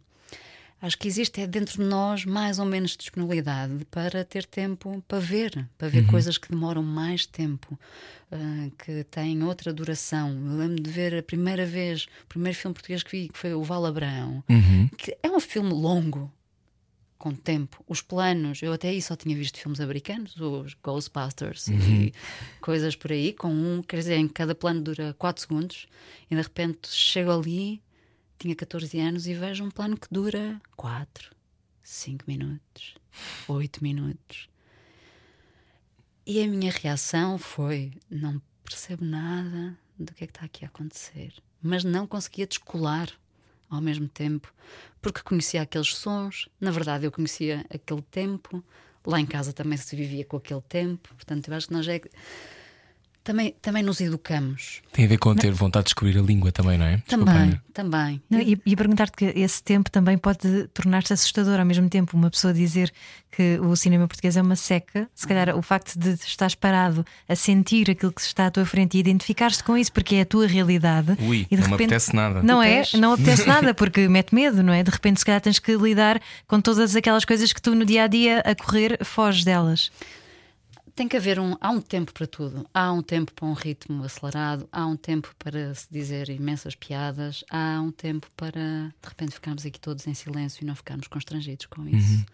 Acho 0.85 0.99
que 0.99 1.09
existe 1.09 1.41
é 1.41 1.47
dentro 1.47 1.83
de 1.83 1.89
nós 1.89 2.27
mais 2.27 2.59
ou 2.59 2.67
menos 2.67 2.95
disponibilidade 2.95 3.87
para 3.91 4.23
ter 4.23 4.45
tempo 4.45 5.03
para 5.09 5.19
ver, 5.19 5.67
para 5.79 5.89
ver 5.89 6.03
coisas 6.07 6.37
que 6.37 6.51
demoram 6.51 6.83
mais 6.83 7.25
tempo, 7.25 7.81
ah, 8.31 8.69
que 8.85 9.03
têm 9.05 9.43
outra 9.43 9.73
duração. 9.73 10.29
Eu 10.29 10.59
lembro 10.59 10.83
de 10.83 10.91
ver 10.91 11.17
a 11.17 11.23
primeira 11.23 11.65
vez, 11.65 12.07
o 12.25 12.27
primeiro 12.27 12.59
filme 12.59 12.75
português 12.75 13.03
que 13.03 13.11
vi, 13.13 13.29
que 13.31 13.39
foi 13.39 13.55
o 13.55 13.63
Val 13.63 13.87
Abraão, 13.87 14.45
que 14.99 15.17
é 15.23 15.31
um 15.31 15.41
filme 15.41 15.73
longo, 15.73 16.31
com 17.17 17.35
tempo. 17.35 17.83
Os 17.89 18.03
planos, 18.03 18.61
eu 18.63 18.71
até 18.71 18.91
aí 18.91 19.01
só 19.01 19.17
tinha 19.17 19.35
visto 19.35 19.59
filmes 19.59 19.81
americanos, 19.81 20.37
os 20.39 20.75
Ghostbusters 20.85 21.67
e 21.69 22.13
coisas 22.61 22.95
por 22.95 23.11
aí, 23.11 23.33
com 23.33 23.49
um, 23.49 23.83
quer 23.83 23.97
dizer, 23.97 24.17
em 24.17 24.29
cada 24.29 24.55
plano 24.55 24.83
dura 24.83 25.15
4 25.17 25.41
segundos, 25.41 25.87
e 26.31 26.37
de 26.37 26.43
repente 26.43 26.91
chego 26.91 27.31
ali, 27.31 27.81
tinha 28.39 28.55
14 28.55 28.99
anos, 28.99 29.27
e 29.27 29.35
vejo 29.35 29.65
um 29.65 29.71
plano 29.71 29.97
que 29.97 30.09
dura 30.11 30.61
4, 30.77 31.31
5 31.83 32.25
minutos, 32.27 32.95
8 33.49 33.83
minutos. 33.83 34.49
E 36.27 36.43
a 36.43 36.47
minha 36.47 36.73
reação 36.73 37.39
foi: 37.39 37.93
não 38.11 38.41
percebo 38.65 39.05
nada 39.05 39.77
do 39.99 40.13
que 40.13 40.25
é 40.25 40.27
que 40.27 40.33
está 40.33 40.47
aqui 40.47 40.65
a 40.65 40.69
acontecer, 40.69 41.35
mas 41.63 41.85
não 41.85 42.07
conseguia 42.07 42.47
descolar 42.47 43.09
ao 43.69 43.81
mesmo 43.81 44.09
tempo, 44.09 44.53
porque 45.01 45.23
conhecia 45.23 45.63
aqueles 45.63 45.95
sons, 45.95 46.49
na 46.61 46.71
verdade 46.71 47.05
eu 47.05 47.13
conhecia 47.13 47.65
aquele 47.71 48.03
tempo, 48.03 48.65
lá 49.05 49.21
em 49.21 49.27
casa 49.27 49.53
também 49.53 49.77
se 49.77 49.95
vivia 49.95 50.25
com 50.25 50.37
aquele 50.37 50.63
tempo, 50.63 51.15
portanto 51.15 51.49
eu 51.49 51.55
acho 51.55 51.69
que 51.69 51.73
nós 51.73 51.87
é 51.89 52.01
também, 53.25 53.55
também 53.63 53.83
nos 53.83 54.01
educamos. 54.03 54.83
Tem 54.93 55.07
a 55.07 55.09
ver 55.09 55.17
com 55.17 55.35
ter 55.35 55.51
vontade 55.51 55.85
de 55.85 55.89
descobrir 55.89 56.19
a 56.19 56.23
língua 56.23 56.53
também, 56.53 56.77
não 56.77 56.85
é? 56.85 56.99
Desculpa, 56.99 57.33
Também, 57.33 57.61
também. 57.73 58.23
Não, 58.29 58.39
e, 58.39 58.61
e 58.67 58.77
perguntar-te 58.77 59.17
que 59.17 59.25
esse 59.25 59.63
tempo 59.63 59.91
também 59.91 60.19
pode 60.19 60.69
tornar-se 60.75 61.15
assustador 61.15 61.59
ao 61.59 61.65
mesmo 61.65 61.89
tempo. 61.89 62.17
Uma 62.17 62.31
pessoa 62.31 62.53
dizer 62.53 62.93
que 63.33 63.59
o 63.61 63.75
cinema 63.75 64.07
português 64.07 64.37
é 64.37 64.43
uma 64.43 64.55
seca, 64.55 65.09
se 65.15 65.27
calhar 65.27 65.57
o 65.57 65.63
facto 65.63 65.99
de 65.99 66.11
estares 66.11 66.55
parado 66.55 67.05
a 67.27 67.35
sentir 67.35 67.91
aquilo 67.91 68.13
que 68.13 68.21
está 68.21 68.47
à 68.47 68.51
tua 68.51 68.67
frente 68.67 68.97
e 68.97 69.01
identificar-te 69.01 69.65
com 69.65 69.77
isso 69.77 69.91
porque 69.91 70.17
é 70.17 70.21
a 70.21 70.27
tua 70.27 70.47
realidade. 70.47 71.17
Ui, 71.21 71.47
e 71.51 71.57
de 71.57 71.63
não 71.63 71.69
me 71.69 71.73
repente, 71.73 71.95
apetece 71.95 72.15
nada. 72.15 72.43
Não 72.43 72.63
é? 72.63 72.83
Não 72.99 73.15
apetece 73.15 73.47
nada 73.49 73.73
porque 73.73 74.07
mete 74.07 74.35
medo, 74.35 74.63
não 74.63 74.73
é? 74.73 74.83
De 74.83 74.91
repente, 74.91 75.21
se 75.21 75.25
calhar 75.25 75.41
tens 75.41 75.59
que 75.59 75.75
lidar 75.75 76.21
com 76.47 76.61
todas 76.61 76.95
aquelas 76.95 77.25
coisas 77.25 77.53
que 77.55 77.63
tu 77.63 77.75
no 77.75 77.87
dia 77.87 78.05
a 78.05 78.07
dia 78.07 78.41
a 78.41 78.55
correr 78.55 79.03
foges 79.03 79.45
delas. 79.45 79.91
Tem 80.95 81.09
que 81.09 81.17
haver 81.17 81.39
um. 81.41 81.57
Há 81.61 81.71
um 81.71 81.81
tempo 81.81 82.13
para 82.13 82.27
tudo. 82.27 82.67
Há 82.73 82.93
um 82.93 83.03
tempo 83.03 83.33
para 83.33 83.47
um 83.47 83.53
ritmo 83.53 84.05
acelerado, 84.05 84.69
há 84.71 84.87
um 84.87 84.97
tempo 84.97 85.35
para 85.39 85.75
se 85.75 85.87
dizer 85.91 86.29
imensas 86.29 86.75
piadas, 86.75 87.45
há 87.51 87.81
um 87.81 87.91
tempo 87.91 88.31
para 88.37 88.95
de 89.03 89.09
repente 89.09 89.33
ficarmos 89.33 89.67
aqui 89.67 89.81
todos 89.81 90.07
em 90.07 90.15
silêncio 90.15 90.63
e 90.63 90.67
não 90.67 90.75
ficarmos 90.75 91.09
constrangidos 91.09 91.67
com 91.67 91.87
isso. 91.89 92.25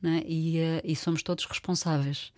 né? 0.00 0.22
E, 0.26 0.58
eh, 0.58 0.82
e 0.84 0.94
somos 0.94 1.22
todos 1.22 1.44
responsáveis 1.44 2.32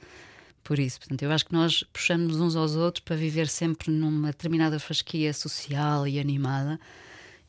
por 0.65 0.79
isso. 0.79 0.99
Portanto, 1.01 1.23
eu 1.23 1.33
acho 1.33 1.47
que 1.47 1.53
nós 1.53 1.85
puxamos 1.93 2.41
uns 2.41 2.57
aos 2.57 2.75
outros 2.77 3.03
para 3.05 3.17
viver 3.17 3.49
sempre 3.49 3.91
numa 3.91 4.29
determinada 4.29 4.79
fasquia 4.79 5.33
social 5.33 6.07
e 6.07 6.19
animada. 6.19 6.79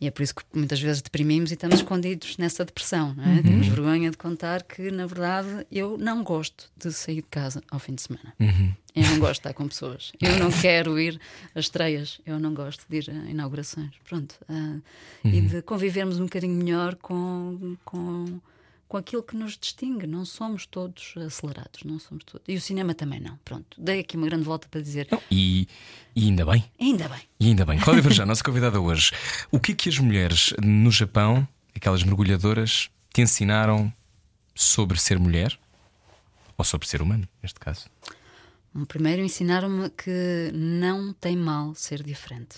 E 0.02 0.08
é 0.08 0.12
por 0.12 0.24
isso 0.24 0.34
que 0.34 0.44
muitas 0.54 0.80
vezes 0.80 1.02
deprimimos 1.02 1.52
e 1.52 1.56
estamos 1.56 1.76
escondidos 1.78 2.38
nessa 2.38 2.64
depressão. 2.64 3.14
É? 3.20 3.42
Temos 3.42 3.68
vergonha 3.68 4.10
de 4.10 4.18
contar 4.18 4.64
que, 4.64 4.90
na 4.92 5.06
verdade, 5.06 5.68
eu 5.70 5.98
não 5.98 6.24
gosto 6.24 6.70
de 6.78 6.92
sair 6.94 7.16
de 7.18 7.24
casa 7.24 7.62
ao 7.70 7.80
fim 7.80 7.94
de 7.96 8.02
semana. 8.04 8.34
Eu 8.96 9.04
não 9.04 9.20
gosto 9.20 9.34
de 9.34 9.40
estar 9.40 9.54
com 9.54 9.68
pessoas. 9.68 10.14
Eu 10.22 10.40
não 10.40 10.50
quero 10.52 10.98
ir 10.98 11.20
a 11.54 11.60
estreias. 11.60 12.22
Eu 12.26 12.40
não 12.40 12.54
gosto 12.54 12.86
de 12.90 12.98
ir 12.98 13.10
a 13.10 13.30
inaugurações. 13.30 13.92
Pronto. 14.08 14.36
ah, 14.48 14.78
E 15.24 15.42
de 15.42 15.62
convivermos 15.62 16.18
um 16.18 16.24
bocadinho 16.24 16.56
melhor 16.56 16.96
com, 16.96 17.76
com, 17.84 18.40
com 18.90 18.98
aquilo 18.98 19.22
que 19.22 19.38
nos 19.38 19.56
distingue. 19.56 20.08
Não 20.08 20.26
somos 20.26 20.66
todos 20.66 21.14
acelerados. 21.16 21.84
Não 21.86 22.00
somos 22.00 22.24
todos. 22.26 22.44
E 22.48 22.56
o 22.56 22.60
cinema 22.60 22.96
também 22.96 23.20
não. 23.20 23.38
Pronto. 23.46 23.80
Dei 23.80 24.00
aqui 24.00 24.18
uma 24.18 24.26
grande 24.26 24.44
volta 24.44 24.68
para 24.68 24.82
dizer. 24.82 25.08
Não, 25.12 25.22
e, 25.30 25.68
e 26.16 26.26
ainda 26.26 26.44
bem. 26.44 26.66
Ainda 26.80 27.08
bem. 27.08 27.22
E 27.40 27.48
ainda 27.48 27.66
bem. 27.66 27.80
Cláudia 27.80 28.02
Verjão, 28.02 28.26
nossa 28.28 28.44
convidada 28.44 28.82
hoje. 28.82 29.12
O 29.52 29.60
que 29.60 29.72
é 29.74 29.76
que 29.76 29.88
as 29.90 30.00
mulheres 30.00 30.54
no 30.62 30.92
Japão, 30.92 31.48
aquelas 31.74 32.04
mergulhadoras, 32.04 32.90
te 33.14 33.22
ensinaram 33.22 33.94
sobre 34.56 35.00
ser 35.00 35.20
mulher? 35.20 35.58
Ou 36.58 36.66
sobre 36.66 36.88
ser 36.88 37.02
humano, 37.02 37.26
neste 37.42 37.60
caso? 37.60 37.86
Primeiro 38.88 39.22
ensinaram-me 39.22 39.90
que 39.92 40.52
não 40.54 41.14
tem 41.14 41.38
mal 41.38 41.74
ser 41.76 42.04
diferente. 42.04 42.58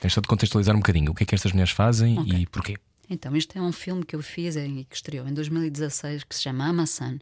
Tens 0.00 0.14
só 0.14 0.20
de 0.22 0.26
contextualizar 0.26 0.74
um 0.74 0.78
bocadinho 0.80 1.12
o 1.12 1.14
que 1.14 1.22
é 1.22 1.26
que 1.26 1.34
estas 1.34 1.52
mulheres 1.52 1.70
fazem 1.72 2.18
Ok. 2.18 2.32
e 2.32 2.46
porquê. 2.46 2.76
Então, 3.10 3.36
isto 3.36 3.58
é 3.58 3.60
um 3.60 3.72
filme 3.72 4.04
que 4.04 4.14
eu 4.14 4.22
fiz 4.22 4.54
e 4.54 4.86
que 4.88 4.94
estreou 4.94 5.26
em 5.26 5.34
2016 5.34 6.22
que 6.22 6.34
se 6.34 6.42
chama 6.42 6.68
Amasan 6.68 7.18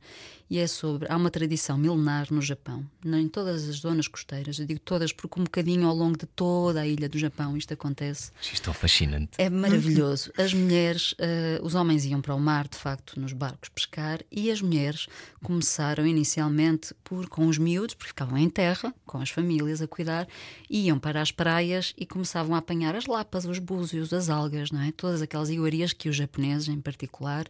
e 0.50 0.58
é 0.58 0.66
sobre. 0.66 1.10
Há 1.10 1.16
uma 1.16 1.30
tradição 1.30 1.76
milenar 1.76 2.28
no 2.30 2.40
Japão, 2.40 2.84
em 3.04 3.28
todas 3.28 3.68
as 3.68 3.76
zonas 3.76 4.08
costeiras. 4.08 4.58
Eu 4.58 4.66
digo 4.66 4.80
todas 4.80 5.12
porque 5.12 5.40
um 5.40 5.44
bocadinho 5.44 5.86
ao 5.86 5.94
longo 5.94 6.16
de 6.16 6.26
toda 6.26 6.80
a 6.80 6.86
ilha 6.86 7.08
do 7.08 7.18
Japão 7.18 7.56
isto 7.56 7.72
acontece. 7.74 8.30
Isto 8.40 8.70
é 8.70 8.72
fascinante. 8.72 9.30
É 9.38 9.50
maravilhoso. 9.50 10.32
As 10.38 10.54
mulheres, 10.54 11.14
eh, 11.18 11.60
os 11.62 11.74
homens 11.74 12.04
iam 12.04 12.20
para 12.20 12.34
o 12.34 12.40
mar, 12.40 12.66
de 12.68 12.76
facto, 12.76 13.20
nos 13.20 13.32
barcos 13.32 13.68
pescar, 13.68 14.20
e 14.30 14.50
as 14.50 14.62
mulheres 14.62 15.06
começaram 15.42 16.06
inicialmente 16.06 16.94
por 17.04 17.28
com 17.28 17.46
os 17.46 17.58
miúdos, 17.58 17.94
porque 17.94 18.08
ficavam 18.08 18.38
em 18.38 18.48
terra, 18.48 18.94
com 19.04 19.18
as 19.18 19.30
famílias 19.30 19.82
a 19.82 19.86
cuidar, 19.86 20.26
iam 20.70 20.98
para 20.98 21.20
as 21.20 21.30
praias 21.30 21.92
e 21.96 22.06
começavam 22.06 22.54
a 22.54 22.58
apanhar 22.58 22.96
as 22.96 23.06
lapas, 23.06 23.44
os 23.44 23.58
búzios, 23.58 24.12
as 24.12 24.30
algas, 24.30 24.70
não 24.70 24.80
é? 24.80 24.92
Todas 24.92 25.20
aquelas 25.20 25.50
iguarias 25.50 25.77
que 25.92 26.08
os 26.08 26.16
japoneses, 26.16 26.68
em 26.68 26.80
particular, 26.80 27.46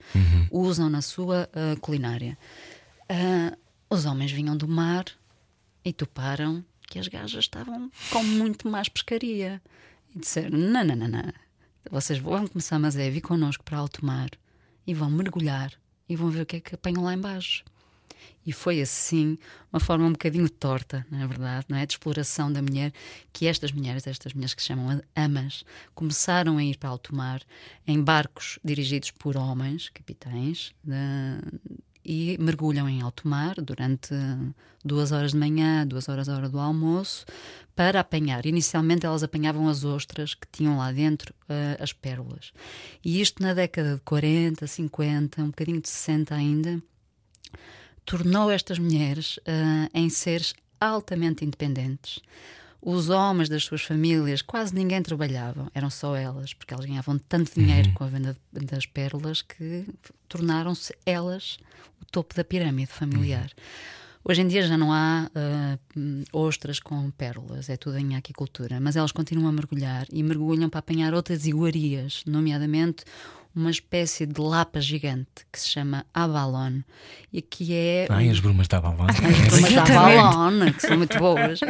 usam 0.50 0.88
na 0.88 1.02
sua 1.02 1.48
eh, 1.52 1.76
culinária. 1.80 2.36
Ah, 3.08 3.56
os 3.90 4.04
homens 4.04 4.30
vinham 4.32 4.56
do 4.56 4.68
mar 4.68 5.04
e 5.84 5.92
toparam 5.92 6.64
que 6.86 6.98
as 6.98 7.08
gajas 7.08 7.44
estavam 7.44 7.90
com 8.10 8.22
muito 8.22 8.68
mais 8.68 8.88
pescaria. 8.88 9.62
E 10.14 10.18
disseram: 10.18 10.58
não, 10.58 10.84
não, 10.84 10.96
não, 10.96 11.08
não. 11.08 11.32
Vocês 11.90 12.18
vão 12.18 12.46
começar, 12.46 12.78
mas 12.78 12.96
é 12.96 13.08
vir 13.08 13.20
connosco 13.20 13.64
para 13.64 13.78
alto 13.78 14.04
mar 14.04 14.30
e 14.86 14.92
vão 14.92 15.10
mergulhar 15.10 15.72
e 16.08 16.16
vão 16.16 16.30
ver 16.30 16.42
o 16.42 16.46
que 16.46 16.56
é 16.56 16.60
que 16.60 16.74
apanham 16.74 17.04
lá 17.04 17.14
embaixo. 17.14 17.64
E 18.48 18.52
foi 18.52 18.80
assim 18.80 19.36
uma 19.70 19.78
forma 19.78 20.06
um 20.06 20.12
bocadinho 20.12 20.48
torta, 20.48 21.06
na 21.10 21.26
verdade, 21.26 21.66
não 21.68 21.76
é? 21.76 21.84
de 21.84 21.92
exploração 21.92 22.50
da 22.50 22.62
mulher, 22.62 22.94
que 23.30 23.46
estas 23.46 23.72
mulheres, 23.72 24.06
estas 24.06 24.32
mulheres 24.32 24.54
que 24.54 24.62
se 24.62 24.68
chamam 24.68 25.02
amas, 25.14 25.64
começaram 25.94 26.56
a 26.56 26.64
ir 26.64 26.78
para 26.78 26.88
alto 26.88 27.14
mar 27.14 27.42
em 27.86 28.02
barcos 28.02 28.58
dirigidos 28.64 29.10
por 29.10 29.36
homens, 29.36 29.90
capitães, 29.90 30.72
da- 30.82 31.42
e 32.02 32.38
mergulham 32.40 32.88
em 32.88 33.02
alto 33.02 33.28
mar 33.28 33.54
durante 33.60 34.14
duas 34.82 35.12
horas 35.12 35.32
de 35.32 35.36
manhã, 35.36 35.86
duas 35.86 36.08
horas 36.08 36.26
à 36.26 36.34
hora 36.34 36.48
do 36.48 36.58
almoço, 36.58 37.26
para 37.76 38.00
apanhar. 38.00 38.46
Inicialmente 38.46 39.04
elas 39.04 39.22
apanhavam 39.22 39.68
as 39.68 39.84
ostras 39.84 40.32
que 40.32 40.46
tinham 40.50 40.78
lá 40.78 40.90
dentro 40.90 41.34
eh, 41.50 41.76
as 41.78 41.92
pérolas. 41.92 42.52
E 43.04 43.20
isto 43.20 43.42
na 43.42 43.52
década 43.52 43.96
de 43.96 44.00
40, 44.00 44.66
50, 44.66 45.42
um 45.42 45.48
bocadinho 45.48 45.82
de 45.82 45.88
60 45.90 46.34
ainda, 46.34 46.82
tornou 48.08 48.50
estas 48.50 48.78
mulheres 48.78 49.38
ah, 49.46 49.90
em 49.92 50.08
seres 50.08 50.54
altamente 50.80 51.44
independentes. 51.44 52.20
Os 52.80 53.10
homens 53.10 53.50
das 53.50 53.64
suas 53.64 53.82
famílias, 53.82 54.40
quase 54.40 54.74
ninguém 54.74 55.02
trabalhava, 55.02 55.70
eram 55.74 55.90
só 55.90 56.16
elas, 56.16 56.54
porque 56.54 56.72
elas 56.72 56.86
ganhavam 56.86 57.18
tanto 57.18 57.52
dinheiro 57.54 57.92
com 57.92 58.04
a 58.04 58.06
venda 58.06 58.34
das 58.50 58.86
pérolas 58.86 59.42
que 59.42 59.84
tornaram-se 60.26 60.94
elas 61.04 61.58
o 62.00 62.06
topo 62.06 62.34
da 62.34 62.42
pirâmide 62.42 62.90
familiar. 62.90 63.50
Hoje 64.24 64.40
em 64.40 64.48
dia 64.48 64.62
já 64.62 64.78
não 64.78 64.90
há 64.90 65.28
hum, 65.94 66.24
ostras 66.32 66.80
com 66.80 67.10
pérolas, 67.10 67.68
é 67.68 67.76
tudo 67.76 67.98
em 67.98 68.16
aquicultura, 68.16 68.80
mas 68.80 68.96
elas 68.96 69.12
continuam 69.12 69.48
a 69.48 69.52
mergulhar 69.52 70.06
e 70.10 70.22
mergulham 70.22 70.70
para 70.70 70.78
apanhar 70.78 71.12
outras 71.12 71.46
iguarias, 71.46 72.22
nomeadamente 72.26 73.04
uma 73.58 73.70
espécie 73.70 74.24
de 74.26 74.40
lapa 74.40 74.80
gigante 74.80 75.46
que 75.52 75.58
se 75.60 75.68
chama 75.68 76.06
abalone 76.14 76.84
e 77.32 77.42
que 77.42 77.74
é 77.74 78.06
Ai, 78.08 78.28
as 78.30 78.40
brumas 78.40 78.68
da 78.68 78.78
Avalon. 78.78 79.06
as 79.08 79.18
brumas 79.18 79.72
da 79.74 80.00
Avalon, 80.28 80.72
que 80.72 80.80
são 80.80 80.96
muito 80.96 81.18
boas, 81.18 81.60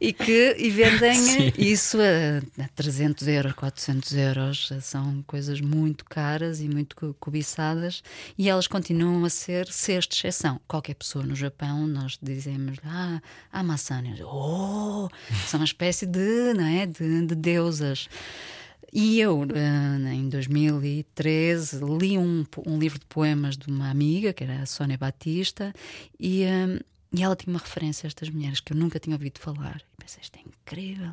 e 0.00 0.12
que 0.12 0.54
e 0.58 0.70
vendem 0.70 1.52
isso 1.58 1.98
a, 2.00 2.62
a 2.64 2.68
300 2.68 3.26
euros, 3.28 3.52
400 3.52 4.12
euros. 4.14 4.72
São 4.80 5.22
coisas 5.26 5.60
muito 5.60 6.04
caras 6.04 6.60
e 6.60 6.68
muito 6.68 6.96
co- 6.96 7.14
cobiçadas, 7.20 8.02
e 8.38 8.48
elas 8.48 8.66
continuam 8.66 9.24
a 9.24 9.30
ser 9.30 9.64
de 9.66 9.70
exceção. 10.14 10.60
Qualquer 10.66 10.94
pessoa 10.94 11.24
no 11.24 11.34
Japão, 11.34 11.86
nós 11.86 12.18
dizemos, 12.22 12.78
ah, 12.84 13.20
a 13.52 13.62
maçã, 13.62 14.02
oh, 14.24 15.08
são 15.46 15.58
uma 15.60 15.64
espécie 15.64 16.06
de, 16.06 16.54
não 16.54 16.64
é, 16.64 16.86
de, 16.86 17.26
de 17.26 17.34
deusas. 17.34 18.08
E 18.92 19.20
eu, 19.20 19.42
eh, 19.54 20.14
em 20.14 20.28
2013, 20.28 21.80
li 21.98 22.16
um, 22.16 22.44
um 22.66 22.78
livro 22.78 22.98
de 22.98 23.04
poemas 23.06 23.56
de 23.56 23.68
uma 23.68 23.90
amiga, 23.90 24.32
que 24.32 24.44
era 24.44 24.62
a 24.62 24.66
Sónia 24.66 24.96
Batista, 24.96 25.74
e, 26.18 26.42
eh, 26.42 26.80
e 27.12 27.22
ela 27.22 27.36
tinha 27.36 27.52
uma 27.52 27.60
referência 27.60 28.06
a 28.06 28.08
estas 28.08 28.30
mulheres 28.30 28.60
que 28.60 28.72
eu 28.72 28.76
nunca 28.76 28.98
tinha 28.98 29.14
ouvido 29.14 29.38
falar. 29.38 29.82
E 29.94 30.02
pensei, 30.02 30.20
isto 30.22 30.38
é 30.38 30.40
incrível. 30.40 31.12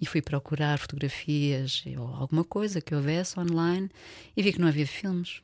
E 0.00 0.06
fui 0.06 0.22
procurar 0.22 0.78
fotografias 0.78 1.82
ou 1.96 2.06
alguma 2.08 2.44
coisa 2.44 2.80
que 2.80 2.94
houvesse 2.94 3.38
online 3.38 3.90
e 4.36 4.42
vi 4.42 4.52
que 4.52 4.60
não 4.60 4.68
havia 4.68 4.86
filmes. 4.86 5.42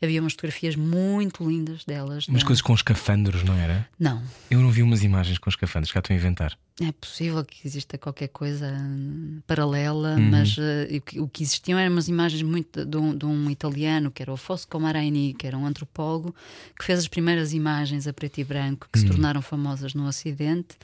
Havia 0.00 0.20
umas 0.20 0.32
fotografias 0.34 0.76
muito 0.76 1.48
lindas 1.48 1.84
delas. 1.84 2.28
Umas 2.28 2.42
da- 2.42 2.46
coisas 2.46 2.62
com 2.62 2.72
escafandros, 2.72 3.42
não 3.42 3.54
era? 3.54 3.88
Não, 3.98 4.22
Eu 4.50 4.60
não 4.60 4.70
vi 4.70 4.82
umas 4.82 5.02
imagens 5.02 5.38
com 5.38 5.50
escafandros, 5.50 5.90
cá 5.92 5.98
estou 5.98 6.14
a 6.14 6.16
inventar. 6.16 6.56
É 6.80 6.92
possível 6.92 7.44
que 7.44 7.66
exista 7.66 7.98
qualquer 7.98 8.28
coisa 8.28 8.72
hum, 8.72 9.40
paralela, 9.48 10.14
Uhum. 10.14 10.30
mas 10.30 10.54
eh, 10.56 11.00
o 11.18 11.26
que- 11.28 11.42
existiam 11.42 11.76
eram 11.76 11.92
umas 11.92 12.06
imagens 12.06 12.40
muito 12.42 12.84
de 12.86 12.96
um, 12.96 13.16
de 13.16 13.26
um 13.26 13.50
italiano 13.50 14.12
que 14.12 14.22
era 14.22 14.32
o 14.32 14.36
Fosco 14.36 14.78
Maraini, 14.78 15.34
que 15.34 15.44
era 15.44 15.58
um 15.58 15.66
antropólogo, 15.66 16.32
que 16.78 16.84
fez 16.84 17.00
as 17.00 17.08
primeiras 17.08 17.52
imagens 17.52 18.06
a 18.06 18.12
preto 18.12 18.38
e 18.38 18.44
branco 18.44 18.88
que 18.92 19.00
se 19.00 19.04
Uhum. 19.06 19.10
tornaram 19.10 19.42
famosas 19.42 19.94
no 19.94 20.06
Ocidente, 20.06 20.76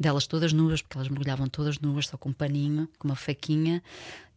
delas 0.00 0.26
todas 0.26 0.54
nuas, 0.54 0.80
porque 0.80 0.96
elas 0.96 1.08
mergulhavam 1.10 1.46
todas 1.46 1.78
nuas, 1.78 2.06
só 2.06 2.16
com 2.16 2.30
um 2.30 2.32
paninho, 2.32 2.88
com 2.98 3.08
uma 3.08 3.16
faquinha. 3.16 3.82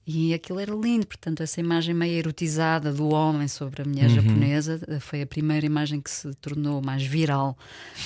E 0.07 0.33
aquilo 0.35 0.59
era 0.59 0.73
lindo, 0.73 1.07
portanto, 1.07 1.41
essa 1.41 1.59
imagem 1.59 1.95
meio 1.95 2.13
erotizada 2.13 2.93
do 2.93 3.09
homem 3.09 3.47
sobre 3.47 3.81
a 3.81 3.85
mulher 3.85 4.07
japonesa 4.09 4.79
eh, 4.87 4.99
foi 4.99 5.23
a 5.23 5.25
primeira 5.25 5.65
imagem 5.65 5.99
que 5.99 6.11
se 6.11 6.31
tornou 6.35 6.79
mais 6.79 7.03
viral 7.03 7.57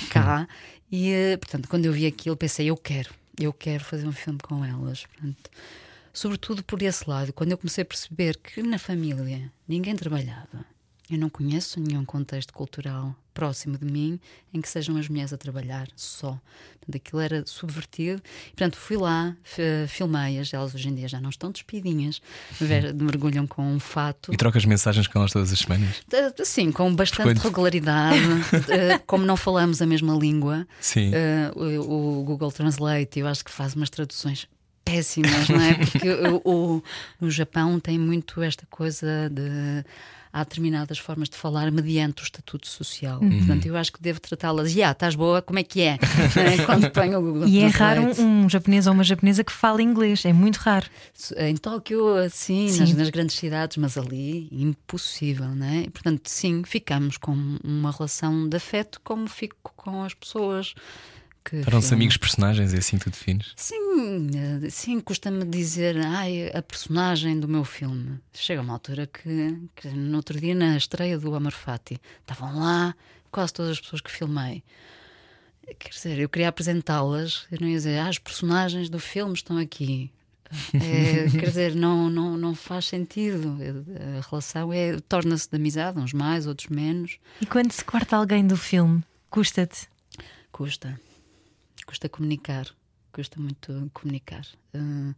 cá. 0.10 0.48
E, 0.90 1.12
eh, 1.12 1.38
portanto, 1.38 1.68
quando 1.68 1.86
eu 1.86 1.92
vi 1.92 2.06
aquilo, 2.06 2.38
pensei: 2.38 2.68
eu 2.70 2.78
quero, 2.78 3.14
eu 3.38 3.52
quero 3.52 3.84
fazer 3.84 4.08
um 4.08 4.14
filme 4.14 4.40
com 4.40 4.64
elas. 4.64 5.06
Portanto, 5.06 5.50
sobretudo 6.14 6.64
por 6.64 6.82
esse 6.82 7.10
lado, 7.10 7.34
quando 7.34 7.52
eu 7.52 7.58
comecei 7.58 7.82
a 7.82 7.86
perceber 7.86 8.38
que 8.38 8.64
na 8.64 8.80
família 8.80 9.52
ninguém 9.68 9.96
trabalhava, 9.96 10.66
eu 11.12 11.18
não 11.18 11.30
conheço 11.30 11.82
nenhum 11.82 12.06
contexto 12.06 12.54
cultural 12.54 13.14
próximo 13.40 13.78
de 13.78 13.86
mim 13.86 14.20
em 14.54 14.60
que 14.60 14.68
sejam 14.68 14.98
as 14.98 15.08
mulheres 15.08 15.32
a 15.32 15.38
trabalhar 15.38 15.88
só. 15.96 16.32
Portanto, 16.80 16.96
aquilo 16.96 17.22
era 17.22 17.44
subvertido. 17.46 18.22
E, 18.48 18.50
portanto, 18.50 18.76
fui 18.78 18.98
lá, 18.98 19.36
f- 19.44 19.88
filmei-as. 19.88 20.54
Elas 20.54 20.76
hoje 20.76 20.90
em 20.90 20.96
dia 20.96 21.08
já 21.08 21.22
não 21.22 21.30
estão 21.30 21.52
despidinhas, 21.52 22.22
mergulham 23.00 23.48
com 23.48 23.62
um 23.64 23.80
fato. 23.80 24.34
E 24.34 24.38
trocas 24.38 24.66
mensagens 24.66 25.08
com 25.08 25.20
elas 25.20 25.32
todas 25.32 25.52
as 25.54 25.60
semanas? 25.60 26.02
Sim, 26.44 26.72
com 26.72 26.94
bastante 26.94 27.24
Frequente. 27.24 27.44
regularidade. 27.44 28.20
Uh, 28.20 29.02
Como 29.06 29.26
não 29.26 29.38
falamos 29.38 29.82
a 29.82 29.86
mesma 29.86 30.14
língua, 30.16 30.68
Sim. 30.82 31.12
o, 31.56 32.20
o 32.20 32.24
Google 32.24 32.52
Translate 32.52 33.20
eu 33.20 33.28
acho 33.28 33.44
que 33.46 33.52
faz 33.52 33.74
umas 33.76 33.90
traduções 33.90 34.48
péssimas, 34.84 35.48
não 35.50 35.62
é? 35.62 35.74
Porque 35.76 36.10
o, 36.10 36.42
o, 36.44 36.84
o 37.26 37.30
Japão 37.32 37.80
tem 37.80 37.98
muito 38.00 38.42
esta 38.42 38.66
coisa 38.66 39.30
de 39.32 39.86
há 40.32 40.44
determinadas 40.44 40.98
formas 40.98 41.30
de 41.30 41.36
falar 41.36 41.72
mediante 41.72 42.22
o 42.22 42.24
estatuto 42.24 42.68
social. 42.68 43.20
Uhum. 43.22 43.38
Portanto, 43.40 43.66
eu 43.66 43.76
acho 43.76 43.92
que 43.92 44.02
devo 44.02 44.20
tratá-las. 44.20 44.72
Já, 44.72 44.92
estás 44.92 45.16
boa, 45.16 45.42
como 45.42 45.60
é 45.60 45.64
que 45.64 45.82
é? 45.82 45.98
Quando 46.66 46.90
ponho 46.92 47.20
o 47.20 47.22
Google 47.22 47.48
E 47.48 47.60
é 47.60 47.68
raro 47.68 48.04
um, 48.20 48.46
um 48.46 48.50
japonês 48.50 48.88
ou 48.88 48.94
uma 48.94 49.04
japonesa 49.04 49.44
que 49.44 49.52
fala 49.52 49.82
inglês, 49.82 50.24
é 50.26 50.34
muito 50.34 50.58
raro. 50.58 50.86
Em 51.38 51.56
Tóquio, 51.56 52.16
assim, 52.16 52.70
Sim. 52.70 52.80
nas, 52.80 52.94
nas 52.94 53.10
grandes 53.10 53.36
cidades, 53.36 53.78
mas 53.78 53.98
ali, 53.98 54.48
impossível, 54.52 55.50
não 55.56 55.66
é? 55.66 55.82
E, 55.82 55.90
portanto, 55.90 56.28
sim, 56.28 56.64
ficamos 56.64 57.18
com 57.18 57.36
uma 57.64 57.92
relação 57.92 58.48
de 58.48 58.58
afeto 58.58 59.00
como 59.04 59.28
fico 59.28 59.74
com 59.76 60.04
as 60.04 60.14
pessoas. 60.14 60.74
Que 61.50 61.56
Eram-se 61.58 61.88
filmam. 61.88 61.94
amigos 61.94 62.18
personagens, 62.18 62.74
é 62.74 62.78
assim 62.78 62.98
que 62.98 63.06
tu 63.06 63.10
defines? 63.10 63.54
Sim, 63.56 64.30
eh, 64.66 64.70
sim, 64.70 65.00
custa-me 65.00 65.44
dizer, 65.46 65.98
ai, 66.06 66.52
a 66.54 66.62
personagem 66.62 67.40
do 67.40 67.48
meu 67.48 67.66
filme. 67.66 68.20
Chega 68.34 68.62
uma 68.62 68.74
altura 68.74 69.08
que, 69.08 69.58
que 69.76 69.88
no 69.90 70.18
outro 70.18 70.40
dia, 70.40 70.54
na 70.54 70.78
estreia 70.78 71.18
do 71.18 71.34
Amor 71.34 71.52
Fati, 71.52 72.00
estavam 72.22 72.60
lá 72.60 72.96
quase 73.32 73.54
todas 73.54 73.72
as 73.72 73.80
pessoas 73.80 74.02
que 74.02 74.12
filmei. 74.12 74.64
Quer 75.78 75.90
dizer, 75.90 76.20
eu 76.20 76.30
queria 76.30 76.50
apresentá-las, 76.50 77.46
eu 77.52 77.60
não 77.62 77.68
ia 77.68 77.76
dizer, 77.76 78.00
ah, 78.00 78.08
as 78.10 78.18
personagens 78.18 78.90
do 78.90 79.00
filme 79.00 79.34
estão 79.34 79.58
aqui. 79.58 80.12
É, 80.74 81.30
quer 81.38 81.46
dizer, 81.46 81.76
não, 81.76 82.10
não, 82.10 82.36
não 82.38 82.56
faz 82.56 82.86
sentido. 82.86 83.58
A 84.18 84.28
relação 84.28 84.74
é, 84.74 84.98
torna-se 85.08 85.48
de 85.50 85.56
amizade, 85.56 86.00
uns 86.00 86.12
mais, 86.14 86.48
outros 86.48 86.70
menos. 86.70 87.18
E 87.40 87.46
quando 87.46 87.72
se 87.72 87.84
corta 87.86 88.16
alguém 88.16 88.46
do 88.46 88.58
filme, 88.58 89.04
custa-te? 89.30 89.88
Custa. 90.52 91.00
Custa 91.90 92.08
comunicar. 92.08 92.68
Custa 93.12 93.40
muito 93.40 93.90
comunicar. 93.96 94.46
Eh, 94.76 95.16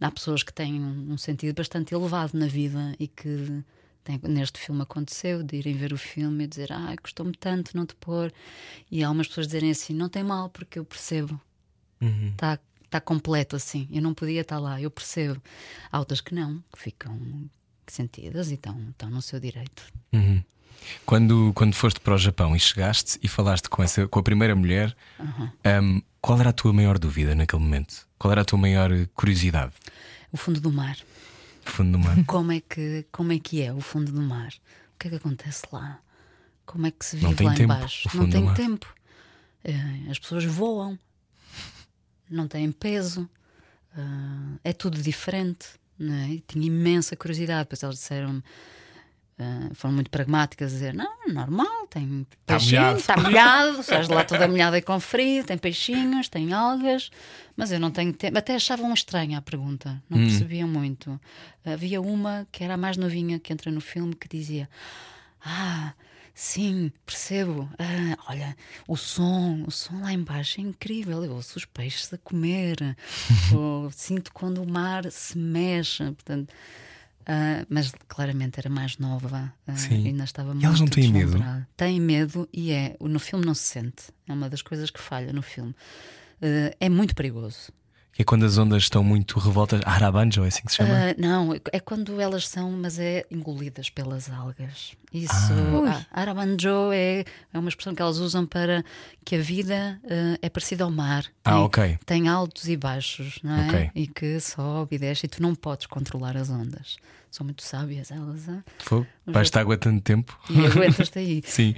há 0.00 0.10
pessoas 0.10 0.42
que 0.42 0.52
têm 0.52 0.80
um, 0.80 1.12
um 1.12 1.16
sentido 1.16 1.54
bastante 1.54 1.94
elevado 1.94 2.36
na 2.36 2.48
vida 2.48 2.92
e 2.98 3.06
que 3.06 3.62
tem- 4.02 4.18
neste 4.24 4.58
filme 4.58 4.82
aconteceu 4.82 5.44
de 5.44 5.56
irem 5.56 5.76
ver 5.76 5.92
o 5.92 5.96
filme 5.96 6.42
e 6.42 6.46
dizer 6.48 6.72
ah, 6.72 6.92
custou-me 7.00 7.32
tanto 7.36 7.76
não 7.76 7.86
te 7.86 7.94
pôr. 7.94 8.32
E 8.90 9.04
há 9.04 9.10
umas 9.12 9.28
pessoas 9.28 9.46
dizerem 9.46 9.70
assim: 9.70 9.94
não 9.94 10.08
tem 10.08 10.24
mal, 10.24 10.48
porque 10.50 10.80
eu 10.80 10.84
percebo. 10.84 11.40
Está 12.32 12.58
tá 12.90 13.00
completo 13.00 13.54
assim. 13.54 13.86
Eu 13.92 14.02
não 14.02 14.12
podia 14.12 14.40
estar 14.40 14.58
lá, 14.58 14.80
eu 14.82 14.90
percebo. 14.90 15.40
Há 15.92 16.00
outras 16.00 16.20
que 16.20 16.34
não, 16.34 16.58
que 16.72 16.80
ficam 16.82 17.48
sentidas 17.86 18.50
e 18.50 18.54
estão, 18.54 18.76
estão 18.90 19.08
no 19.08 19.22
seu 19.22 19.38
direito. 19.38 19.84
Uhum. 20.12 20.42
Quando, 21.04 21.52
quando 21.54 21.74
foste 21.74 22.00
para 22.00 22.14
o 22.14 22.18
Japão 22.18 22.54
e 22.54 22.60
chegaste 22.60 23.18
e 23.22 23.28
falaste 23.28 23.68
com, 23.68 23.82
essa, 23.82 24.06
com 24.08 24.18
a 24.18 24.22
primeira 24.22 24.54
mulher, 24.54 24.96
hum, 25.20 26.02
qual 26.20 26.38
era 26.40 26.50
a 26.50 26.52
tua 26.52 26.72
maior 26.72 26.98
dúvida 26.98 27.34
naquele 27.34 27.62
momento? 27.62 28.06
Qual 28.18 28.30
era 28.32 28.42
a 28.42 28.44
tua 28.44 28.58
maior 28.58 28.90
curiosidade? 29.14 29.72
O 30.32 30.36
fundo 30.36 30.60
do 30.60 30.70
mar. 30.72 30.96
Fundo 31.64 31.92
do 31.92 31.98
mar. 31.98 32.16
Como 32.26 32.52
é 32.52 32.60
que, 32.60 33.06
como 33.10 33.32
é, 33.32 33.38
que 33.38 33.62
é 33.62 33.72
o 33.72 33.80
fundo 33.80 34.10
do 34.12 34.20
mar? 34.22 34.48
O 34.94 34.98
que 34.98 35.06
é 35.06 35.10
que 35.10 35.16
acontece 35.16 35.62
lá? 35.72 35.98
Como 36.66 36.86
é 36.86 36.90
que 36.90 37.04
se 37.04 37.16
vive 37.16 37.44
lá 37.44 37.54
tempo, 37.54 37.62
embaixo? 37.62 38.08
o 38.12 38.16
Não 38.16 38.28
tem 38.28 38.54
tempo. 38.54 38.86
Eh, 39.64 40.10
As 40.10 40.18
pessoas 40.18 40.44
voam, 40.44 40.98
não 42.28 42.46
têm 42.46 42.70
peso, 42.72 43.28
Ah, 43.96 44.58
é 44.62 44.72
tudo 44.72 45.00
diferente. 45.00 45.66
Não 45.98 46.14
é? 46.14 46.40
Tinha 46.46 46.66
imensa 46.66 47.16
curiosidade. 47.16 47.64
Depois 47.64 47.82
elas 47.82 47.96
disseram. 47.96 48.42
Ah, 49.40 49.70
foram 49.74 49.94
muito 49.94 50.10
pragmáticas 50.10 50.72
a 50.72 50.74
dizer: 50.74 50.94
não, 50.94 51.16
normal, 51.28 51.86
tem 51.88 52.26
Tá 52.44 52.54
peixinho, 52.56 52.80
molhado." 52.80 52.98
está 52.98 53.16
molhado, 53.16 53.82
de 53.82 54.14
lá 54.14 54.24
toda 54.24 54.48
molhada 54.48 54.76
e 54.78 54.82
com 54.82 54.98
frio, 54.98 55.44
tem 55.44 55.56
peixinhos, 55.56 56.28
tem 56.28 56.52
algas, 56.52 57.10
mas 57.56 57.70
eu 57.70 57.78
não 57.78 57.90
tenho 57.90 58.12
tempo. 58.12 58.36
Até 58.36 58.56
achavam 58.56 58.92
estranha 58.92 59.38
a 59.38 59.42
pergunta, 59.42 60.02
não 60.10 60.18
percebiam 60.18 60.66
muito. 60.68 61.20
Havia 61.64 62.00
uma 62.00 62.46
que 62.50 62.64
era 62.64 62.74
a 62.74 62.76
mais 62.76 62.96
novinha 62.96 63.38
que 63.38 63.52
entra 63.52 63.70
no 63.70 63.80
filme 63.80 64.14
que 64.14 64.26
dizia: 64.28 64.68
Ah, 65.44 65.92
sim, 66.34 66.90
percebo. 67.06 67.68
Ah, 67.78 68.18
olha, 68.28 68.56
o 68.88 68.96
som, 68.96 69.62
o 69.66 69.70
som 69.70 70.00
lá 70.00 70.12
embaixo 70.12 70.60
é 70.60 70.64
incrível. 70.64 71.24
Eu 71.24 71.34
ouço 71.34 71.58
os 71.58 71.64
peixes 71.64 72.12
a 72.12 72.18
comer, 72.18 72.96
ou 73.54 73.88
sinto 73.92 74.32
quando 74.32 74.60
o 74.62 74.68
mar 74.68 75.08
se 75.12 75.38
mexe. 75.38 76.02
Portanto. 76.04 76.52
Ah, 77.28 77.66
mas 77.68 77.92
claramente 78.08 78.58
era 78.58 78.70
mais 78.70 78.96
nova, 78.96 79.52
Sim. 79.76 80.06
ainda 80.06 80.24
estava 80.24 80.50
E 80.50 80.52
muito 80.54 80.66
elas 80.66 80.80
não 80.80 80.86
têm 80.88 81.12
medo? 81.12 81.38
Têm 81.76 82.00
medo 82.00 82.48
e 82.52 82.72
é. 82.72 82.96
No 83.00 83.20
filme 83.20 83.44
não 83.44 83.54
se 83.54 83.64
sente. 83.64 84.04
É 84.26 84.32
uma 84.32 84.48
das 84.48 84.62
coisas 84.62 84.90
que 84.90 84.98
falha 84.98 85.30
no 85.30 85.42
filme. 85.42 85.74
Ah, 86.40 86.74
é 86.80 86.88
muito 86.88 87.14
perigoso. 87.14 87.70
Que 88.18 88.22
é 88.22 88.24
quando 88.24 88.44
as 88.44 88.58
ondas 88.58 88.82
estão 88.82 89.04
muito 89.04 89.38
revoltas. 89.38 89.80
Arabanjo, 89.84 90.42
é 90.44 90.48
assim 90.48 90.62
que 90.64 90.72
se 90.72 90.78
chama? 90.78 90.90
Ah, 90.92 91.14
não, 91.16 91.54
é 91.70 91.78
quando 91.78 92.20
elas 92.20 92.48
são, 92.48 92.72
mas 92.72 92.98
é 92.98 93.24
engolidas 93.30 93.90
pelas 93.90 94.28
algas. 94.28 94.96
Isso, 95.14 95.32
Ah. 95.88 96.04
a 96.10 96.20
Arabanjo 96.20 96.90
é, 96.92 97.20
é 97.54 97.58
uma 97.58 97.68
expressão 97.68 97.94
que 97.94 98.02
elas 98.02 98.18
usam 98.18 98.44
para 98.44 98.84
que 99.24 99.36
a 99.36 99.38
vida 99.40 100.00
ah, 100.04 100.36
é 100.42 100.48
parecida 100.50 100.82
ao 100.82 100.90
mar. 100.90 101.26
Ah, 101.44 101.60
ok. 101.60 101.96
Tem 102.04 102.26
altos 102.26 102.68
e 102.68 102.76
baixos, 102.76 103.38
não 103.40 103.54
é? 103.54 103.66
Ok. 103.68 103.90
E 103.94 104.08
que 104.08 104.40
sobe 104.40 104.96
e 104.96 104.98
desce 104.98 105.26
e 105.26 105.28
tu 105.28 105.40
não 105.40 105.54
podes 105.54 105.86
controlar 105.86 106.36
as 106.36 106.50
ondas. 106.50 106.96
São 107.30 107.44
muito 107.44 107.62
sábias 107.62 108.10
elas. 108.10 108.46
Vais 109.26 109.50
de 109.50 109.58
água 109.58 109.76
tanto 109.76 110.02
tempo? 110.02 110.38
e 110.48 110.64
aguentas-te 110.64 111.18
aí. 111.18 111.42
Sim. 111.46 111.74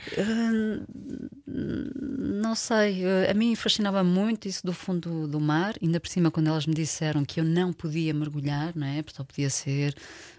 Não 1.47 2.55
sei, 2.55 3.05
eh, 3.05 3.31
a 3.31 3.35
mim 3.35 3.55
fascinava 3.55 4.03
muito 4.05 4.47
isso 4.47 4.65
do 4.65 4.73
fundo 4.73 5.27
do 5.27 5.41
mar, 5.41 5.75
ainda 5.83 5.99
por 6.01 6.09
cima 6.09 6.31
quando 6.31 6.47
elas 6.49 6.67
me 6.67 6.75
disseram 6.75 7.25
que 7.25 7.41
eu 7.41 7.45
não 7.45 7.73
podia 7.73 8.15
mergulhar, 8.15 8.73
não 8.75 8.87
é? 8.87 9.03
Porque 9.03 9.17
só 9.17 9.25
podia 9.25 9.51
ser 9.51 9.95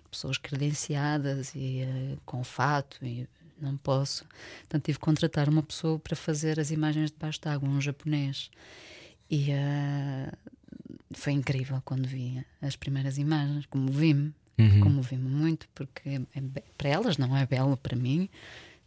pessoas 0.09 0.38
credenciadas 0.38 1.53
e 1.55 1.82
eh, 1.82 2.18
com 2.26 2.43
fato 2.43 3.03
e 3.03 3.28
não 3.59 3.78
posso. 3.78 4.26
Portanto, 4.62 4.86
tive 4.86 4.97
que 4.97 5.05
contratar 5.05 5.47
uma 5.47 5.64
pessoa 5.64 5.99
para 5.99 6.16
fazer 6.16 6.59
as 6.59 6.72
imagens 6.72 7.12
debaixo 7.12 7.39
d'água, 7.41 7.70
um 7.70 7.80
japonês. 7.80 8.49
E 9.30 9.51
eh, 9.51 10.32
foi 11.14 11.34
incrível 11.34 11.82
quando 11.86 12.07
vi 12.07 12.43
as 12.62 12.76
primeiras 12.76 13.18
imagens, 13.18 13.66
comovi-me, 14.62 14.82
comovi-me 14.82 15.30
muito, 15.30 15.68
porque 15.74 16.09
é- 16.09 16.22
é 16.36 16.41
para 16.78 16.89
elas 16.89 17.18
não 17.18 17.36
é 17.36 17.45
belo, 17.45 17.76
para 17.78 17.95
mim, 17.95 18.30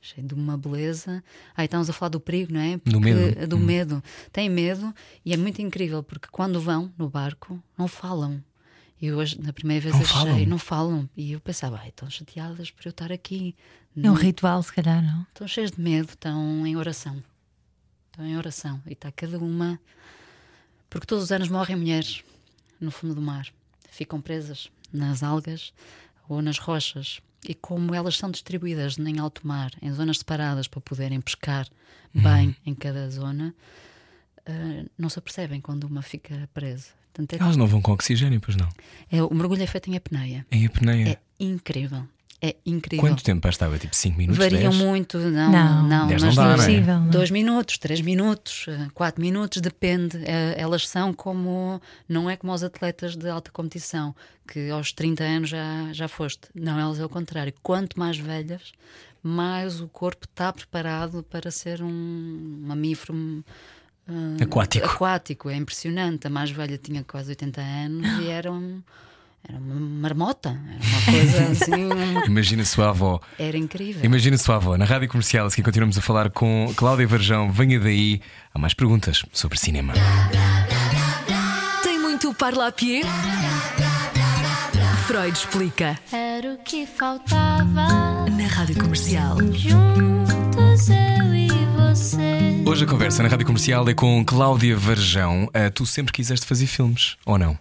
cheio 0.01 0.27
de 0.27 0.35
uma 0.35 0.57
beleza. 0.59 1.22
Aí 1.57 1.64
estamos 1.64 1.89
a 1.89 1.93
falar 1.93 2.11
do 2.11 2.20
perigo, 2.20 2.53
não 2.53 2.61
é? 2.61 2.77
Do 2.77 2.83
Porque- 2.83 2.99
medo. 3.14 3.47
Do 3.49 3.59
medo. 3.59 4.05
Tem 4.33 4.49
medo 4.51 4.95
e 5.25 5.33
é 5.33 5.37
muito 5.37 5.61
incrível, 5.62 6.03
porque 6.03 6.29
quando 6.31 6.61
vão 6.61 6.93
no 6.99 7.09
barco, 7.09 7.62
não 7.79 7.89
falam. 7.89 8.43
E 9.01 9.12
hoje, 9.12 9.39
na 9.41 9.53
primeira 9.53 9.83
vez, 9.83 9.95
Não 9.95 10.03
achei, 10.03 10.14
falam? 10.16 10.47
não 10.47 10.59
falam. 10.59 11.11
E 11.16 11.33
eu 11.33 11.41
pensava, 11.41 11.79
ai, 11.79 11.89
estão 11.89 12.09
chateadas 12.09 12.70
por 12.70 12.87
eu 12.87 12.91
estar 12.91 13.11
aqui. 13.12 13.55
É 13.97 14.11
um 14.11 14.14
ritual, 14.14 14.62
se 14.62 14.72
calhar, 14.72 15.03
não? 15.03 15.22
Estão 15.22 15.47
cheias 15.47 15.70
de 15.72 15.81
medo, 15.81 16.09
estão 16.11 16.66
em 16.66 16.77
oração. 16.77 17.22
Estão 18.11 18.25
em 18.27 18.37
oração. 18.37 18.81
E 18.87 18.93
está 18.93 19.11
cada 19.12 19.39
uma. 19.39 19.79
Porque 20.89 21.07
todos 21.07 21.25
os 21.25 21.33
anos 21.33 21.49
morrem 21.49 21.77
mulheres 21.77 22.22
no 22.81 22.91
fundo 22.91 23.14
do 23.14 23.20
mar. 23.20 23.47
Ficam 23.91 24.20
presas 24.20 24.70
nas 24.95 25.22
algas 25.22 25.72
ou 26.28 26.40
nas 26.40 26.59
rochas. 26.59 27.20
E 27.47 27.55
como 27.55 27.95
elas 27.95 28.16
são 28.16 28.30
distribuídas 28.30 28.97
em 28.99 29.18
alto 29.18 29.47
mar, 29.47 29.70
em 29.82 29.92
zonas 29.92 30.18
separadas 30.18 30.66
para 30.66 30.80
poderem 30.80 31.20
pescar 31.20 31.68
bem 32.14 32.57
em 32.64 32.74
cada 32.74 33.11
zona, 33.11 33.55
ah, 34.47 34.84
não 34.97 35.09
se 35.09 35.18
apercebem 35.18 35.61
quando 35.61 35.84
uma 35.84 36.01
fica 36.03 36.49
presa. 36.55 36.88
Portanto, 37.12 37.34
é, 37.40 37.45
Elas 37.45 37.57
não 37.57 37.66
vão 37.66 37.80
com 37.82 37.92
oxigênio, 37.92 38.40
pois 38.40 38.57
não. 38.57 38.68
é- 39.11 39.22
o 39.22 39.34
mergulho 39.34 39.62
é 39.62 39.66
feito 39.66 39.90
em 39.90 39.97
apneia. 39.97 40.47
Em 40.51 40.66
apneia. 40.66 41.11
É 41.11 41.18
incrível. 41.38 42.07
É 42.47 42.57
incrível. 42.66 43.07
Quanto 43.09 43.22
tempo 43.24 43.49
estava? 43.49 43.78
Tipo 43.78 43.97
5 43.97 44.18
minutos? 44.18 44.38
Variam 44.45 44.70
10? 44.70 44.82
muito, 44.82 45.18
não, 45.18 45.51
Não, 45.53 45.82
não, 45.88 46.07
dez 46.09 46.22
mas 46.22 46.36
não 46.36 46.45
dá, 46.45 46.51
é? 46.51 46.55
Impossível, 46.55 46.99
não 47.01 47.07
é? 47.07 47.11
dois 47.11 47.30
minutos, 47.30 47.78
três 47.78 48.01
minutos, 48.01 48.66
eh, 48.68 48.88
quatro 48.92 49.22
minutos, 49.22 49.62
depende. 49.62 50.18
Eh, 50.24 50.55
Elas 50.59 50.86
são 50.88 51.14
como, 51.14 51.80
não 52.09 52.28
é 52.28 52.36
como 52.36 52.53
os 52.53 52.62
atletas 52.62 53.16
de 53.16 53.28
alta 53.30 53.51
competição, 53.51 54.14
que 54.47 54.68
aos 54.70 54.92
30 54.92 55.24
anos 55.24 55.49
já, 55.49 55.92
já 55.92 56.07
foste. 56.09 56.49
Não, 56.55 56.78
elas 56.78 56.99
é 56.99 57.05
o 57.05 57.09
contrário. 57.09 57.55
Quanto 57.62 57.99
mais 57.99 58.18
velhas, 58.18 58.72
mais 59.22 59.80
o 59.80 59.88
corpo 59.88 60.26
está 60.30 60.53
preparado 60.53 61.22
para 61.22 61.51
ser 61.51 61.82
um 61.82 62.59
mamífero. 62.66 63.42
eh, 64.07 64.42
Aquático. 64.45 64.84
aquático, 64.86 65.49
é 65.49 65.57
impressionante. 65.57 66.26
A 66.26 66.30
mais 66.30 66.51
velha 66.51 66.76
tinha 66.76 67.03
quase 67.05 67.30
80 67.30 67.61
anos 67.61 68.07
e 68.22 68.28
era, 68.28 68.53
um, 68.53 68.82
era 69.49 69.59
uma 69.59 69.74
marmota, 69.74 70.49
era 70.51 70.88
uma 70.88 71.03
coisa 71.05 71.45
assim, 71.53 72.26
Imagina 72.26 72.62
a 72.62 72.66
sua 72.66 72.88
avó. 72.90 73.20
era 73.38 73.57
incrível. 73.57 74.05
Imagina 74.05 74.36
a 74.36 74.38
sua 74.38 74.57
avó. 74.57 74.76
Na 74.76 74.84
rádio 74.84 75.09
comercial, 75.09 75.47
aqui 75.47 75.62
continuamos 75.62 75.99
a 75.99 76.01
falar 76.03 76.30
com 76.30 76.72
Cláudia 76.76 77.07
Varjão. 77.07 77.51
Venha 77.53 77.78
daí. 77.78 78.20
Há 78.55 78.59
mais 78.59 78.72
perguntas 78.74 79.22
sobre 79.32 79.59
cinema. 79.59 79.92
Tem 81.82 81.99
muito 81.99 82.32
parlapier? 82.34 83.05
Freud 85.07 85.36
explica. 85.36 85.99
Era 86.12 86.55
o 86.55 86.59
que 86.59 86.86
faltava. 86.86 88.24
Na 88.30 88.47
Rádio 88.49 88.76
Comercial. 88.78 89.36
Juntos 89.53 90.88
eu 90.88 91.34
e 91.34 91.49
você. 91.76 92.62
Hoje 92.66 92.84
a 92.84 92.86
conversa 92.88 93.22
na 93.22 93.28
rádio 93.28 93.45
comercial 93.47 93.86
é 93.88 93.95
com 93.95 94.24
Cláudia 94.24 94.76
Varjão. 94.76 95.51
Ah, 95.53 95.70
tu 95.70 95.84
sempre 95.84 96.12
quiseste 96.12 96.47
fazer 96.47 96.66
filmes, 96.66 97.16
ou 97.26 97.36
não? 97.36 97.59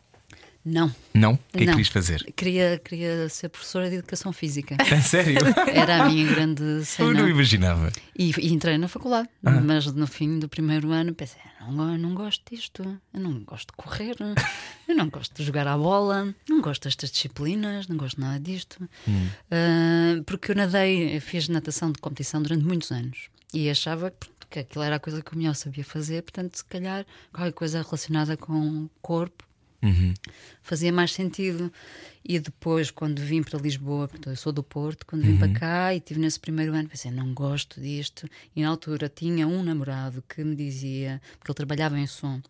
Não. 0.65 0.93
Não? 1.13 1.33
O 1.33 1.37
que 1.37 1.57
é 1.57 1.59
que 1.59 1.65
Não. 1.65 1.73
querias 1.73 1.87
fazer? 1.89 2.23
Queria, 2.35 2.79
queria 2.83 3.27
ser 3.27 3.49
professora 3.49 3.89
de 3.89 3.97
educação 3.97 4.31
física. 4.31 4.77
A 4.79 5.01
sério? 5.01 5.37
Era 5.73 6.03
a 6.03 6.09
minha 6.09 6.25
grande 6.33 6.63
Eu 6.63 6.85
cena. 6.85 7.13
não 7.13 7.27
imaginava. 7.27 7.91
E, 8.17 8.31
e 8.39 8.53
entrei 8.53 8.77
na 8.77 8.87
faculdade, 8.87 9.27
Ah. 9.45 9.51
mas 9.59 9.85
no 9.87 10.07
fim 10.07 10.39
do 10.39 10.47
primeiro 10.47 10.89
ano 10.91 11.13
pensei: 11.13 11.41
"Ah, 11.59 11.65
não, 11.69 11.75
go- 11.75 11.97
não 11.97 12.15
gosto 12.15 12.43
disto, 12.55 12.81
eu 13.13 13.19
não 13.19 13.41
gosto 13.43 13.67
de 13.71 13.73
correr, 13.77 14.15
eu 14.87 14.95
não 14.95 15.09
gosto 15.09 15.35
de 15.35 15.43
jogar 15.43 15.67
à 15.67 15.77
bola, 15.77 16.33
não 16.47 16.61
gosto 16.61 16.83
destas 16.83 17.11
disciplinas, 17.11 17.87
não 17.87 17.97
gosto 17.97 18.21
nada 18.21 18.39
disto. 18.39 18.87
Hum. 19.07 19.27
Ah, 19.51 20.21
porque 20.25 20.51
eu 20.51 20.55
nadei, 20.55 21.17
eu 21.17 21.21
fiz 21.21 21.49
natação 21.49 21.91
de 21.91 21.99
competição 21.99 22.41
durante 22.41 22.63
muitos 22.63 22.89
anos 22.91 23.27
e 23.53 23.69
achava 23.69 24.11
que, 24.11 24.27
que 24.49 24.59
aquilo 24.59 24.83
era 24.85 24.95
a 24.95 24.99
coisa 24.99 25.21
que 25.21 25.33
eu 25.33 25.37
melhor 25.37 25.55
sabia 25.55 25.83
fazer, 25.83 26.21
portanto, 26.21 26.55
se 26.55 26.63
calhar 26.65 27.05
qualquer 27.33 27.51
coisa 27.53 27.81
relacionada 27.81 28.37
com 28.37 28.83
o 28.85 28.89
corpo 29.01 29.43
Uhum. 29.83 30.13
fazia 30.61 30.93
mais 30.93 31.11
sentido. 31.11 31.71
E 32.25 32.39
depois, 32.39 32.89
quando 32.89 33.19
vim 33.19 33.43
para 33.43 33.59
Lisboa, 33.59 34.07
porque 34.07 34.29
eu 34.29 34.35
sou 34.37 34.53
do 34.53 34.63
Porto, 34.63 35.05
quando 35.05 35.23
vim 35.23 35.35
para 35.37 35.49
cá 35.59 35.93
e 35.93 35.97
estive 35.97 36.21
nesse 36.21 36.39
primeiro 36.39 36.73
ano, 36.73 36.87
pensei, 36.87 37.11
não 37.11 37.33
gosto 37.33 37.81
disto. 37.81 38.29
E 38.55 38.61
na 38.61 38.69
altura 38.69 39.09
tinha 39.09 39.45
um 39.45 39.61
namorado 39.61 40.23
que 40.27 40.41
me 40.41 40.55
dizia, 40.55 41.21
porque 41.37 41.51
ele 41.51 41.55
trabalhava 41.55 41.99
em 41.99 42.07
som, 42.07 42.41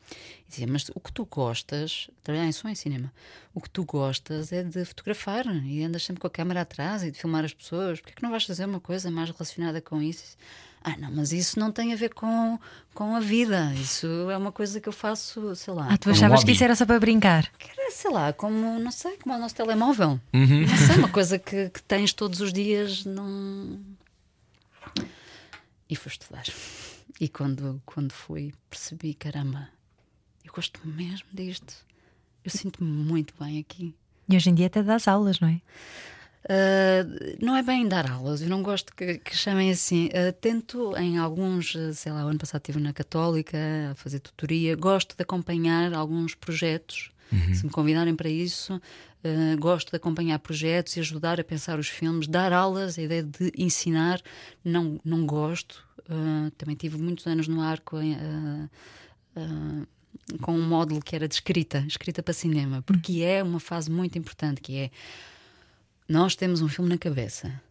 dizia: 0.48 0.68
Mas 0.68 0.92
o 0.94 1.00
que 1.00 1.12
tu 1.12 1.26
gostas, 1.26 2.08
trabalhar 2.24 2.46
em 2.46 2.52
som 2.52 2.70
e 2.70 2.76
cinema, 2.76 3.12
o 3.52 3.60
que 3.60 3.70
tu 3.70 3.84
gostas 3.84 4.54
é 4.54 4.62
de 4.62 4.86
fotografar 4.86 5.48
e 5.66 5.84
andas 5.84 6.04
sempre 6.04 6.22
com 6.22 6.28
a 6.28 6.30
câmera 6.30 6.62
atrás 6.62 7.02
e 7.02 7.10
de 7.10 7.18
filmar 7.18 7.44
as 7.44 7.54
pessoas, 7.54 8.00
porque 8.00 8.14
é 8.14 8.16
que 8.16 8.22
não 8.22 8.30
vais 8.30 8.44
fazer 8.44 8.66
uma 8.66 8.80
coisa 8.80 9.10
mais 9.10 9.32
relacionada 9.32 9.82
com 9.82 10.00
isso? 10.00 10.38
Ah, 10.84 10.98
não, 10.98 11.10
mas 11.12 11.32
isso 11.32 11.58
não 11.60 11.72
tem 11.72 11.94
a 11.94 11.96
ver 11.96 12.14
com, 12.14 12.60
com 12.94 13.16
a 13.16 13.20
vida. 13.22 13.74
Isso 13.76 14.06
é 14.30 14.36
uma 14.36 14.52
coisa 14.52 14.82
que 14.82 14.90
eu 14.90 14.94
faço, 14.94 15.56
sei 15.56 15.74
lá. 15.74 15.88
Ah, 15.90 15.98
tu 15.98 16.10
Um 16.10 16.12
achavas 16.12 16.40
hobby. 16.42 16.46
que 16.48 16.52
isso 16.56 16.64
era 16.64 16.76
só 16.76 16.86
para 16.86 17.00
brincar? 17.00 17.50
Que 17.58 17.70
era, 17.80 17.90
sei 17.92 18.12
lá, 18.12 18.34
como, 18.34 18.80
não 18.80 18.92
sei, 18.92 19.16
como 19.18 19.34
é 19.34 19.38
o 19.38 19.42
nosso 19.42 19.56
telemóvel. 19.56 20.20
Uhum. 20.34 20.62
Não 20.68 20.78
sei, 20.78 20.98
uma 20.98 21.10
coisa 21.10 21.40
que, 21.40 21.70
que 21.70 21.82
tens 21.84 22.12
todos 22.12 22.42
os 22.42 22.52
dias 22.52 23.06
num. 23.06 23.82
E 25.90 25.96
fui 25.96 26.12
estudar. 26.12 26.44
E 27.20 27.30
quando, 27.30 27.82
quando 27.86 28.12
fui, 28.12 28.54
percebi, 28.70 29.14
caramba, 29.14 29.70
eu 30.44 30.52
gosto 30.54 30.80
mesmo 30.86 31.28
disto. 31.32 31.74
Eu 32.44 32.52
sinto-me 32.52 32.90
muito 32.90 33.34
bem 33.40 33.60
aqui. 33.60 33.96
E 34.28 34.36
hoje 34.36 34.50
em 34.50 34.54
dia 34.56 34.68
até 34.68 34.82
dás 34.84 35.08
aulas, 35.08 35.40
não 35.40 35.48
é? 35.48 35.62
Uh, 36.44 37.38
não 37.42 37.56
é 37.56 37.64
bem 37.64 37.88
dar 37.88 38.12
aulas, 38.12 38.42
eu 38.42 38.50
não 38.50 38.62
gosto 38.62 38.94
que, 38.94 39.18
que 39.20 39.36
chamem 39.36 39.72
assim. 39.72 40.08
Uh, 40.08 40.34
tento 40.34 40.96
em 40.98 41.18
alguns, 41.18 41.74
uh, 41.74 41.94
sei 41.94 42.12
lá, 42.12 42.26
o 42.26 42.28
ano 42.28 42.38
passado 42.38 42.60
estive 42.60 42.80
na 42.82 42.92
Católica 42.92 43.58
a 43.92 43.96
fazer 43.96 44.20
tutoria. 44.20 44.76
Gosto 44.76 45.16
de 45.16 45.24
acompanhar 45.24 45.94
alguns 45.94 46.36
projetos. 46.36 47.12
Se 47.56 47.66
me 47.66 47.72
convidarem 47.72 48.16
para 48.16 48.30
isso, 48.30 48.76
uh, 48.76 49.58
gosto 49.58 49.90
de 49.90 49.96
acompanhar 49.96 50.38
projetos 50.38 50.96
e 50.96 51.00
ajudar 51.00 51.40
a 51.40 51.44
pensar 51.44 51.80
os 51.80 51.88
filmes. 51.88 52.28
Dar 52.28 52.54
aulas, 52.54 53.00
a 53.00 53.02
ideia 53.02 53.24
de 53.24 53.52
ensinar, 53.58 54.22
não, 54.64 55.00
não 55.04 55.26
gosto. 55.26 55.84
Também 56.58 56.76
tive 56.76 56.98
muitos 56.98 57.26
anos 57.26 57.48
no 57.48 57.62
arco. 57.62 57.98
com 60.42 60.54
um 60.54 60.62
módulo 60.62 61.02
que 61.02 61.16
era 61.16 61.28
de 61.28 61.34
escrita, 61.34 61.84
escrita 61.88 62.22
para 62.22 62.34
cinema, 62.34 62.84
porque 62.84 63.22
é 63.22 63.42
uma 63.42 63.60
fase 63.60 63.90
muito 63.90 64.16
importante 64.16 64.62
que 64.62 64.78
é 64.78 64.92
nós 66.08 66.36
temos 66.36 66.62
um 66.62 66.68
filme 66.68 66.90
na 66.90 66.98
cabeça 66.98 67.62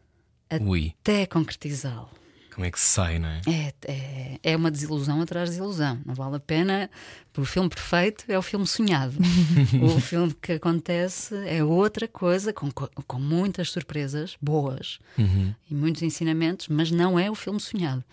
Ui, 0.61 0.95
até 1.01 1.25
concretizá-lo. 1.27 2.11
como 2.55 2.67
é 2.67 2.71
que 2.71 2.79
se 2.79 2.87
sai, 2.87 3.19
não 3.19 3.29
é? 3.29 3.41
É, 3.47 3.75
é, 3.91 4.41
é 4.43 4.57
uma 4.57 4.71
desilusão 4.71 5.21
atrás 5.23 5.49
de 5.49 5.57
desilusão. 5.57 5.99
Não 6.05 6.15
vale 6.15 6.37
a 6.37 6.41
pena. 6.41 6.91
O 7.37 7.45
filme 7.47 7.69
perfeito 7.71 8.25
é 8.29 8.39
o 8.39 8.43
filme 8.43 8.67
sonhado. 8.67 9.15
o 9.83 9.99
filme 10.01 10.35
que 10.43 10.53
acontece 10.53 11.35
é 11.49 11.65
outra 11.65 12.07
coisa, 12.07 12.53
com, 12.53 12.71
co- 12.71 12.91
com 13.07 13.19
muitas 13.19 13.71
surpresas 13.71 14.37
boas 14.43 14.99
e 15.71 15.75
muitos 15.75 16.03
ensinamentos, 16.03 16.69
mas 16.69 16.91
não 16.91 17.19
é 17.19 17.31
o 17.31 17.35
filme 17.35 17.59
sonhado. 17.61 18.05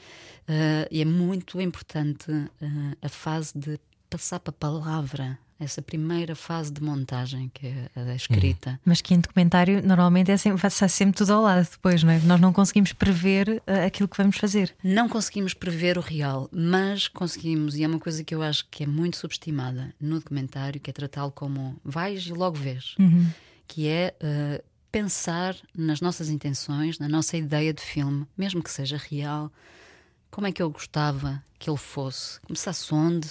Ah, 0.47 0.87
e 0.89 1.01
é 1.01 1.05
muito 1.05 1.59
importante 1.59 2.31
ah, 2.31 2.95
a 3.01 3.09
fase 3.09 3.51
de 3.57 3.77
passar 4.09 4.39
para 4.39 4.51
a 4.51 4.53
palavra. 4.53 5.37
Essa 5.59 5.81
primeira 5.81 6.35
fase 6.35 6.71
de 6.71 6.81
montagem, 6.81 7.51
que 7.53 7.67
é 7.67 7.89
a 7.95 8.03
da 8.03 8.15
escrita. 8.15 8.79
Mas 8.85 9.01
que 9.01 9.13
em 9.13 9.19
documentário 9.19 9.85
normalmente 9.85 10.31
é 10.31 10.37
sempre, 10.37 10.61
vai 10.61 10.71
ser 10.71 10.89
sempre 10.89 11.17
tudo 11.17 11.33
ao 11.33 11.41
lado 11.41 11.67
depois, 11.69 12.01
não 12.01 12.11
é? 12.11 12.19
Nós 12.19 12.39
não 12.39 12.53
conseguimos 12.53 12.93
prever 12.93 13.61
ah, 13.67 13.85
aquilo 13.85 14.07
que 14.07 14.17
vamos 14.17 14.37
fazer. 14.37 14.73
Não 14.83 15.09
conseguimos 15.09 15.53
prever 15.53 15.97
o 15.97 16.01
real, 16.01 16.49
mas 16.51 17.07
conseguimos, 17.07 17.75
e 17.75 17.83
é 17.83 17.87
uma 17.87 17.99
coisa 17.99 18.23
que 18.23 18.33
eu 18.33 18.41
acho 18.41 18.65
que 18.69 18.83
é 18.83 18.87
muito 18.87 19.17
subestimada 19.17 19.93
no 19.99 20.19
documentário, 20.19 20.79
que 20.79 20.89
é 20.89 20.93
tratá-lo 20.93 21.31
como 21.31 21.75
vais 21.83 22.25
e 22.25 22.31
logo 22.31 22.57
vês, 22.57 22.95
que 23.67 23.87
é 23.87 24.15
eh, 24.19 24.63
pensar 24.91 25.55
nas 25.75 26.01
nossas 26.01 26.29
intenções, 26.29 26.99
na 26.99 27.07
nossa 27.07 27.37
ideia 27.37 27.73
de 27.73 27.81
filme, 27.81 28.25
mesmo 28.37 28.63
que 28.63 28.71
seja 28.71 28.97
real, 28.97 29.51
como 30.31 30.47
é 30.47 30.51
que 30.51 30.61
eu 30.61 30.69
gostava 30.69 31.43
que 31.57 31.69
ele 31.69 31.77
fosse, 31.77 32.39
começasse 32.41 32.93
onde, 32.93 33.29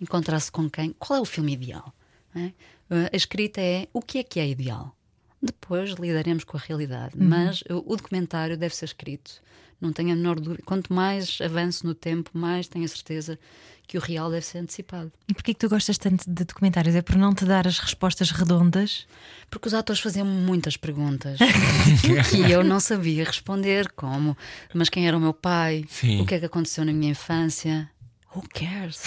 encontrasse 0.00 0.50
com 0.50 0.68
quem, 0.68 0.94
qual 0.98 1.18
é 1.18 1.22
o 1.22 1.24
filme 1.24 1.52
ideal. 1.52 1.92
é? 2.34 2.52
Eh, 2.90 3.10
a 3.12 3.16
escrita 3.16 3.60
é 3.60 3.88
o 3.92 4.00
que 4.00 4.18
é 4.18 4.22
que 4.22 4.40
é 4.40 4.48
ideal. 4.48 4.94
Depois 5.42 5.90
lidaremos 5.90 6.44
com 6.44 6.56
a 6.56 6.60
realidade, 6.60 7.14
mas 7.16 7.62
o 7.68 7.92
o 7.92 7.96
documentário 7.96 8.56
deve 8.56 8.74
ser 8.74 8.86
escrito. 8.86 9.42
Não 9.80 9.92
tenho 9.92 10.12
a 10.12 10.16
menor 10.16 10.40
dúvida. 10.40 10.62
Quanto 10.64 10.92
mais 10.92 11.38
avanço 11.42 11.86
no 11.86 11.94
tempo, 11.94 12.30
mais 12.32 12.66
tenho 12.66 12.84
a 12.84 12.88
certeza 12.88 13.38
que 13.86 13.98
o 13.98 14.00
real 14.00 14.30
deve 14.30 14.44
ser 14.44 14.58
antecipado. 14.58 15.12
E 15.28 15.34
porquê 15.34 15.52
que 15.52 15.60
tu 15.60 15.68
gostas 15.68 15.98
tanto 15.98 16.28
de 16.28 16.44
documentários? 16.44 16.94
É 16.94 17.02
por 17.02 17.16
não 17.16 17.34
te 17.34 17.44
dar 17.44 17.68
as 17.68 17.78
respostas 17.78 18.30
redondas? 18.30 19.06
Porque 19.50 19.68
os 19.68 19.74
atores 19.74 20.00
faziam 20.00 20.26
muitas 20.26 20.76
perguntas 20.76 21.38
que 22.30 22.50
eu 22.50 22.64
não 22.64 22.80
sabia 22.80 23.24
responder, 23.24 23.92
como 23.92 24.36
mas 24.74 24.88
quem 24.88 25.06
era 25.06 25.16
o 25.16 25.20
meu 25.20 25.34
pai? 25.34 25.84
Sim. 25.88 26.22
O 26.22 26.26
que 26.26 26.34
é 26.34 26.40
que 26.40 26.46
aconteceu 26.46 26.84
na 26.84 26.92
minha 26.92 27.12
infância? 27.12 27.88
Who 28.34 28.42
cares? 28.52 29.00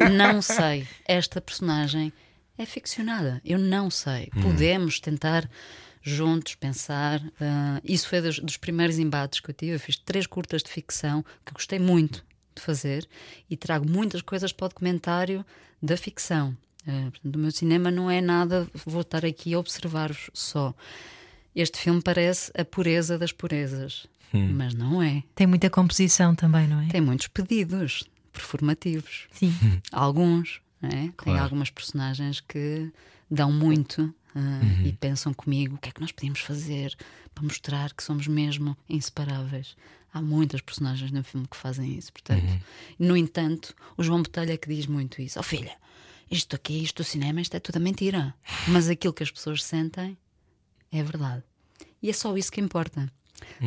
Não, 0.00 0.06
é? 0.06 0.10
Não 0.34 0.42
sei. 0.42 0.86
Esta 1.06 1.40
personagem 1.40 2.12
é 2.58 2.66
ficcionada. 2.66 3.40
Eu 3.44 3.58
não 3.58 3.90
sei. 3.90 4.28
Podemos 4.42 5.00
tentar 5.00 5.48
juntos 6.02 6.54
pensar. 6.54 7.22
ah, 7.40 7.80
isso 7.84 8.08
foi 8.08 8.20
dos, 8.20 8.38
dos 8.38 8.56
primeiros 8.56 8.98
embates 8.98 9.40
que 9.40 9.50
eu 9.50 9.54
tive. 9.54 9.72
Eu 9.72 9.80
fiz 9.80 9.96
três 9.96 10.26
curtas 10.26 10.62
de 10.62 10.70
ficção 10.70 11.24
que 11.44 11.52
gostei 11.52 11.78
muito 11.78 12.24
de 12.54 12.62
fazer 12.62 13.08
e 13.48 13.56
trago 13.56 13.88
muitas 13.88 14.20
coisas 14.22 14.52
para 14.52 14.66
o 14.66 14.68
documentário 14.68 15.44
da 15.82 15.96
ficção. 15.96 16.56
Ah, 16.86 17.08
portanto, 17.10 17.36
o 17.36 17.38
meu 17.38 17.50
cinema 17.50 17.90
não 17.90 18.10
é 18.10 18.20
nada, 18.20 18.68
vou 18.86 19.02
estar 19.02 19.24
aqui 19.24 19.54
a 19.54 19.58
observar-vos 19.58 20.30
só. 20.34 20.74
Este 21.54 21.78
filme 21.78 22.00
parece 22.02 22.50
a 22.58 22.64
pureza 22.64 23.18
das 23.18 23.32
purezas, 23.32 24.06
mas 24.32 24.74
não 24.74 25.02
é. 25.02 25.22
Tem 25.34 25.46
muita 25.46 25.68
composição 25.68 26.34
também, 26.34 26.66
não 26.68 26.80
é? 26.80 26.86
Tem 26.88 27.00
muitos 27.00 27.26
pedidos 27.26 28.04
performativos. 28.32 29.26
Sim. 29.32 29.52
Alguns, 29.92 30.60
não 30.80 30.88
é? 30.88 30.92
Tem 30.92 31.12
Claro. 31.16 31.42
algumas 31.42 31.70
personagens 31.70 32.40
que 32.40 32.90
dão 33.30 33.52
muito 33.52 34.14
ah, 34.34 34.60
e 34.84 34.92
pensam 34.92 35.34
comigo 35.34 35.74
o 35.74 35.78
que 35.78 35.88
é 35.88 35.92
que 35.92 36.00
nós 36.00 36.12
podíamos 36.12 36.40
fazer 36.40 36.96
para 37.34 37.42
mostrar 37.44 37.92
que 37.92 38.02
somos 38.02 38.26
mesmo 38.28 38.76
inseparáveis. 38.88 39.76
Há 40.12 40.20
muitas 40.22 40.60
personagens 40.60 41.10
no 41.12 41.22
filme 41.22 41.46
que 41.48 41.56
fazem 41.56 41.96
isso, 41.96 42.12
portanto. 42.12 42.44
No 42.98 43.16
entanto, 43.16 43.74
o 43.96 44.02
João 44.02 44.22
Botelho 44.22 44.52
é 44.52 44.56
que 44.56 44.68
diz 44.72 44.86
muito 44.86 45.20
isso. 45.22 45.38
Oh 45.38 45.42
filha, 45.42 45.72
isto 46.30 46.54
aqui, 46.56 46.82
isto 46.82 47.02
do 47.02 47.04
cinema, 47.04 47.40
isto 47.40 47.56
é 47.56 47.60
tudo 47.60 47.78
mentira. 47.80 48.34
Mas 48.68 48.88
aquilo 48.88 49.12
que 49.12 49.22
as 49.22 49.30
pessoas 49.30 49.62
sentem 49.62 50.16
é 50.92 51.02
verdade. 51.02 51.42
E 52.02 52.10
é 52.10 52.12
só 52.12 52.36
isso 52.36 52.50
que 52.52 52.60
importa. 52.60 53.10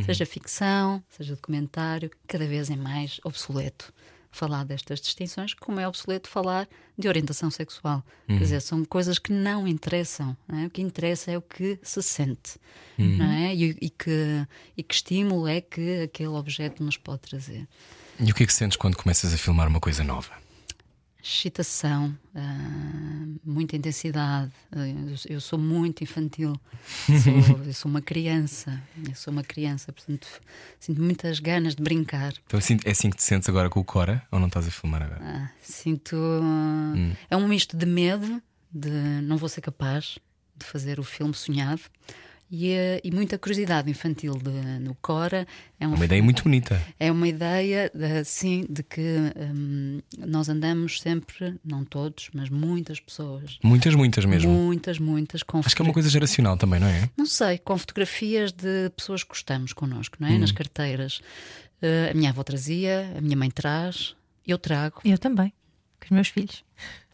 Seja 0.05 0.25
ficção, 0.25 1.03
seja 1.09 1.35
documentário, 1.35 2.09
cada 2.27 2.47
vez 2.47 2.69
é 2.69 2.75
mais 2.75 3.19
obsoleto 3.23 3.93
falar 4.31 4.63
destas 4.65 4.99
distinções, 4.99 5.53
como 5.53 5.79
é 5.79 5.87
obsoleto 5.87 6.27
falar 6.27 6.67
de 6.97 7.07
orientação 7.07 7.51
sexual. 7.51 8.03
Quer 8.27 8.39
dizer, 8.39 8.61
são 8.61 8.83
coisas 8.83 9.19
que 9.19 9.31
não 9.31 9.67
interessam. 9.67 10.35
não 10.47 10.59
é? 10.59 10.65
O 10.65 10.69
que 10.69 10.81
interessa 10.81 11.31
é 11.31 11.37
o 11.37 11.41
que 11.41 11.79
se 11.83 12.01
sente. 12.01 12.59
Não 12.97 13.25
é? 13.25 13.53
e, 13.53 13.77
e 13.79 13.89
que, 13.89 14.47
e 14.75 14.83
que 14.83 14.95
estímulo 14.95 15.47
é 15.47 15.61
que 15.61 16.01
aquele 16.01 16.29
objeto 16.29 16.83
nos 16.83 16.97
pode 16.97 17.21
trazer. 17.21 17.67
E 18.19 18.31
o 18.31 18.35
que 18.35 18.43
é 18.43 18.47
que 18.47 18.53
sentes 18.53 18.77
quando 18.77 18.95
começas 18.95 19.33
a 19.33 19.37
filmar 19.37 19.67
uma 19.67 19.79
coisa 19.79 20.03
nova? 20.03 20.42
Excitação, 21.23 22.15
ah, 22.35 23.25
muita 23.45 23.75
intensidade. 23.77 24.51
Eu, 24.71 25.35
eu 25.35 25.41
sou 25.41 25.57
muito 25.57 26.03
infantil, 26.03 26.53
sou, 27.23 27.63
eu 27.65 27.73
sou 27.73 27.89
uma 27.89 28.01
criança, 28.01 28.81
eu 29.07 29.15
sou 29.15 29.31
uma 29.31 29.43
criança, 29.43 29.93
portanto 29.93 30.27
sinto 30.79 31.01
muitas 31.01 31.39
ganas 31.39 31.75
de 31.75 31.81
brincar. 31.81 32.33
Então, 32.45 32.57
assim, 32.57 32.77
é 32.83 32.91
assim 32.91 33.09
que 33.09 33.15
te 33.17 33.23
sentes 33.23 33.47
agora 33.47 33.69
com 33.69 33.79
o 33.79 33.83
Cora 33.85 34.21
ou 34.29 34.39
não 34.39 34.47
estás 34.47 34.67
a 34.67 34.71
filmar 34.71 35.01
agora? 35.01 35.21
Ah, 35.23 35.49
sinto. 35.61 36.17
ah, 36.43 36.93
É 37.29 37.37
um 37.37 37.47
misto 37.47 37.77
de 37.77 37.85
medo, 37.85 38.41
de 38.71 38.89
não 39.23 39.37
vou 39.37 39.47
ser 39.47 39.61
capaz 39.61 40.19
de 40.57 40.65
fazer 40.65 40.99
o 40.99 41.03
filme 41.03 41.33
sonhado, 41.33 41.81
e, 42.55 42.69
eh, 42.71 43.01
e 43.03 43.09
muita 43.09 43.35
curiosidade 43.39 43.89
infantil 43.89 44.33
de- 44.35 44.79
no 44.79 44.93
Cora. 45.01 45.47
É 45.79 45.87
um 45.87 45.95
Uma 45.95 46.05
ideia 46.05 46.21
muito 46.21 46.43
bonita. 46.43 46.79
é 46.99 47.11
uma 47.11 47.27
ideia, 47.27 47.89
de, 47.93 48.23
sim, 48.23 48.63
de 48.69 48.83
que 48.83 49.01
hum, 49.01 49.99
nós 50.19 50.47
andamos 50.49 51.01
sempre, 51.01 51.55
não 51.65 51.83
todos, 51.83 52.29
mas 52.31 52.49
muitas 52.51 52.99
pessoas. 52.99 53.57
Muitas, 53.63 53.95
muitas 53.95 54.23
mesmo. 54.25 54.51
Muitas, 54.51 54.99
muitas, 54.99 55.41
com 55.41 55.57
Acho 55.59 55.75
que 55.75 55.81
é 55.81 55.85
uma 55.85 55.93
coisa 55.93 56.09
geracional 56.09 56.55
também, 56.55 56.79
não 56.79 56.87
é? 56.87 57.09
Não 57.17 57.25
sei, 57.25 57.57
com 57.57 57.75
fotografias 57.75 58.51
de 58.51 58.91
pessoas 58.95 59.23
que 59.23 59.29
gostamos 59.29 59.73
connosco, 59.73 60.17
não 60.19 60.27
é? 60.27 60.37
Nas 60.37 60.51
carteiras. 60.51 61.21
Eh, 61.81 62.11
a 62.11 62.13
minha 62.13 62.29
avó 62.29 62.43
trazia, 62.43 63.11
a 63.17 63.21
minha 63.21 63.35
mãe 63.35 63.49
traz, 63.49 64.15
eu 64.45 64.59
trago. 64.59 65.01
Eu 65.03 65.17
também, 65.17 65.51
com 65.99 66.05
os 66.05 66.11
meus 66.11 66.27
filhos. 66.27 66.63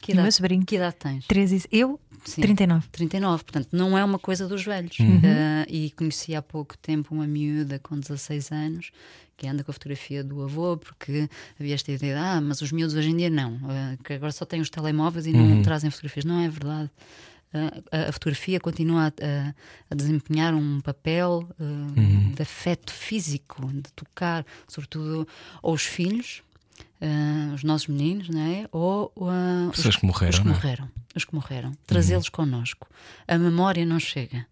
Que 0.01 0.11
E 0.11 0.13
o 0.13 0.15
meu 0.15 0.23
idade, 0.25 0.35
sobrinho. 0.35 0.65
que 0.65 0.75
idade 0.75 0.95
tens? 0.97 1.25
13 1.27 1.67
e- 1.71 1.79
Eu, 1.79 1.99
Sim. 2.25 2.41
39. 2.41 2.87
39, 2.91 3.43
portanto, 3.43 3.69
não 3.71 3.97
é 3.97 4.03
uma 4.03 4.19
coisa 4.19 4.47
dos 4.47 4.63
velhos. 4.65 4.97
Uhum. 4.99 5.21
Eh, 5.23 5.65
e 5.69 5.91
conheci 5.91 6.35
há 6.35 6.41
pouco 6.41 6.77
tempo 6.77 7.13
uma 7.13 7.25
miúda 7.27 7.79
com 7.79 7.97
16 7.99 8.51
anos 8.51 8.91
que 9.37 9.47
anda 9.47 9.63
com 9.63 9.71
a 9.71 9.73
fotografia 9.73 10.21
do 10.23 10.43
avô, 10.43 10.75
porque 10.75 11.29
havia 11.59 11.73
esta 11.73 11.91
ideia 11.91 12.13
de, 12.15 12.19
ah, 12.19 12.41
mas 12.41 12.61
os 12.61 12.71
miúdos 12.73 12.93
hoje 12.95 13.09
em 13.09 13.15
dia 13.15 13.29
não, 13.29 13.57
eh, 13.71 13.97
que 14.03 14.13
agora 14.13 14.31
só 14.33 14.43
têm 14.45 14.59
os 14.59 14.69
telemóveis 14.69 15.25
e 15.25 15.31
não 15.31 15.45
Uhum. 15.45 15.61
trazem 15.61 15.89
fotografias. 15.89 16.25
Não 16.25 16.39
é 16.41 16.49
verdade. 16.49 16.89
Eh, 17.53 17.81
a, 17.91 18.09
a 18.09 18.11
fotografia 18.11 18.59
continua 18.59 19.03
a, 19.05 19.07
a- 19.07 19.53
a 19.91 19.95
desempenhar 19.95 20.53
um 20.53 20.81
papel 20.81 21.47
eh, 21.59 21.63
Uhum. 21.63 22.31
de 22.35 22.41
afeto 22.41 22.91
físico, 22.91 23.65
de 23.73 23.91
tocar, 23.95 24.45
sobretudo 24.67 25.25
aos 25.63 25.83
filhos. 25.83 26.43
Eh, 27.01 27.51
os 27.53 27.63
nossos 27.63 27.87
meninos, 27.87 28.29
não 28.29 28.41
é? 28.41 28.67
Ou 28.71 29.11
Pessoas 29.71 29.95
os, 29.95 29.97
que 29.97 30.05
morreram, 30.05 30.29
os 30.31 30.39
que 30.39 30.47
é? 30.47 30.51
morreram, 30.51 30.89
os 31.15 31.25
que 31.25 31.35
morreram, 31.35 31.71
trazê-los 31.87 32.29
connosco. 32.29 32.87
A 33.27 33.37
memória 33.37 33.85
não 33.85 33.99
chega. 33.99 34.45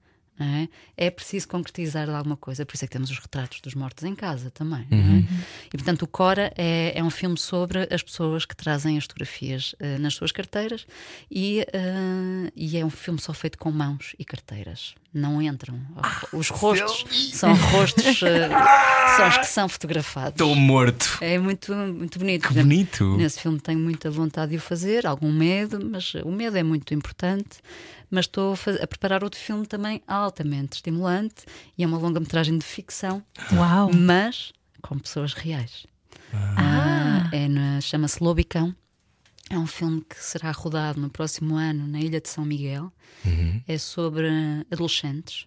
É? 0.45 0.69
É 0.95 1.09
preciso 1.09 1.47
concretizar 1.47 2.05
de 2.05 2.13
alguma 2.13 2.37
coisa, 2.37 2.65
por 2.65 2.75
isso 2.75 2.85
é 2.85 2.87
que 2.87 2.93
temos 2.93 3.09
os 3.09 3.17
retratos 3.17 3.59
dos 3.61 3.73
mortos 3.73 4.03
em 4.03 4.13
casa 4.13 4.51
também. 4.51 4.85
não 4.89 4.97
é? 4.97 5.01
Uhum. 5.01 5.27
E 5.67 5.77
portanto, 5.77 6.03
o 6.03 6.07
Cora 6.07 6.53
é, 6.55 6.93
é 6.95 7.03
um 7.03 7.09
filme 7.09 7.37
sobre 7.37 7.87
as 7.91 8.03
pessoas 8.03 8.45
que 8.45 8.55
trazem 8.55 8.97
as 8.97 9.03
fotografias 9.05 9.75
eh, 9.79 9.97
nas 9.97 10.13
suas 10.13 10.31
carteiras 10.31 10.85
e, 11.29 11.61
eh, 11.73 12.51
e 12.55 12.77
é 12.77 12.85
um 12.85 12.89
filme 12.89 13.19
só 13.19 13.33
feito 13.33 13.57
com 13.57 13.71
mãos 13.71 14.15
e 14.19 14.25
carteiras. 14.25 14.95
Não 15.13 15.41
entram. 15.41 15.79
Os 16.31 16.49
rostos 16.49 17.31
são 17.33 17.53
rostos, 17.53 18.21
eh, 18.21 18.49
são 19.17 19.27
os 19.29 19.37
que 19.37 19.47
são 19.47 19.69
fotografados. 19.69 20.33
Estou 20.33 20.55
morto. 20.55 21.17
É 21.21 21.39
muito, 21.39 21.73
muito 21.73 22.19
bonito. 22.19 22.47
Que 22.49 22.53
bonito. 22.53 23.17
Nesse 23.17 23.39
filme 23.39 23.59
tenho 23.59 23.79
muita 23.79 24.11
vontade 24.11 24.51
de 24.51 24.57
o 24.57 24.61
fazer, 24.61 25.07
algum 25.07 25.31
medo, 25.31 25.79
mas 25.83 26.13
o 26.23 26.31
medo 26.31 26.57
é 26.57 26.63
muito 26.63 26.93
importante. 26.93 27.57
Mas 28.09 28.25
estou 28.25 28.53
a, 28.53 28.83
a 28.83 28.87
preparar 28.87 29.23
outro 29.23 29.39
filme 29.39 29.65
também 29.65 30.01
altamente 30.07 30.75
estimulante 30.77 31.45
e 31.77 31.83
é 31.83 31.87
uma 31.87 31.97
longa-metragem 31.97 32.57
de 32.57 32.65
ficção, 32.65 33.23
Uau! 33.53 33.91
mas 33.93 34.53
com 34.81 34.97
pessoas 34.97 35.33
reais. 35.33 35.85
Ah, 36.33 37.29
é 37.31 37.47
na- 37.47 37.81
Chama-se 37.81 38.23
Lobicão. 38.23 38.75
É 39.49 39.57
um 39.57 39.67
filme 39.67 40.01
que 40.09 40.21
será 40.23 40.51
rodado 40.51 40.99
no 40.99 41.09
próximo 41.09 41.55
ano 41.55 41.87
na 41.87 41.99
Ilha 41.99 42.19
de 42.19 42.27
São 42.29 42.43
Miguel. 42.45 42.91
É 43.67 43.77
sobre 43.77 44.27
adolescentes. 44.71 45.45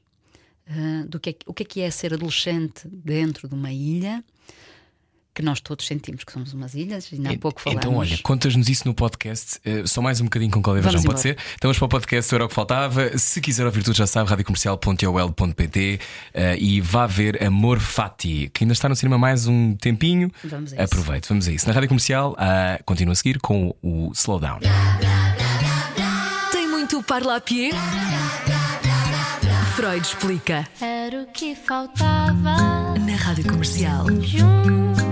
ah, 0.68 1.04
do 1.08 1.18
que 1.18 1.30
é, 1.30 1.32
que- 1.32 1.44
o 1.46 1.52
que 1.54 1.62
é 1.62 1.66
que 1.66 1.80
é 1.80 1.90
ser 1.90 2.14
adolescente 2.14 2.86
dentro 2.88 3.48
de 3.48 3.54
uma 3.54 3.72
ilha 3.72 4.24
que 5.34 5.42
nós 5.42 5.60
todos 5.60 5.86
sentimos 5.86 6.24
que 6.24 6.32
somos 6.32 6.52
umas 6.52 6.74
ilhas, 6.74 7.10
e 7.12 7.16
ainda 7.16 7.30
há 7.30 7.38
pouco 7.38 7.60
falamos. 7.60 7.84
Então, 7.84 7.96
olha, 7.96 8.18
contas-nos 8.22 8.68
isso 8.68 8.86
no 8.86 8.94
podcast. 8.94 9.58
eh, 9.64 9.82
só 9.86 10.02
mais 10.02 10.20
um 10.20 10.24
bocadinho 10.24 10.50
com 10.50 10.60
Cláudia 10.62 10.82
Vajão, 10.82 11.02
pode 11.02 11.20
ser? 11.20 11.30
embora. 11.30 11.46
Então, 11.54 11.72
para 11.72 11.84
o 11.84 11.88
podcast, 11.88 12.34
era 12.34 12.44
o 12.44 12.48
que 12.48 12.54
faltava. 12.54 13.16
Se 13.18 13.40
quiser 13.40 13.64
ouvir 13.66 13.82
tudo, 13.82 13.96
já 13.96 14.06
sabe, 14.06 14.28
radiocomercial.ol.pt 14.28 16.00
eh, 16.34 16.56
e 16.58 16.80
vá 16.80 17.06
ver 17.06 17.42
Amor 17.42 17.78
Fati, 17.80 18.50
que 18.52 18.64
ainda 18.64 18.72
está 18.72 18.88
no 18.88 18.96
cinema 18.96 19.16
mais 19.18 19.46
um 19.46 19.74
tempinho. 19.76 20.30
Vamos 20.44 20.72
a 20.72 20.76
isso. 20.76 20.84
Aproveite, 20.84 21.28
vamos 21.28 21.48
a 21.48 21.52
isso. 21.52 21.66
Na 21.66 21.72
Rádio 21.74 21.88
Comercial, 21.88 22.34
ah, 22.38 22.80
continua 22.84 23.12
a 23.12 23.16
seguir 23.16 23.38
com 23.40 23.74
o 23.82 24.10
Slowdown. 24.14 24.60
Tem 26.52 26.68
muito 26.68 27.02
parla 27.02 27.36
a 27.36 27.40
pied? 27.40 27.74
Freud 29.76 30.06
explica. 30.06 30.66
Era 30.80 31.22
o 31.22 31.26
que 31.32 31.54
faltava. 31.54 32.94
Na 32.98 33.16
Rádio 33.16 33.44
Comercial. 33.44 34.06
Juntos. 34.20 35.09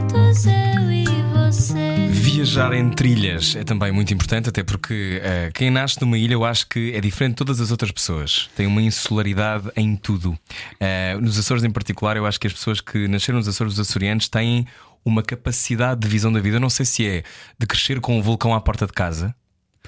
Viajar 2.11 2.73
em 2.73 2.91
trilhas 2.91 3.57
é 3.57 3.65
também 3.65 3.91
muito 3.91 4.13
importante, 4.15 4.49
até 4.49 4.63
porque 4.63 5.21
eh, 5.23 5.51
quem 5.53 5.71
nasce 5.71 6.01
numa 6.01 6.17
ilha 6.17 6.35
eu 6.35 6.45
acho 6.45 6.69
que 6.69 6.93
é 6.95 7.01
diferente 7.01 7.31
de 7.33 7.37
todas 7.37 7.61
as 7.61 7.71
outras 7.71 7.91
pessoas. 7.91 8.49
Tem 8.55 8.67
uma 8.67 8.81
insularidade 8.81 9.71
em 9.77 9.97
tudo. 9.97 10.39
Eh, 10.79 11.17
nos 11.21 11.39
Açores, 11.39 11.65
em 11.65 11.71
particular, 11.71 12.17
eu 12.17 12.27
acho 12.27 12.39
que 12.39 12.47
as 12.47 12.53
pessoas 12.53 12.81
que 12.81 13.09
nasceram 13.09 13.39
nos 13.39 13.49
Açores, 13.49 13.75
os 13.75 13.81
açorianos, 13.81 14.29
têm 14.29 14.67
uma 15.05 15.23
capacidade 15.23 16.01
de 16.01 16.09
visão 16.09 16.33
da 16.33 16.41
vida. 16.41 16.57
Eu 16.57 16.61
não 16.61 16.71
sei 16.71 16.87
se 16.87 17.07
é 17.07 17.23
de 17.59 17.67
crescer 17.67 18.01
com 18.01 18.19
um 18.19 18.23
vulcão 18.23 18.55
à 18.55 18.61
porta 18.61 18.87
de 18.87 18.93
casa. 18.93 19.35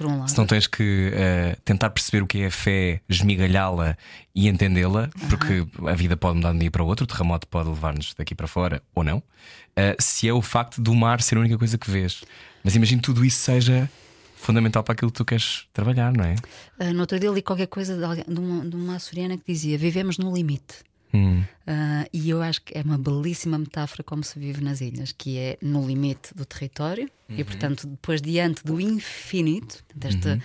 Um. 0.00 0.26
Se 0.26 0.36
não 0.38 0.46
tens 0.46 0.66
que 0.66 1.10
eh, 1.12 1.56
tentar 1.64 1.90
perceber 1.90 2.22
o 2.22 2.26
que 2.26 2.40
é 2.42 2.46
a 2.46 2.50
fé, 2.50 3.00
esmigalhá-la 3.08 3.96
e 4.34 4.48
entendê-la, 4.48 5.10
porque 5.28 5.66
a 5.86 5.94
vida 5.94 6.16
pode 6.16 6.36
mudar 6.36 6.50
de 6.52 6.56
um 6.56 6.58
dia 6.60 6.70
para 6.70 6.82
o 6.82 6.86
outro, 6.86 7.04
o 7.04 7.06
terremoto 7.06 7.46
pode 7.46 7.68
levar-nos 7.68 8.14
daqui 8.14 8.34
para 8.34 8.46
fora 8.46 8.82
ou 8.94 9.04
não. 9.04 9.22
Eh, 9.76 9.96
se 10.00 10.26
é 10.28 10.32
o 10.32 10.40
facto 10.40 10.80
do 10.80 10.94
mar 10.94 11.20
ser 11.20 11.36
a 11.36 11.40
única 11.40 11.58
coisa 11.58 11.76
que 11.76 11.90
vês. 11.90 12.22
Mas 12.64 12.74
imagino 12.74 13.00
que 13.02 13.06
tudo 13.06 13.24
isso 13.24 13.38
seja 13.38 13.90
fundamental 14.36 14.82
para 14.82 14.94
aquilo 14.94 15.10
que 15.10 15.18
tu 15.18 15.24
queres 15.24 15.66
trabalhar, 15.72 16.12
não 16.14 16.24
é? 16.24 16.34
Ah, 16.78 16.92
no 16.94 17.00
outro 17.00 17.18
dia 17.20 17.30
li 17.30 17.42
qualquer 17.42 17.66
coisa 17.66 17.96
de, 17.96 18.02
alguém- 18.04 18.24
de 18.26 18.40
uma, 18.40 18.64
de 18.64 18.74
uma 18.76 18.96
açoriana 18.96 19.36
que 19.36 19.44
dizia: 19.52 19.76
Vivemos 19.76 20.16
no 20.16 20.34
limite. 20.34 20.76
Hum. 21.12 21.42
Ah, 21.66 22.06
e 22.12 22.30
eu 22.30 22.42
acho 22.42 22.62
que 22.62 22.76
é 22.76 22.82
uma 22.82 22.98
belíssima 22.98 23.58
metáfora 23.58 24.02
como 24.02 24.22
se 24.24 24.38
vive 24.38 24.62
nas 24.62 24.80
ilhas, 24.80 25.12
que 25.12 25.38
é 25.38 25.58
no 25.62 25.86
limite 25.86 26.34
do 26.34 26.44
território 26.44 27.08
e, 27.28 27.44
portanto, 27.44 27.86
depois 27.86 28.20
diante 28.20 28.64
do 28.64 28.80
infinito, 28.80 29.84
portanto, 29.88 30.16
esta, 30.16 30.40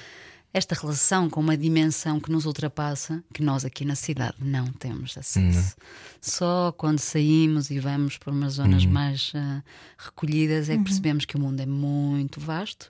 esta 0.55 0.73
relação 0.73 1.29
com 1.29 1.41
uma 1.41 1.57
dimensão 1.57 2.17
que 2.17 2.31
nos 2.31 2.45
ultrapassa, 2.45 3.21
que 3.33 3.43
nós 3.43 3.65
aqui 3.65 3.83
na 3.83 3.93
cidade 3.93 4.37
não 4.39 4.71
temos 4.71 5.17
acesso. 5.17 5.75
Só 6.21 6.71
quando 6.71 6.99
saímos 6.99 7.69
e 7.69 7.77
vamos 7.77 8.17
para 8.17 8.31
umas 8.31 8.53
zonas 8.53 8.85
mais 8.85 9.33
ah, 9.35 9.61
recolhidas 9.97 10.69
é 10.69 10.77
que 10.77 10.83
percebemos 10.85 11.25
que 11.25 11.35
o 11.35 11.39
mundo 11.41 11.59
é 11.59 11.65
muito 11.65 12.39
vasto 12.39 12.87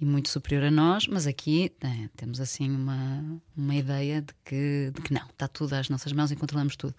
e 0.00 0.04
muito 0.04 0.28
superior 0.28 0.62
a 0.62 0.70
nós, 0.70 1.08
mas 1.08 1.26
aqui 1.26 1.72
né, 1.82 2.08
temos 2.16 2.40
assim 2.40 2.70
uma, 2.70 3.24
uma 3.56 3.74
ideia 3.74 4.22
de 4.22 4.32
que, 4.44 4.92
de 4.94 5.02
que 5.02 5.12
não, 5.12 5.26
está 5.26 5.48
tudo 5.48 5.72
às 5.72 5.88
nossas 5.88 6.12
mãos 6.12 6.30
e 6.30 6.36
controlamos 6.36 6.76
tudo. 6.76 6.94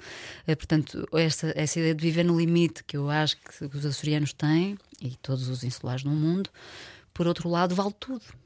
Eh, 0.45 0.55
portanto, 0.57 1.07
essa, 1.13 1.53
essa 1.55 1.79
ideia 1.79 1.95
de 1.95 2.03
viver 2.03 2.25
no 2.25 2.37
limite 2.37 2.83
que 2.83 2.97
eu 2.97 3.09
acho 3.09 3.37
que 3.37 3.77
os 3.77 3.85
açorianos 3.85 4.33
têm 4.33 4.77
e 5.01 5.15
todos 5.21 5.47
os 5.47 5.63
insulares 5.63 6.03
no 6.03 6.11
mundo, 6.11 6.49
por 7.13 7.27
outro 7.27 7.47
lado, 7.47 7.73
vale 7.73 7.93
tudo. 7.97 8.40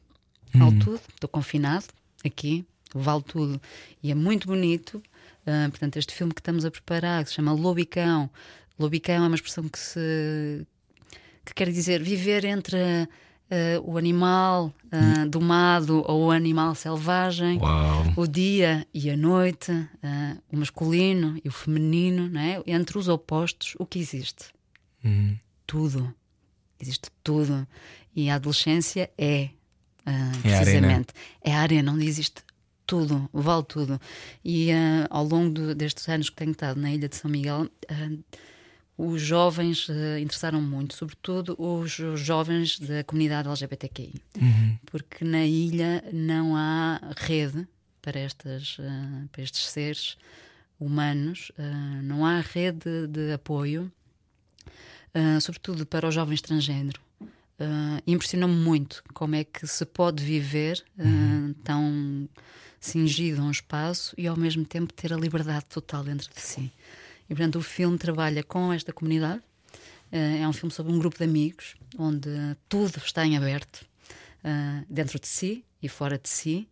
Vale 0.58 0.80
tudo. 0.80 1.02
Estou 1.14 1.30
confinado 1.30 1.86
aqui, 2.26 2.66
vale 2.94 3.24
tudo. 3.24 3.62
E 4.02 4.12
é 4.12 4.16
muito 4.16 4.48
bonito. 4.48 5.02
Ah, 5.46 5.68
portanto, 5.70 5.98
este 5.98 6.14
filme 6.14 6.34
que 6.34 6.42
estamos 6.42 6.66
a 6.66 6.72
preparar, 6.72 7.24
que 7.24 7.30
se 7.30 7.36
chama 7.36 7.54
Lobicão. 7.54 8.30
Lobicão 8.80 9.24
é 9.24 9.28
uma 9.28 9.36
expressão 9.36 9.68
que 9.68 9.80
se 9.80 10.68
que 11.46 11.54
quer 11.54 11.72
dizer 11.72 12.02
viver 12.02 12.44
entre 12.44 12.78
ah, 12.78 13.80
o 13.84 13.98
animal 13.98 14.74
ah, 14.92 15.26
domado 15.28 16.04
ou 16.08 16.28
o 16.28 16.32
animal 16.32 16.74
selvagem, 16.74 17.60
Uau. 17.60 18.14
o 18.16 18.28
dia 18.28 18.88
e 18.94 19.10
a 19.10 19.16
noite, 19.16 19.72
o 20.52 20.58
masculino 20.58 21.40
e 21.44 21.48
o 21.48 21.52
feminino, 21.52 22.28
não 22.28 22.42
é? 22.42 22.64
entre 22.66 22.98
os 22.98 23.08
opostos, 23.08 23.76
o 23.78 23.86
que 23.86 24.00
existe? 24.00 24.46
Hum. 25.04 25.36
Tudo. 25.68 26.14
Existe 26.80 27.10
tudo. 27.24 27.68
E 28.16 28.30
a 28.30 28.36
adolescência 28.36 29.10
é, 29.18 29.50
É 30.06 30.12
a 30.12 30.60
precisamente, 30.62 31.08
é 31.42 31.54
a 31.56 31.60
arena 31.60 31.92
onde 31.92 32.06
existe 32.06 32.42
tudo, 32.86 33.28
vale 33.34 33.64
tudo. 33.64 34.00
E 34.44 34.72
ah, 34.72 35.08
ao 35.10 35.24
longo 35.26 35.52
do- 35.54 35.76
destes 35.76 36.08
anos 36.08 36.30
que 36.30 36.36
tenho 36.36 36.52
estado 36.52 36.80
na 36.80 36.92
Ilha 36.94 37.10
de 37.10 37.16
São 37.16 37.30
Miguel, 37.32 37.68
ah, 37.90 38.10
os 38.98 39.22
jovens 39.22 39.88
ah, 39.90 40.20
interessaram 40.20 40.62
muito, 40.62 40.94
sobretudo 40.96 41.56
os, 41.60 41.98
os 42.00 42.20
jovens 42.20 42.80
da 42.80 43.04
comunidade 43.04 43.48
LGBTQI, 43.48 44.14
porque 44.86 45.26
na 45.26 45.44
ilha 45.46 46.04
não 46.14 46.56
há 46.56 47.00
rede 47.18 47.68
para, 48.02 48.20
estas, 48.20 48.78
para 49.32 49.42
estes 49.44 49.66
seres 49.66 50.16
humanos, 50.80 51.52
não 52.04 52.24
há 52.26 52.40
rede 52.42 53.08
de 53.08 53.34
apoio, 53.34 53.92
sobretudo 55.42 55.86
para 55.86 56.08
os 56.08 56.14
jovens 56.14 56.42
transgênero. 56.42 57.00
Ah, 57.60 58.02
Impressionou-me 58.06 58.56
muito 58.56 59.04
como 59.14 59.36
é 59.36 59.44
que 59.44 59.66
se 59.66 59.86
pode 59.86 60.24
viver 60.24 60.84
ah, 61.00 61.54
tão 61.64 62.30
cingido 62.80 63.42
a 63.42 63.46
um 63.46 63.52
espaço 63.52 64.14
e 64.18 64.28
ao 64.28 64.38
mesmo 64.38 64.66
tempo 64.66 64.94
ter 64.94 65.14
a 65.14 65.18
liberdade 65.18 65.66
total 65.66 66.04
dentro 66.04 66.30
de 66.34 66.40
si. 66.40 66.72
E 67.30 67.34
portanto 67.34 67.56
o 67.58 67.62
filme 67.62 67.98
trabalha 67.98 68.44
com 68.44 68.72
esta 68.72 68.92
comunidade. 68.94 69.42
Ah, 70.12 70.18
é 70.18 70.48
um 70.48 70.54
filme 70.54 70.74
sobre 70.74 70.92
um 70.92 71.00
grupo 71.00 71.18
de 71.18 71.24
amigos 71.24 71.76
onde 71.98 72.30
tudo 72.68 72.98
está 72.98 73.26
em 73.26 73.38
aberto 73.38 73.86
dentro 74.88 75.20
de 75.20 75.28
si 75.28 75.66
e 75.82 75.90
fora 75.90 76.20
de 76.20 76.30
si. 76.30 76.68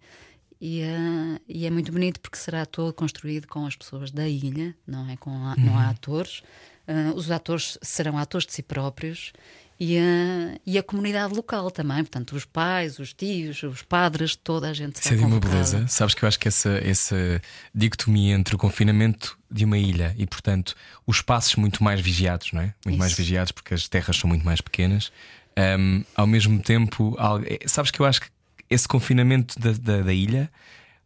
E, 0.66 0.82
uh, 0.82 1.42
e, 1.46 1.66
é 1.66 1.70
muito 1.70 1.92
bonito 1.92 2.22
porque 2.22 2.38
será 2.38 2.66
todo 2.66 2.94
construído 2.94 3.48
com 3.48 3.66
as 3.66 3.76
pessoas 3.76 4.12
da 4.12 4.30
ilha, 4.30 4.74
não 4.88 5.10
é? 5.10 5.18
Com 5.18 5.32
a, 5.32 5.58
Não 5.58 5.78
há 5.78 5.90
atores. 5.90 6.42
Uh, 6.88 7.14
os 7.16 7.30
atores 7.30 7.78
serão 7.82 8.18
atores 8.18 8.48
de 8.48 8.54
si 8.54 8.64
próprios 8.64 9.34
e 9.80 9.98
a, 9.98 10.60
e 10.66 10.78
a 10.78 10.84
comunidade 10.84 11.34
local 11.34 11.72
também, 11.72 11.98
portanto, 11.98 12.36
os 12.36 12.46
pais, 12.46 13.00
os 13.00 13.14
tios, 13.14 13.64
os 13.64 13.82
padres, 13.82 14.36
toda 14.36 14.70
a 14.70 14.74
gente 14.74 14.96
Isso 14.98 15.14
é 15.14 15.18
de 15.18 15.24
uma 15.24 15.40
beleza. 15.40 15.88
Sabes 15.88 16.14
que 16.14 16.24
eu 16.24 16.28
acho 16.28 16.40
que 16.40 16.48
essa, 16.48 16.70
essa 16.84 17.42
dicotomia 17.74 18.36
entre 18.36 18.56
o 18.56 18.58
confinamento 18.58 19.38
de 19.50 19.66
uma 19.66 19.78
ilha 19.78 20.16
e, 20.18 20.26
portanto, 20.26 20.76
os 21.06 21.18
espaços 21.18 21.56
muito 21.56 21.84
mais 21.84 22.00
vigiados, 22.00 22.52
não 22.52 22.62
é? 22.62 22.74
Muito 22.86 22.90
Isso. 22.90 22.98
mais 22.98 23.14
vigiados 23.14 23.52
porque 23.52 23.74
as 23.74 23.88
terras 23.88 24.16
são 24.16 24.28
muito 24.28 24.46
mais 24.46 24.62
pequenas. 24.62 25.12
Um, 25.58 26.04
ao 26.16 26.28
mesmo 26.28 26.62
tempo, 26.62 27.16
é, 27.46 27.68
sabes 27.68 27.92
que 27.92 28.00
eu 28.00 28.06
acho 28.06 28.22
que 28.22 28.28
esse 28.70 28.88
confinamento 28.88 29.60
da, 29.60 29.72
da, 29.72 30.02
da 30.02 30.14
ilha 30.14 30.52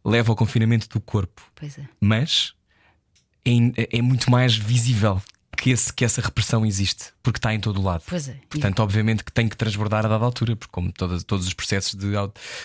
leva 0.04 0.30
ao 0.32 0.36
confinamento 0.36 0.88
do 0.88 1.00
corpo. 1.00 1.42
Pois 1.54 1.78
é. 1.78 1.82
Mas 2.00 2.54
é, 3.44 3.98
é 3.98 4.02
muito 4.02 4.30
mais 4.30 4.56
visível 4.56 5.20
que, 5.60 5.70
esse, 5.70 5.92
que 5.92 6.04
essa 6.04 6.20
repressão 6.20 6.64
existe, 6.64 7.06
porque 7.22 7.38
está 7.38 7.52
em 7.54 7.60
todo 7.60 7.80
o 7.80 7.82
lado. 7.82 8.02
Pois 8.06 8.28
é. 8.28 8.36
Portanto, 8.48 8.80
obviamente 8.80 9.24
que 9.24 9.32
tem 9.32 9.48
que 9.48 9.56
transbordar 9.56 10.06
a 10.06 10.08
dada 10.08 10.24
altura, 10.24 10.56
porque 10.56 10.70
como 10.70 10.92
todas, 10.92 11.24
todos 11.24 11.46
os 11.46 11.54
processos 11.54 11.94
de, 11.94 12.12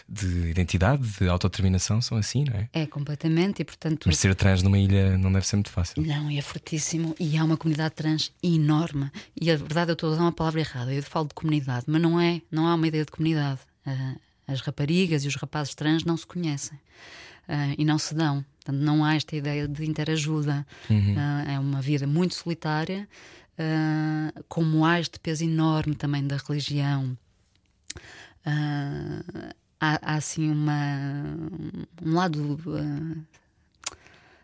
de 0.07 0.49
identidade, 0.49 1.03
de 1.19 1.27
autodeterminação 1.27 2.01
são 2.01 2.17
assim, 2.17 2.45
não 2.45 2.55
é? 2.55 2.69
É, 2.73 2.85
completamente, 2.85 3.61
e 3.61 3.65
portanto. 3.65 4.03
Mas 4.05 4.17
ser 4.17 4.33
trans 4.35 4.61
numa 4.61 4.77
ilha 4.77 5.17
não 5.17 5.31
deve 5.31 5.47
ser 5.47 5.55
muito 5.55 5.71
fácil. 5.71 6.01
Não, 6.03 6.29
e 6.29 6.37
é 6.37 6.41
fortíssimo, 6.41 7.15
e 7.19 7.37
há 7.37 7.43
uma 7.43 7.57
comunidade 7.57 7.95
trans 7.95 8.31
enorme. 8.41 9.11
E 9.39 9.51
a 9.51 9.57
verdade, 9.57 9.91
eu 9.91 9.93
estou 9.93 10.09
a 10.09 10.13
usar 10.13 10.21
uma 10.21 10.31
palavra 10.31 10.61
errada, 10.61 10.93
eu 10.93 11.03
falo 11.03 11.27
de 11.27 11.33
comunidade, 11.33 11.85
mas 11.87 12.01
não 12.01 12.19
é, 12.19 12.41
não 12.51 12.67
há 12.67 12.75
uma 12.75 12.87
ideia 12.87 13.05
de 13.05 13.11
comunidade. 13.11 13.59
Uh, 13.85 14.19
as 14.47 14.61
raparigas 14.61 15.23
e 15.23 15.27
os 15.27 15.35
rapazes 15.35 15.73
trans 15.73 16.03
não 16.03 16.17
se 16.17 16.27
conhecem 16.27 16.77
uh, 17.47 17.75
e 17.77 17.85
não 17.85 17.97
se 17.97 18.13
dão. 18.13 18.43
Portanto, 18.63 18.81
não 18.81 19.03
há 19.03 19.15
esta 19.15 19.35
ideia 19.35 19.67
de 19.67 19.85
interajuda. 19.85 20.65
Uhum. 20.89 21.15
Uh, 21.15 21.49
é 21.49 21.59
uma 21.59 21.81
vida 21.81 22.07
muito 22.07 22.33
solitária, 22.33 23.07
uh, 23.59 24.43
como 24.47 24.85
há 24.85 24.99
este 24.99 25.19
peso 25.19 25.43
enorme 25.43 25.95
também 25.95 26.25
da 26.25 26.37
religião. 26.37 27.17
Uh, 28.45 29.53
há, 29.79 29.99
há, 30.01 30.15
assim 30.15 30.49
uma 30.49 31.37
um 32.01 32.13
lado 32.13 32.59
uh, 32.65 33.25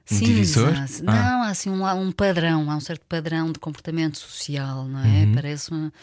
cinza. 0.05 0.71
Não, 1.03 1.13
ah. 1.13 1.47
há 1.47 1.49
assim 1.49 1.69
um, 1.69 1.85
um, 1.85 2.11
padrão, 2.11 2.69
há 2.69 2.75
um 2.75 2.79
certo 2.79 3.05
padrão 3.07 3.51
de 3.51 3.59
comportamento 3.59 4.17
social, 4.17 4.85
não 4.85 4.99
é? 4.99 5.25
Uhum. 5.25 5.33
Parece 5.33 5.71
uma, 5.71 5.93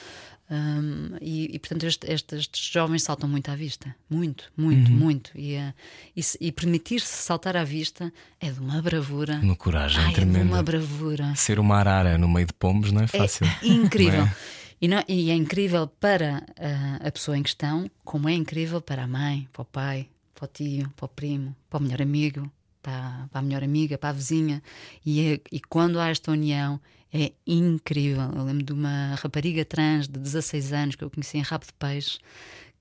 um, 0.49 1.17
e, 1.21 1.57
e, 1.57 1.59
portanto, 1.59 1.85
este, 1.85 2.07
estes, 2.07 2.71
jovens 2.71 3.03
saltam 3.03 3.29
muito 3.29 3.51
à 3.51 3.57
vista. 3.57 3.95
Muito, 4.09 4.53
muito, 4.57 4.91
uhum. 4.91 4.97
muito. 4.97 5.31
E, 5.35 5.57
uh, 5.57 5.75
e, 6.17 6.23
e 6.41 6.53
permitir-se 6.53 7.23
saltar 7.23 7.57
à 7.57 7.65
vista 7.65 8.13
é 8.41 8.51
de 8.51 8.61
uma 8.61 8.81
bravura. 8.81 9.41
Uma 9.43 9.57
coragem 9.57 10.05
Ai, 10.05 10.13
tremenda. 10.13 10.39
É 10.39 10.43
de 10.43 10.49
uma 10.49 10.63
bravura. 10.63 11.35
Ser 11.35 11.59
uma 11.59 11.77
arara 11.77 12.17
no 12.17 12.29
meio 12.29 12.47
de 12.47 12.53
pombos 12.53 12.93
não 12.93 13.03
é 13.03 13.07
fácil. 13.07 13.47
É 13.63 13.67
incrível. 13.67 14.23
É? 14.23 14.37
E, 14.81 14.89
não, 14.89 15.03
e, 15.09 15.31
é 15.31 15.35
incrível 15.35 15.87
para 15.87 16.45
uh, 16.51 17.07
a 17.07 17.11
pessoa 17.11 17.37
em 17.37 17.43
questão, 17.43 17.91
como 18.05 18.29
é 18.29 18.35
incrível 18.35 18.81
para 18.81 19.05
a 19.05 19.07
mãe, 19.07 19.49
para 19.53 19.63
o 19.63 19.65
pai, 19.65 20.07
para 20.35 20.45
o 20.45 20.49
tio, 20.49 20.93
para 20.95 21.07
o 21.07 21.09
primo, 21.09 21.57
para 21.69 21.81
o 21.81 21.83
melhor 21.83 22.03
amigo, 22.03 22.51
para, 22.83 23.27
para 23.33 23.41
a 23.41 23.43
melhor 23.43 23.65
amiga, 23.65 23.99
para 23.99 24.11
a 24.11 24.13
vizinha. 24.13 24.63
E, 25.05 25.21
é, 25.21 25.41
e 25.51 25.61
quando 25.61 25.99
há 25.99 26.09
esta 26.09 26.31
união 26.31 26.79
é 27.13 27.33
incrível. 27.47 28.31
Eu 28.35 28.45
lembro 28.45 28.65
de 28.65 28.73
uma 28.73 29.15
rapariga 29.17 29.65
trans 29.65 30.09
de 30.09 30.19
16 30.19 30.73
anos 30.73 30.95
que 30.97 31.05
eu 31.05 31.11
conheci 31.11 31.39
em 31.39 31.43
Rabo 31.43 31.67
de 31.67 31.73
Peixe 31.73 32.19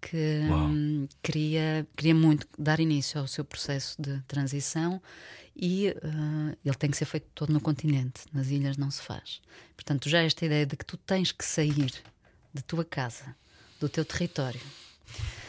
que 0.06 0.42
hum, 0.52 1.08
queria, 1.24 1.88
queria 1.96 2.14
muito 2.14 2.48
dar 2.60 2.80
início 2.80 3.20
ao 3.20 3.28
seu 3.28 3.44
processo 3.44 4.00
de 4.00 4.20
transição 4.28 5.02
e 5.56 5.90
uh, 5.90 6.58
ele 6.64 6.76
tem 6.76 6.92
que 6.92 6.98
ser 6.98 7.06
feito 7.06 7.26
todo 7.34 7.52
no 7.52 7.60
continente, 7.60 8.22
nas 8.32 8.50
ilhas 8.50 8.78
não 8.78 8.92
se 8.92 9.02
faz. 9.02 9.42
Portanto, 9.76 10.08
já 10.08 10.22
esta 10.22 10.46
ideia 10.46 10.66
de 10.66 10.76
que 10.76 10.86
tu 10.86 10.96
tens 10.98 11.32
que 11.32 11.44
sair 11.44 11.92
de 12.54 12.62
tua 12.62 12.86
casa, 12.86 13.36
do 13.80 13.90
teu 13.90 14.06
território. 14.06 14.62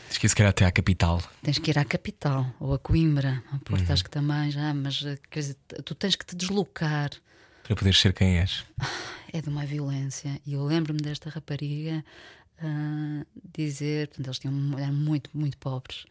Tens 0.09 0.18
que 0.18 0.27
ir, 0.27 0.29
se 0.31 0.37
calhar, 0.37 0.51
até 0.51 0.64
à 0.64 0.72
capital. 0.72 1.22
Tens 1.43 1.59
que 1.59 1.70
ir 1.70 1.79
à 1.79 1.85
capital, 1.85 2.47
ou 2.61 2.72
a 2.72 2.79
Coimbra, 2.79 3.43
a 3.53 3.59
Porto, 3.59 3.87
uhum. 3.87 3.93
acho 3.93 4.05
que 4.05 4.11
também 4.11 4.51
já, 4.51 4.72
mas 4.72 5.01
quer 5.31 5.41
dizer, 5.41 5.57
tu 5.85 5.95
tens 5.95 6.16
que 6.16 6.24
te 6.24 6.35
deslocar 6.35 7.11
para 7.66 7.76
poderes 7.76 7.98
ser 7.98 8.12
quem 8.12 8.38
és? 8.38 8.64
É 9.32 9.42
de 9.42 9.48
uma 9.48 9.66
violência. 9.66 10.40
E 10.46 10.54
eu 10.54 10.64
lembro-me 10.64 11.00
desta 11.00 11.28
rapariga 11.28 12.04
uh, 12.62 13.26
dizer, 13.56 14.08
portanto, 14.08 14.26
eles 14.28 14.38
tinham, 14.38 14.78
eram 14.78 14.94
muito, 14.94 15.30
muito 15.34 15.58
pobres. 15.58 16.06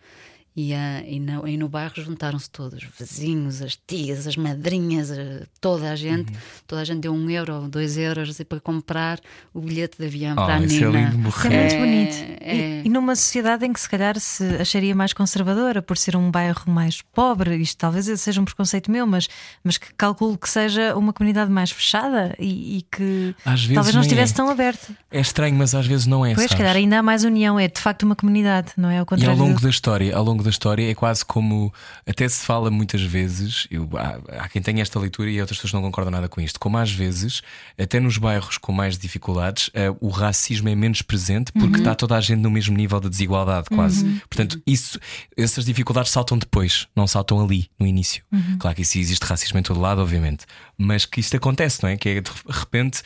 E, 0.55 0.73
uh, 0.73 1.03
e, 1.05 1.19
no, 1.19 1.45
e 1.45 1.57
no 1.57 1.67
bairro 1.67 1.93
juntaram-se 1.97 2.49
todos, 2.49 2.81
os 2.81 2.89
vizinhos, 2.97 3.61
as 3.61 3.75
tias, 3.75 4.25
as 4.25 4.37
madrinhas, 4.37 5.11
toda 5.59 5.91
a 5.91 5.95
gente. 5.97 6.31
Uhum. 6.31 6.39
Toda 6.65 6.81
a 6.81 6.85
gente 6.85 7.01
deu 7.01 7.13
um 7.13 7.29
euro, 7.29 7.67
dois 7.67 7.97
euros 7.97 8.37
para 8.47 8.59
comprar 8.61 9.19
o 9.53 9.59
bilhete 9.59 9.97
de 9.97 10.05
avião 10.05 10.33
oh, 10.33 10.45
para 10.45 10.55
a 10.55 10.59
isso 10.61 10.75
Nina. 10.75 10.99
É, 10.99 11.09
lindo, 11.11 11.29
isso 11.29 11.47
é 11.47 11.59
muito 11.59 11.75
bonito. 11.77 12.41
É... 12.41 12.55
E, 12.55 12.85
e, 12.85 12.89
numa 12.89 13.15
sociedade 13.15 13.65
em 13.65 13.73
que 13.73 13.79
se 13.79 13.89
calhar 13.89 14.17
se 14.17 14.43
acharia 14.55 14.95
mais 14.95 15.11
conservadora 15.11 15.81
por 15.81 15.97
ser 15.97 16.15
um 16.15 16.31
bairro 16.31 16.71
mais 16.71 17.01
pobre, 17.01 17.57
isto 17.57 17.77
talvez 17.77 18.05
seja 18.19 18.39
um 18.39 18.45
preconceito 18.45 18.89
meu, 18.89 19.05
mas, 19.05 19.27
mas 19.61 19.77
que 19.77 19.93
calculo 19.95 20.37
que 20.37 20.49
seja 20.49 20.95
uma 20.95 21.11
comunidade 21.11 21.51
mais 21.51 21.71
fechada 21.71 22.33
e, 22.39 22.77
e 22.77 22.81
que 22.83 23.35
talvez 23.73 23.93
não 23.93 24.01
estivesse 24.01 24.31
é. 24.31 24.35
tão 24.37 24.49
aberta. 24.49 24.95
É 25.11 25.19
estranho, 25.19 25.55
mas 25.55 25.75
às 25.75 25.85
vezes 25.85 26.05
não 26.05 26.25
é. 26.25 26.33
Pois, 26.33 26.49
se 26.49 26.55
calhar 26.55 26.75
ainda 26.75 26.99
há 26.99 27.03
mais 27.03 27.25
união, 27.25 27.59
é 27.59 27.67
de 27.67 27.79
facto 27.81 28.03
uma 28.03 28.15
comunidade, 28.15 28.71
não 28.77 28.89
é? 28.89 28.99
Ao 28.99 29.05
contrário 29.05 29.37
e 29.37 29.39
ao 29.39 29.45
longo 29.45 29.59
da 29.59 29.69
história, 29.69 30.15
ao 30.15 30.23
longo 30.23 30.44
da 30.45 30.49
história 30.49 30.89
é 30.89 30.95
quase 30.95 31.25
como 31.25 31.73
até 32.05 32.27
se 32.27 32.45
fala 32.45 32.71
muitas 32.71 33.01
vezes. 33.01 33.67
Eu, 33.69 33.89
há, 33.93 34.43
há, 34.43 34.49
quem 34.49 34.61
tenha 34.61 34.81
esta 34.81 34.99
leitura 34.99 35.29
e 35.29 35.39
outras 35.41 35.57
pessoas 35.57 35.73
não 35.73 35.81
concordam 35.81 36.11
nada 36.11 36.29
com 36.29 36.39
isto. 36.39 36.59
Como 36.59 36.77
às 36.77 36.91
vezes, 36.91 37.41
até 37.77 37.99
nos 37.99 38.17
bairros 38.17 38.57
com 38.57 38.71
mais 38.71 38.97
dificuldades, 38.97 39.67
uh, 39.69 39.97
o 39.99 40.09
racismo 40.09 40.69
é 40.69 40.75
menos 40.75 41.01
presente 41.01 41.51
porque 41.51 41.75
uhum. 41.75 41.77
está 41.77 41.95
toda 41.95 42.15
a 42.15 42.21
gente 42.21 42.39
no 42.39 42.49
mesmo 42.49 42.75
nível 42.75 42.99
de 42.99 43.09
desigualdade, 43.09 43.67
quase. 43.69 44.05
Uhum. 44.05 44.19
Portanto, 44.29 44.61
isso, 44.65 44.99
essas 45.35 45.65
dificuldades 45.65 46.11
saltam 46.11 46.37
depois, 46.37 46.87
não 46.95 47.07
saltam 47.07 47.43
ali 47.43 47.69
no 47.79 47.85
início. 47.85 48.23
Uhum. 48.31 48.57
Claro 48.57 48.75
que 48.75 48.83
isso 48.83 48.97
existe 48.97 49.23
racismo 49.23 49.59
em 49.59 49.63
todo 49.63 49.79
lado, 49.79 50.01
obviamente, 50.01 50.45
mas 50.77 51.05
que 51.05 51.19
isto 51.19 51.35
acontece, 51.35 51.83
não 51.83 51.89
é? 51.89 51.97
Que 51.97 52.09
é 52.09 52.21
de 52.21 52.31
repente 52.47 53.01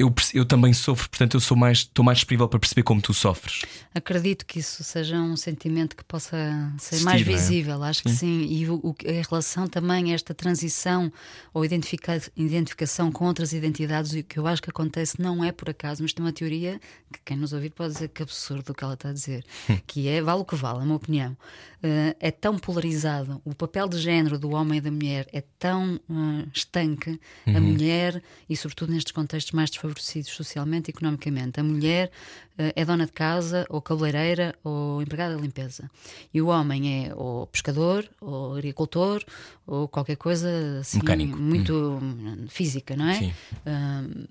eu, 0.00 0.14
eu 0.32 0.46
também 0.46 0.72
sofro, 0.72 1.10
portanto 1.10 1.34
eu 1.34 1.40
sou 1.40 1.54
mais, 1.54 1.78
estou 1.78 2.02
mais 2.02 2.18
disponível 2.18 2.48
para 2.48 2.58
perceber 2.58 2.82
como 2.82 3.02
tu 3.02 3.12
sofres. 3.12 3.62
Acredito 3.94 4.46
que 4.46 4.58
isso 4.58 4.82
seja 4.82 5.18
um 5.18 5.36
sentimento 5.36 5.94
que 5.94 6.02
possa 6.02 6.72
ser 6.78 7.00
mais 7.02 7.20
é? 7.20 7.24
visível, 7.24 7.84
é? 7.84 7.90
acho 7.90 8.02
sim. 8.02 8.08
que 8.08 8.16
sim. 8.16 8.46
E 8.48 8.68
o, 8.68 8.76
o, 8.76 8.94
em 9.04 9.22
relação 9.22 9.66
também 9.66 10.10
a 10.10 10.14
esta 10.14 10.32
transição 10.32 11.12
ou 11.52 11.66
identifica, 11.66 12.18
identificação 12.34 13.12
com 13.12 13.26
outras 13.26 13.52
identidades, 13.52 14.12
o 14.12 14.22
que 14.22 14.38
eu 14.38 14.46
acho 14.46 14.62
que 14.62 14.70
acontece 14.70 15.20
não 15.20 15.44
é 15.44 15.52
por 15.52 15.68
acaso, 15.68 16.02
mas 16.02 16.14
tem 16.14 16.24
uma 16.24 16.32
teoria 16.32 16.80
que 17.12 17.20
quem 17.22 17.36
nos 17.36 17.52
ouvir 17.52 17.70
pode 17.70 17.92
dizer 17.92 18.08
que 18.08 18.22
absurdo 18.22 18.70
o 18.70 18.74
que 18.74 18.82
ela 18.82 18.94
está 18.94 19.10
a 19.10 19.12
dizer, 19.12 19.44
hum. 19.68 19.78
que 19.86 20.08
é, 20.08 20.22
vale 20.22 20.40
o 20.40 20.44
que 20.46 20.56
vale, 20.56 20.78
a 20.78 20.82
minha 20.82 20.96
opinião. 20.96 21.36
Uh, 21.82 22.14
é 22.20 22.30
tão 22.30 22.58
polarizado, 22.58 23.40
o 23.44 23.54
papel 23.54 23.88
de 23.88 23.98
género 23.98 24.38
do 24.38 24.50
homem 24.50 24.78
e 24.78 24.80
da 24.80 24.90
mulher 24.90 25.26
é 25.32 25.42
tão 25.58 25.96
uh, 26.08 26.48
estanque, 26.54 27.18
uhum. 27.46 27.56
a 27.56 27.60
mulher, 27.60 28.22
e 28.48 28.56
sobretudo 28.56 28.92
nestes 28.92 29.12
contextos 29.12 29.52
mais 29.52 29.70
desfavorecidos, 29.70 29.89
desfavorecidos 29.94 30.30
socialmente 30.30 30.88
e 30.88 30.92
economicamente. 30.92 31.60
A 31.60 31.62
mulher 31.62 32.10
uh, 32.58 32.72
é 32.74 32.84
dona 32.84 33.06
de 33.06 33.12
casa, 33.12 33.66
ou 33.68 33.80
cabeleireira, 33.80 34.54
ou 34.62 35.02
empregada 35.02 35.36
de 35.36 35.42
limpeza. 35.42 35.90
E 36.32 36.40
o 36.40 36.48
homem 36.48 37.06
é 37.06 37.14
ou 37.14 37.46
pescador, 37.46 38.08
ou 38.20 38.54
agricultor, 38.54 39.24
ou 39.66 39.88
qualquer 39.88 40.16
coisa 40.16 40.78
assim, 40.80 40.98
Mecânico. 40.98 41.38
muito 41.38 41.98
hum. 42.02 42.46
física, 42.48 42.96
não 42.96 43.08
é? 43.08 43.18
Sim. 43.18 43.32
Uh, 43.66 44.28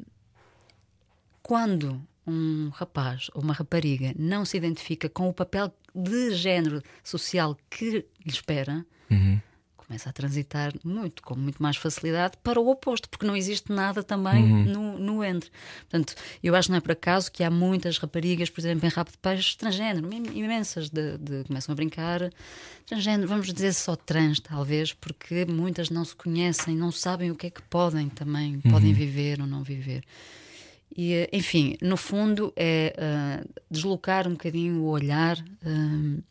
quando 1.41 2.01
um 2.26 2.70
rapaz 2.70 3.30
ou 3.34 3.41
uma 3.41 3.53
rapariga 3.53 4.14
não 4.18 4.45
se 4.45 4.55
identifica 4.55 5.10
com 5.10 5.30
o 5.30 5.34
papel 5.34 5.74
de 5.95 6.32
género 6.36 6.84
social 7.03 7.57
que 7.70 8.05
lhe 8.24 8.32
espera, 8.32 8.86
uhum 9.10 9.39
começa 9.90 10.08
a 10.08 10.14
transitar 10.14 10.72
muito, 10.84 11.24
com 11.24 11.36
muito 11.36 11.62
mais 11.62 11.76
facilidade, 11.76 12.38
para 12.44 12.62
o 12.62 12.70
oposto, 12.70 13.10
porque 13.10 13.26
não 13.26 13.36
existe 13.36 13.72
nada 13.72 14.04
também 14.04 14.44
uhum. 14.44 14.66
no, 14.66 15.00
no 15.00 15.24
entre. 15.24 15.50
Portanto, 15.90 16.14
eu 16.44 16.54
acho 16.54 16.68
que 16.68 16.72
não 16.72 16.78
é 16.78 16.82
por 16.82 16.92
acaso 16.92 17.32
que 17.32 17.44
há 17.44 17.50
muitas 17.50 17.98
raparigas, 17.98 18.52
por 18.52 18.62
exemplo, 18.62 18.86
em 18.86 18.90
rabo 18.90 19.10
de 19.12 19.18
peixe, 19.18 19.58
transgênero, 19.58 20.08
imensas, 20.14 20.90
de, 20.90 21.18
de, 21.18 21.44
começam 21.46 21.74
a 21.74 21.76
brincar 21.76 22.32
transgênero, 22.86 23.28
vamos 23.28 23.52
dizer 23.52 23.74
só 23.74 23.96
trans, 23.96 24.40
talvez, 24.40 24.94
porque 24.94 25.44
muitas 25.46 25.90
não 25.90 26.06
se 26.06 26.16
conhecem, 26.16 26.76
não 26.76 26.92
sabem 26.92 27.32
o 27.32 27.36
que 27.36 27.48
é 27.48 27.50
que 27.50 27.62
podem 27.64 28.10
também, 28.10 28.62
uhum. 28.64 28.72
podem 28.72 28.94
viver 28.94 29.42
ou 29.42 29.48
não 29.48 29.64
viver. 29.64 30.04
E, 30.96 31.28
enfim, 31.34 31.78
no 31.82 31.98
fundo 31.98 32.54
é 32.56 32.94
uh, 32.96 33.50
deslocar 33.72 34.28
um 34.28 34.32
bocadinho 34.32 34.84
o 34.84 34.90
olhar. 34.90 35.38
Uh, 35.66 36.22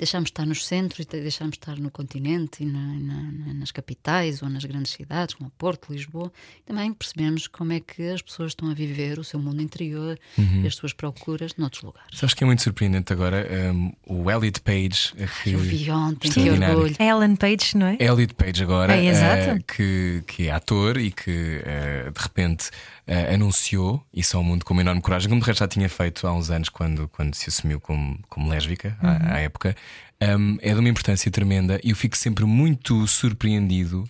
deixámos 0.00 0.28
de 0.28 0.32
estar 0.32 0.46
nos 0.46 0.66
centros 0.66 1.00
e 1.00 1.08
de- 1.08 1.20
deixámos 1.20 1.52
de 1.52 1.58
estar 1.58 1.78
no 1.78 1.90
continente 1.90 2.62
e 2.62 2.66
na- 2.66 2.80
na- 2.98 3.54
nas 3.54 3.70
capitais 3.70 4.42
ou 4.42 4.48
nas 4.48 4.64
grandes 4.64 4.92
cidades, 4.92 5.34
como 5.34 5.50
Porto, 5.58 5.92
Lisboa. 5.92 6.32
Também 6.66 6.92
percebemos 6.92 7.46
como 7.46 7.72
é 7.72 7.80
que 7.80 8.02
as 8.08 8.22
pessoas 8.22 8.52
estão 8.52 8.70
a 8.70 8.74
viver 8.74 9.18
o 9.18 9.24
seu 9.24 9.38
mundo 9.38 9.60
interior 9.60 10.18
Uhum. 10.38 10.62
e 10.64 10.66
as 10.66 10.74
suas 10.74 10.92
procuras 10.94 11.54
noutros 11.56 11.82
lugares. 11.82 12.18
Sabes 12.18 12.34
que 12.34 12.42
é 12.42 12.46
muito 12.46 12.62
surpreendente 12.62 13.12
agora 13.12 13.46
um, 13.74 13.92
o 14.06 14.30
Elliot 14.30 14.60
Page. 14.62 15.12
eh, 15.18 15.28
Que... 15.44 15.52
Eu 15.52 15.58
vi 15.58 15.90
ontem, 15.90 16.30
que 16.30 16.50
orgulho. 16.50 16.96
É 16.98 17.06
Ellen 17.08 17.36
Page, 17.36 17.76
não 17.76 17.86
é? 17.86 17.96
Elliot 18.00 18.34
Page 18.34 18.62
agora, 18.62 18.96
É, 18.96 19.04
exato. 19.06 19.50
eh, 19.50 19.58
que, 19.76 20.24
que 20.26 20.48
é 20.48 20.50
ator 20.50 20.96
e 20.96 21.10
que 21.10 21.60
eh, 21.64 22.10
de 22.10 22.20
repente 22.22 22.70
eh, 23.12 23.34
anunciou 23.34 24.06
isso 24.14 24.36
ao 24.36 24.42
mundo 24.44 24.64
com 24.64 24.72
uma 24.72 24.82
enorme 24.82 25.00
coragem, 25.02 25.28
como 25.28 25.40
de 25.40 25.46
resto 25.48 25.58
já 25.60 25.66
tinha 25.68 25.88
feito 25.88 26.26
há 26.26 26.32
uns 26.32 26.48
anos 26.50 26.68
quando, 26.68 27.08
quando 27.08 27.34
se 27.34 27.48
assumiu 27.50 27.80
como, 27.80 28.18
como 28.28 28.48
lésbica, 28.48 28.96
à- 29.02 29.06
Uhum. 29.08 29.32
à, 29.34 29.38
época. 29.40 29.74
Um, 30.22 30.56
é 30.60 30.72
de 30.74 30.78
uma 30.80 30.88
importância 30.88 31.30
tremenda 31.30 31.80
e 31.82 31.90
eu 31.90 31.96
fico 31.96 32.16
sempre 32.16 32.44
muito 32.44 33.06
surpreendido. 33.08 34.04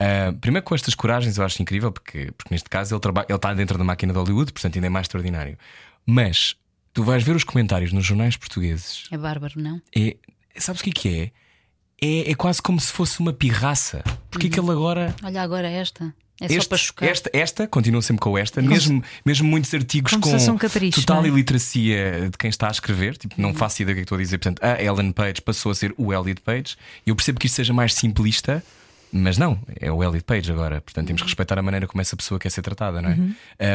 uh, 0.00 0.32
primeiro 0.40 0.64
com 0.64 0.74
estas 0.74 0.94
coragens, 0.94 1.36
eu 1.36 1.44
acho 1.44 1.60
incrível, 1.60 1.90
porque, 1.92 2.30
porque 2.38 2.54
neste 2.54 2.70
caso 2.70 2.94
ele, 2.94 3.00
traba- 3.00 3.26
ele 3.28 3.36
está 3.36 3.52
dentro 3.52 3.76
da 3.76 3.82
máquina 3.84 4.12
de 4.12 4.18
Hollywood, 4.18 4.52
portanto 4.52 4.76
ainda 4.76 4.86
é 4.86 4.90
mais 4.90 5.04
extraordinário. 5.04 5.58
Mas 6.06 6.54
tu 6.94 7.02
vais 7.02 7.22
ver 7.24 7.34
os 7.36 7.44
comentários 7.44 7.92
nos 7.92 8.06
jornais 8.06 8.36
portugueses 8.36 9.04
É 9.10 9.18
bárbaro, 9.18 9.60
não? 9.60 9.80
é, 9.94 10.16
sabes 10.56 10.80
o 10.80 10.84
que 10.84 10.90
é 10.90 10.92
que 10.92 11.08
é? 11.20 11.30
É, 12.00 12.30
é 12.30 12.34
quase 12.36 12.62
como 12.62 12.80
se 12.80 12.92
fosse 12.92 13.18
uma 13.18 13.32
pirraça. 13.32 14.04
Porque 14.30 14.46
é 14.46 14.50
que 14.50 14.60
ele 14.60 14.70
agora. 14.70 15.12
Olha 15.24 15.42
agora 15.42 15.68
esta. 15.68 16.14
É 16.40 16.46
só 16.48 16.54
Este- 16.54 16.68
para 16.68 16.78
chocar. 16.78 17.08
esta, 17.08 17.30
esta, 17.32 17.66
continua 17.66 18.00
sempre 18.00 18.20
com 18.22 18.38
esta, 18.38 18.62
mesmo, 18.62 19.02
mesmo 19.24 19.48
muitos 19.48 19.74
artigos 19.74 20.12
como 20.12 20.24
se 20.38 20.46
com 20.46 20.52
um 20.52 20.58
capricho, 20.58 21.00
total 21.00 21.16
não 21.16 21.24
é? 21.24 21.28
iliteracia 21.28 22.28
de 22.30 22.38
quem 22.38 22.48
está 22.48 22.68
a 22.68 22.70
escrever, 22.70 23.16
tipo, 23.16 23.34
Uhum. 23.36 23.48
não 23.48 23.54
faço 23.54 23.82
ideia 23.82 23.94
do 23.94 23.96
que 23.96 24.00
é 24.00 24.02
que 24.02 24.04
estou 24.06 24.16
a 24.16 24.20
dizer. 24.20 24.38
Portanto, 24.38 24.60
a 24.62 24.80
Ellen 24.82 25.10
Page 25.12 25.42
passou 25.42 25.72
a 25.72 25.74
ser 25.74 25.92
o 25.96 26.12
Elliot 26.12 26.40
Page, 26.42 26.76
e 27.04 27.10
eu 27.10 27.16
percebo 27.16 27.40
que 27.40 27.46
isto 27.46 27.56
seja 27.56 27.72
mais 27.72 27.92
simplista, 27.94 28.62
mas 29.12 29.38
não, 29.38 29.58
é 29.80 29.90
o 29.90 30.02
Elliot 30.02 30.24
Page 30.24 30.50
agora. 30.52 30.80
Portanto, 30.80 31.06
temos 31.06 31.22
que 31.22 31.28
respeitar 31.28 31.58
a 31.58 31.62
maneira 31.62 31.86
como 31.86 32.00
essa 32.00 32.16
pessoa 32.16 32.38
quer 32.38 32.50
ser 32.50 32.62
tratada, 32.62 33.00
não 33.02 33.10
é? 33.10 33.14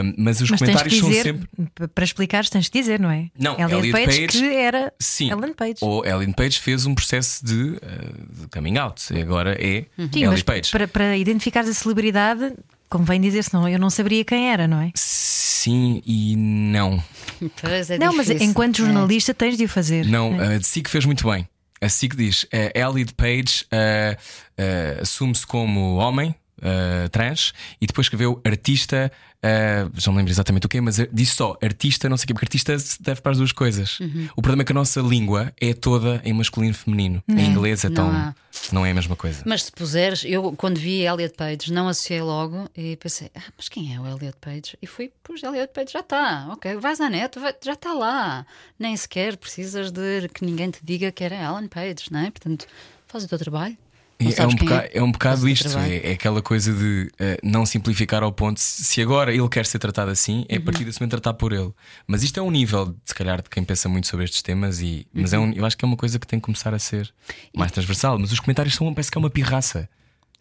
Um, 0.02 0.14
mas 0.18 0.40
os 0.42 0.50
Uhum. 0.50 0.58
Mas 0.60 0.60
tens 0.60 0.82
que 0.84 0.90
comentários 0.90 0.98
são 1.00 1.10
dizer, 1.10 1.24
sempre. 1.24 1.48
p- 1.76 1.88
para 1.88 2.04
explicares, 2.04 2.50
tens 2.50 2.70
que 2.70 2.80
dizer, 2.80 3.00
não 3.00 3.10
é? 3.12 3.30
Não, 3.38 3.54
Elliot 3.54 3.74
Elliot 3.74 3.92
Page, 3.92 4.06
Page- 4.28 4.28
que 4.40 4.56
era 4.56 4.94
Sim, 5.00 5.32
Ellen 5.32 5.54
Page. 5.54 5.76
ou 5.82 6.06
Ellen 6.06 6.32
Page 6.32 6.60
fez 6.60 6.86
um 6.86 6.94
processo 6.96 7.46
de, 7.46 7.54
uh, 7.54 8.42
de 8.42 8.48
coming 8.52 8.78
out. 8.78 9.02
Agora 9.20 9.54
é 9.60 9.82
Sim, 9.82 9.88
mas 9.98 10.16
Elliot 10.16 10.44
Page. 10.44 10.72
para, 10.72 10.88
para 10.88 11.18
identificares 11.18 11.70
a 11.70 11.74
celebridade, 11.74 12.54
convém 12.90 13.20
dizer, 13.20 13.44
senão 13.44 13.68
eu 13.68 13.80
não 13.80 13.90
saberia 13.90 14.24
quem 14.24 14.52
era, 14.52 14.68
não 14.68 14.80
é? 14.82 14.92
Sim 14.96 16.02
e 16.06 16.36
não. 16.36 17.02
Pois 17.62 17.90
é 17.90 17.98
não, 17.98 18.14
mas 18.16 18.28
difícil. 18.28 18.48
enquanto 18.50 18.82
É. 18.82 18.86
jornalista 18.86 19.34
tens 19.34 19.58
de 19.58 19.66
o 19.66 19.70
fazer. 19.70 20.06
Não, 20.06 20.42
É. 20.42 20.56
a 20.58 20.62
SIC 20.62 20.88
fez 20.90 21.06
muito 21.06 21.28
bem. 21.30 21.48
A 21.84 21.90
SIC 21.90 22.16
diz: 22.16 22.44
uh, 22.44 22.72
Elliot 22.74 23.14
Page 23.16 23.66
uh, 23.66 25.02
assume-se 25.02 25.46
como 25.46 25.98
homem. 25.98 26.34
uh, 26.64 27.10
trans 27.10 27.54
e 27.80 27.86
depois 27.86 28.06
escreveu 28.06 28.42
artista, 28.46 29.12
uh, 29.44 29.92
já 30.00 30.10
não 30.12 30.18
lembro 30.18 30.32
exatamente 30.32 30.66
o 30.66 30.70
que, 30.70 30.80
mas 30.82 30.98
uh, 31.00 31.08
disse 31.12 31.36
só 31.36 31.58
artista, 31.62 32.08
não 32.10 32.18
sei 32.18 32.24
o 32.24 32.28
quê, 32.28 32.34
porque 32.34 32.46
artista 32.46 32.76
deve 33.00 33.22
para 33.22 33.32
as 33.34 33.38
duas 33.38 33.52
coisas. 33.52 34.00
Uhum. 34.00 34.30
O 34.36 34.42
problema 34.42 34.64
é 34.64 34.66
que 34.66 34.72
a 34.72 34.76
nossa 34.76 35.02
língua 35.02 35.54
é 35.60 35.74
toda 35.74 36.22
em 36.24 36.34
masculino 36.34 36.72
e 36.72 36.74
feminino. 36.76 37.24
Em 37.28 37.46
inglês, 37.46 37.84
Não 37.84 37.92
então 37.92 38.10
há. 38.12 38.36
não 38.72 38.86
é 38.86 38.92
a 38.92 38.94
mesma 38.94 39.16
coisa. 39.16 39.44
Mas 39.46 39.64
se 39.64 39.72
puseres, 39.72 40.24
eu 40.26 40.54
quando 40.54 40.78
vi 40.80 41.02
Elliot 41.06 41.36
Page 41.36 41.72
não 41.72 41.88
associei 41.88 42.22
logo 42.22 42.70
e 42.76 42.96
pensei, 42.98 43.30
ah, 43.36 43.42
mas 43.58 43.68
quem 43.70 43.94
é 43.96 44.00
o 44.00 44.08
Elliot 44.08 44.38
Page? 44.40 44.78
E 44.82 44.88
fui, 44.88 45.12
pus 45.24 45.44
Elliot 45.44 45.72
Page, 45.74 45.92
já 45.94 46.00
está, 46.00 46.48
ok, 46.52 46.76
vais 46.78 47.00
à 47.02 47.10
net, 47.10 47.38
vai- 47.40 47.56
já 47.64 47.74
está 47.74 47.94
lá. 47.94 48.46
Nem 48.80 48.96
sequer 48.96 49.38
precisas 49.38 49.92
de 49.92 50.28
que 50.34 50.46
ninguém 50.46 50.70
te 50.72 50.80
diga 50.84 51.12
que 51.12 51.24
era 51.24 51.46
Alan 51.46 51.68
Page, 51.68 52.06
não 52.12 52.20
é? 52.20 52.32
Portanto, 52.32 52.66
faz 53.08 53.24
o 53.24 53.28
teu 53.28 53.38
trabalho. 53.38 53.78
É 54.20 54.48
um, 54.48 54.56
boca- 54.56 54.90
é 54.94 55.04
um 55.04 55.12
bocado 55.12 55.50
isto, 55.50 55.78
é, 55.78 55.98
é 55.98 56.12
aquela 56.14 56.42
coisa 56.42 56.72
de 56.74 57.12
eh, 57.20 57.38
não 57.44 57.66
simplificar 57.66 58.24
ao 58.24 58.32
ponto. 58.32 58.60
Se 58.60 58.84
se 58.84 59.02
agora 59.02 59.34
ele 59.34 59.50
quer 59.50 59.66
ser 59.66 59.80
tratado 59.80 60.12
assim, 60.12 60.46
é 60.48 60.56
a 60.56 60.60
Uhum. 60.60 60.66
partir 60.66 60.86
desse 60.86 61.00
momento 61.02 61.12
tratar 61.12 61.34
por 61.34 61.52
ele. 61.52 61.72
Mas 62.08 62.24
isto 62.24 62.40
é 62.40 62.44
um 62.44 62.50
nível, 62.52 62.96
se 63.04 63.14
calhar, 63.14 63.42
de 63.42 63.50
quem 63.50 63.64
pensa 63.64 63.90
muito 63.90 64.08
sobre 64.08 64.24
estes 64.26 64.42
temas, 64.42 64.80
e, 64.82 65.06
mas 65.14 65.34
é 65.34 65.38
Uhum. 65.40 65.50
um, 65.50 65.54
eu 65.54 65.66
acho 65.66 65.78
que 65.78 65.84
é 65.84 65.88
uma 65.88 65.98
coisa 65.98 66.18
que 66.20 66.26
tem 66.28 66.40
que 66.40 66.46
começar 66.46 66.74
a 66.74 66.80
ser 66.80 67.14
mais 67.56 67.72
transversal. 67.72 68.18
Mas 68.18 68.32
os 68.32 68.40
comentários 68.40 68.76
são, 68.76 68.94
parece 68.94 69.12
que 69.12 69.18
é 69.18 69.20
uma 69.20 69.30
pirraça, 69.30 69.90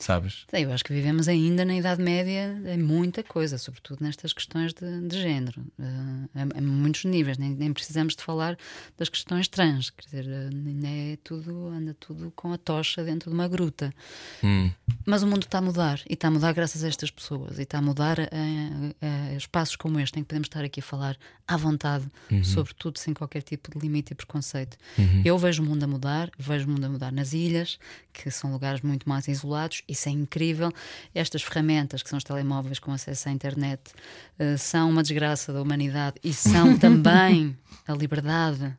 sabes? 0.03 0.45
Eu 0.53 0.73
acho 0.73 0.85
que 0.85 0.93
vivemos 0.93 1.29
ainda 1.29 1.65
na 1.65 1.75
Idade 1.75 2.03
Média 2.03 2.61
em 2.67 2.79
muita 2.79 3.23
coisa, 3.23 3.57
sobretudo 3.59 4.03
nestas 4.05 4.33
questões 4.33 4.73
de, 4.73 5.01
de 5.09 5.21
género, 5.21 5.65
eh, 5.79 5.85
a, 6.55 6.59
a 6.59 6.61
muitos 6.61 7.05
níveis, 7.05 7.39
nem, 7.39 7.51
nem 7.51 7.73
precisamos 7.73 8.15
de 8.17 8.23
falar 8.23 8.57
das 8.99 9.09
questões 9.09 9.49
trans, 9.49 9.91
quer 9.91 10.05
dizer, 10.05 10.29
eh, 10.29 10.49
ainda 10.53 10.89
é 10.89 11.19
tudo, 11.23 11.69
anda 11.69 11.95
tudo 11.99 12.33
com 12.35 12.53
a 12.53 12.59
tocha 12.59 13.03
dentro 13.05 13.31
de 13.31 13.35
uma 13.35 13.49
gruta. 13.49 13.93
Hum. 14.43 14.71
Mas 15.07 15.23
o 15.23 15.27
mundo 15.27 15.43
está 15.45 15.59
a 15.59 15.63
mudar 15.63 16.01
e 16.09 16.15
está 16.15 16.29
a 16.29 16.31
mudar 16.31 16.53
graças 16.53 16.85
a 16.85 16.89
estas 16.89 17.11
pessoas 17.11 17.59
e 17.59 17.63
está 17.63 17.79
a 17.79 17.83
mudar 17.83 18.19
a, 18.21 18.25
a- 18.25 19.29
a 19.31 19.35
espaços 19.35 19.77
como 19.77 19.99
este 20.01 20.19
em 20.19 20.23
que 20.23 20.29
podemos 20.29 20.47
estar 20.47 20.65
aqui 20.65 20.81
a 20.81 20.83
falar 20.83 21.17
à 21.47 21.57
vontade, 21.57 22.05
sobretudo 22.45 22.99
sem 22.99 23.13
qualquer 23.13 23.43
tipo 23.43 23.71
de 23.71 23.79
limite 23.79 24.13
e 24.13 24.15
preconceito. 24.15 24.77
Eu 25.25 25.37
vejo 25.39 25.63
o 25.63 25.67
mundo 25.67 25.83
a 25.83 25.87
mudar, 25.87 26.31
vejo 26.39 26.67
o 26.67 26.71
mundo 26.71 26.85
a 26.85 26.89
mudar 26.89 27.13
nas 27.13 27.33
ilhas, 27.33 27.79
que 28.13 28.31
são 28.31 28.53
lugares 28.53 28.81
muito 28.81 29.09
mais 29.09 29.29
isolados, 29.29 29.83
isso 29.93 30.09
é 30.09 30.13
incrível. 30.13 30.73
Estas 31.15 31.43
ferramentas, 31.43 32.03
que 32.03 32.09
são 32.11 32.17
os 32.17 32.25
telemóveis 32.25 32.79
com 32.79 32.91
acesso 32.93 33.29
à 33.29 33.33
internet, 33.33 33.81
eh, 34.39 34.57
são 34.57 34.91
uma 34.91 35.03
desgraça 35.03 35.53
da 35.53 35.63
humanidade 35.63 36.17
e 36.25 36.33
são 36.33 36.77
também 36.79 37.57
a 37.87 37.93
liberdade 37.93 38.75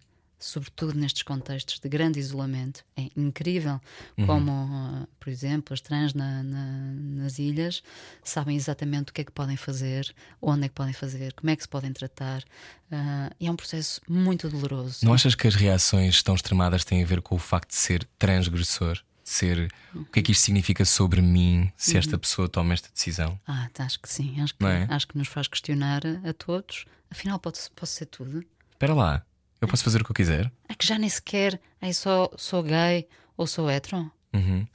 sobretudo 0.45 0.93
nestes 0.99 1.23
contextos 1.23 1.79
de 1.79 1.87
grande 1.87 2.19
isolamento. 2.19 2.83
É 2.97 3.03
incrível 3.15 3.79
como, 4.25 4.51
ah, 4.51 5.07
por 5.17 5.29
exemplo, 5.29 5.73
as 5.73 5.79
trans 5.79 6.13
na- 6.13 6.43
na- 6.43 6.91
nas 7.23 7.39
ilhas 7.39 7.81
sabem 8.21 8.57
exatamente 8.57 9.11
o 9.11 9.13
que 9.13 9.21
é 9.21 9.23
que 9.23 9.31
podem 9.31 9.55
fazer, 9.55 10.13
onde 10.41 10.65
é 10.65 10.67
que 10.67 10.75
podem 10.75 10.91
fazer, 10.91 11.31
como 11.31 11.49
é 11.49 11.55
que 11.55 11.63
se 11.63 11.69
podem 11.69 11.93
tratar. 11.93 12.43
ah, 12.91 13.31
e 13.39 13.47
é 13.47 13.51
um 13.51 13.55
processo 13.55 14.01
muito 14.07 14.49
doloroso. 14.49 15.05
Não 15.05 15.13
achas 15.13 15.33
que 15.33 15.47
as 15.47 15.55
reações 15.55 16.21
tão 16.21 16.35
extremadas 16.35 16.83
têm 16.83 17.01
a 17.01 17.05
ver 17.07 17.21
com 17.21 17.35
o 17.35 17.39
facto 17.39 17.69
de 17.69 17.75
ser 17.75 18.05
transgressor? 18.19 18.99
De 19.23 19.29
ser 19.29 19.71
o 19.95 20.03
que 20.05 20.19
é 20.19 20.21
que 20.23 20.31
isto 20.33 20.41
significa 20.43 20.83
sobre 20.83 21.21
mim 21.21 21.71
se 21.77 21.97
esta 21.97 22.17
pessoa 22.17 22.49
toma 22.49 22.73
esta 22.73 22.89
decisão? 22.93 23.39
Ah, 23.47 23.69
tá, 23.73 23.85
acho 23.85 23.99
que 24.01 24.09
sim. 24.09 24.41
Acho 24.41 24.53
que, 24.55 24.65
é? 24.65 24.85
acho 24.89 25.07
que 25.07 25.17
nos 25.17 25.27
faz 25.29 25.47
questionar 25.47 26.01
a, 26.25 26.33
todos. 26.33 26.85
Afinal, 27.09 27.39
pode, 27.39 27.57
posso 27.75 27.93
ser 27.93 28.07
tudo? 28.07 28.43
Espera 28.71 28.93
lá, 28.93 29.25
eu 29.61 29.67
posso 29.67 29.83
fazer 29.83 30.01
o 30.01 30.03
que 30.05 30.11
eu 30.11 30.15
quiser? 30.15 30.51
É 30.67 30.75
que 30.75 30.85
já 30.85 30.99
nem 30.99 31.09
sequer 31.09 31.59
é 31.79 31.93
só 31.93 32.29
sou 32.37 32.61
gay 32.63 33.07
ou 33.37 33.47
sou 33.47 33.71
hetero. 33.71 34.11
Uhum. 34.33 34.67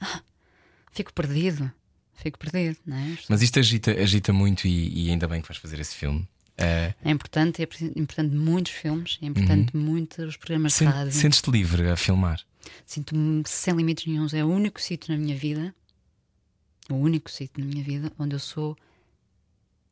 Fico 0.91 1.13
perdido. 1.13 1.71
Fico 2.15 2.37
perdido, 2.37 2.77
não 2.85 2.97
é? 2.97 3.17
Mas 3.29 3.41
isto 3.41 3.59
agita, 3.59 3.91
agita 3.91 4.33
muito 4.33 4.67
e, 4.67 5.05
e 5.05 5.09
ainda 5.11 5.27
bem 5.27 5.41
que 5.41 5.47
vais 5.47 5.57
fazer 5.57 5.79
esse 5.79 5.95
filme. 5.95 6.27
Eh, 6.57 6.93
É 7.05 7.11
importante, 7.11 7.61
é 7.61 7.67
importante 7.95 8.35
muitos 8.35 8.73
filmes, 8.73 9.17
é 9.21 9.25
importante 9.25 9.77
muitos 9.77 10.35
programas 10.35 10.73
de 10.73 10.79
Sen- 10.79 10.87
rádio. 10.89 11.13
Sentes-te 11.13 11.49
livre 11.49 11.87
a 11.89 11.95
filmar? 11.95 12.41
Sinto-me 12.85 13.43
sem 13.45 13.73
limites 13.75 14.05
nenhums. 14.05 14.33
É 14.33 14.43
o 14.43 14.47
único 14.47 14.81
sítio 14.81 15.13
na 15.13 15.19
minha 15.19 15.35
vida, 15.35 15.73
o 16.89 16.95
único 16.95 17.29
sítio 17.31 17.63
na 17.63 17.65
minha 17.65 17.83
vida 17.83 18.11
onde 18.19 18.35
eu 18.35 18.39
sou 18.39 18.75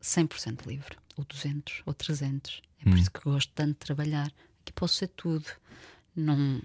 100% 0.01 0.65
livre. 0.67 0.97
Ou 1.17 1.25
200, 1.25 1.81
ou 1.85 1.93
300. 1.93 2.61
É 2.85 2.87
Hum. 2.87 2.91
por 2.91 2.99
isso 2.99 3.11
que 3.11 3.19
gosto 3.21 3.51
tanto 3.55 3.71
de 3.71 3.79
trabalhar. 3.79 4.31
Aqui 4.61 4.71
posso 4.73 4.95
ser 4.95 5.07
tudo. 5.07 5.45
Não, 6.15 6.61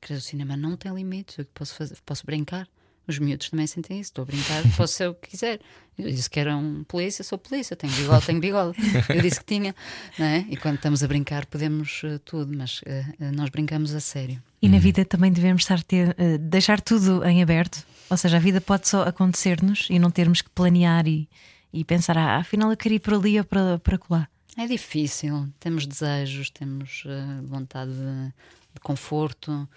quer 0.00 0.14
dizer, 0.14 0.18
o 0.18 0.20
cinema 0.22 0.56
não 0.56 0.76
tem 0.76 0.92
limites. 0.94 1.36
Eu 1.38 1.44
posso, 1.46 1.74
fazer, 1.74 1.98
posso 2.06 2.24
brincar. 2.24 2.66
Os 3.10 3.18
miúdos 3.18 3.50
também 3.50 3.66
sentem 3.66 3.98
isso. 4.00 4.10
Estou 4.10 4.22
a 4.22 4.26
brincar, 4.26 4.62
posso 4.76 4.94
ser 4.94 5.08
o 5.08 5.14
que 5.14 5.30
quiser. 5.30 5.60
Eu 5.98 6.10
disse 6.10 6.30
que 6.30 6.40
era 6.40 6.56
um 6.56 6.84
polícia, 6.84 7.22
sou 7.24 7.36
polícia. 7.36 7.76
Tenho 7.76 7.92
bigode, 7.92 8.24
tenho 8.24 8.40
bigode. 8.40 8.78
Eu 9.08 9.20
disse 9.20 9.40
que 9.40 9.46
tinha. 9.46 9.74
Não 10.18 10.26
é? 10.26 10.46
E 10.48 10.56
quando 10.56 10.76
estamos 10.76 11.02
a 11.02 11.08
brincar, 11.08 11.44
podemos 11.46 12.02
eh, 12.04 12.18
tudo, 12.24 12.56
mas 12.56 12.80
eh, 12.86 13.04
nós 13.32 13.50
brincamos 13.50 13.94
a 13.94 14.00
sério. 14.00 14.42
E 14.62 14.68
na 14.68 14.78
vida 14.78 15.04
também 15.04 15.32
devemos 15.32 15.62
estar 15.62 15.82
ter, 15.82 16.14
eh, 16.16 16.38
deixar 16.38 16.80
tudo 16.80 17.24
em 17.24 17.42
aberto. 17.42 17.84
Ou 18.08 18.16
seja, 18.16 18.36
a 18.36 18.40
vida 18.40 18.60
pode 18.60 18.88
só 18.88 19.02
acontecer-nos 19.02 19.88
e 19.90 19.98
não 19.98 20.10
termos 20.10 20.40
que 20.40 20.50
planear 20.50 21.06
e, 21.06 21.28
e 21.72 21.84
pensar, 21.84 22.16
ah, 22.16 22.38
afinal 22.38 22.70
eu 22.70 22.76
queria 22.76 22.96
ir 22.96 23.00
por 23.00 23.14
ali 23.14 23.38
ou 23.38 23.44
para, 23.44 23.78
para 23.78 23.98
colar. 23.98 24.30
É 24.56 24.66
difícil, 24.66 25.48
temos 25.58 25.86
desejos, 25.86 26.50
temos 26.50 27.04
eh, 27.06 27.40
vontade 27.44 27.92
de, 27.92 28.26
de 28.74 28.80
conforto, 28.82 29.68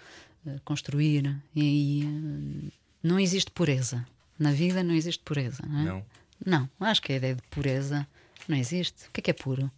eh, 0.46 0.58
construir, 0.64 1.40
e 1.54 1.60
aí 1.60 2.72
não 3.04 3.20
existe 3.20 3.50
pureza. 3.50 4.04
Na 4.38 4.50
vida 4.50 4.82
não 4.82 4.94
existe 4.94 5.22
pureza, 5.22 5.62
não 5.68 5.78
é? 5.78 5.84
Não. 5.84 6.06
Não, 6.44 6.70
acho 6.80 7.02
que 7.02 7.12
a 7.12 7.16
ideia 7.16 7.34
de 7.34 7.42
pureza 7.42 8.06
não 8.48 8.56
existe. 8.56 9.06
O 9.08 9.12
que 9.12 9.20
é 9.20 9.22
que 9.22 9.30
é 9.30 9.34
puro? 9.34 9.70